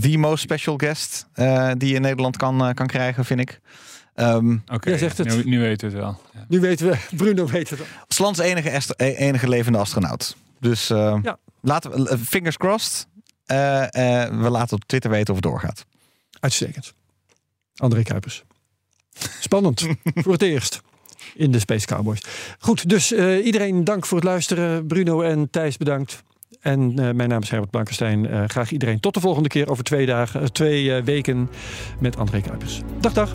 [0.00, 3.60] the most special guest eh, die je in Nederland kan, eh, kan krijgen, vind ik.
[4.14, 5.26] Ehm Oké, zegt het.
[5.36, 6.20] Nu, nu weten we het wel.
[6.34, 6.44] Ja.
[6.48, 7.80] Nu weten we, Bruno weet het.
[7.80, 7.86] al.
[8.08, 10.36] Slans enige, e- enige levende astronaut.
[10.60, 11.38] Dus eh, Ja.
[11.60, 13.06] laten we, eh, fingers crossed.
[13.46, 15.84] Eh, eh, we laten op Twitter weten of het doorgaat.
[16.40, 16.94] Uitstekend.
[17.76, 18.42] André Kuipers.
[19.40, 19.86] Spannend.
[20.22, 20.80] voor het eerst
[21.34, 22.20] in de Space Cowboys.
[22.58, 24.86] Goed, dus eh, iedereen dank voor het luisteren.
[24.86, 26.22] Bruno en Thijs bedankt.
[26.60, 28.26] En eh, mijn naam is Herbert Blankenstein.
[28.28, 31.50] Eh, graag iedereen tot de volgende keer over twee, dagen, twee weken
[32.00, 32.80] met André Kuipers.
[33.00, 33.34] Dag, dag.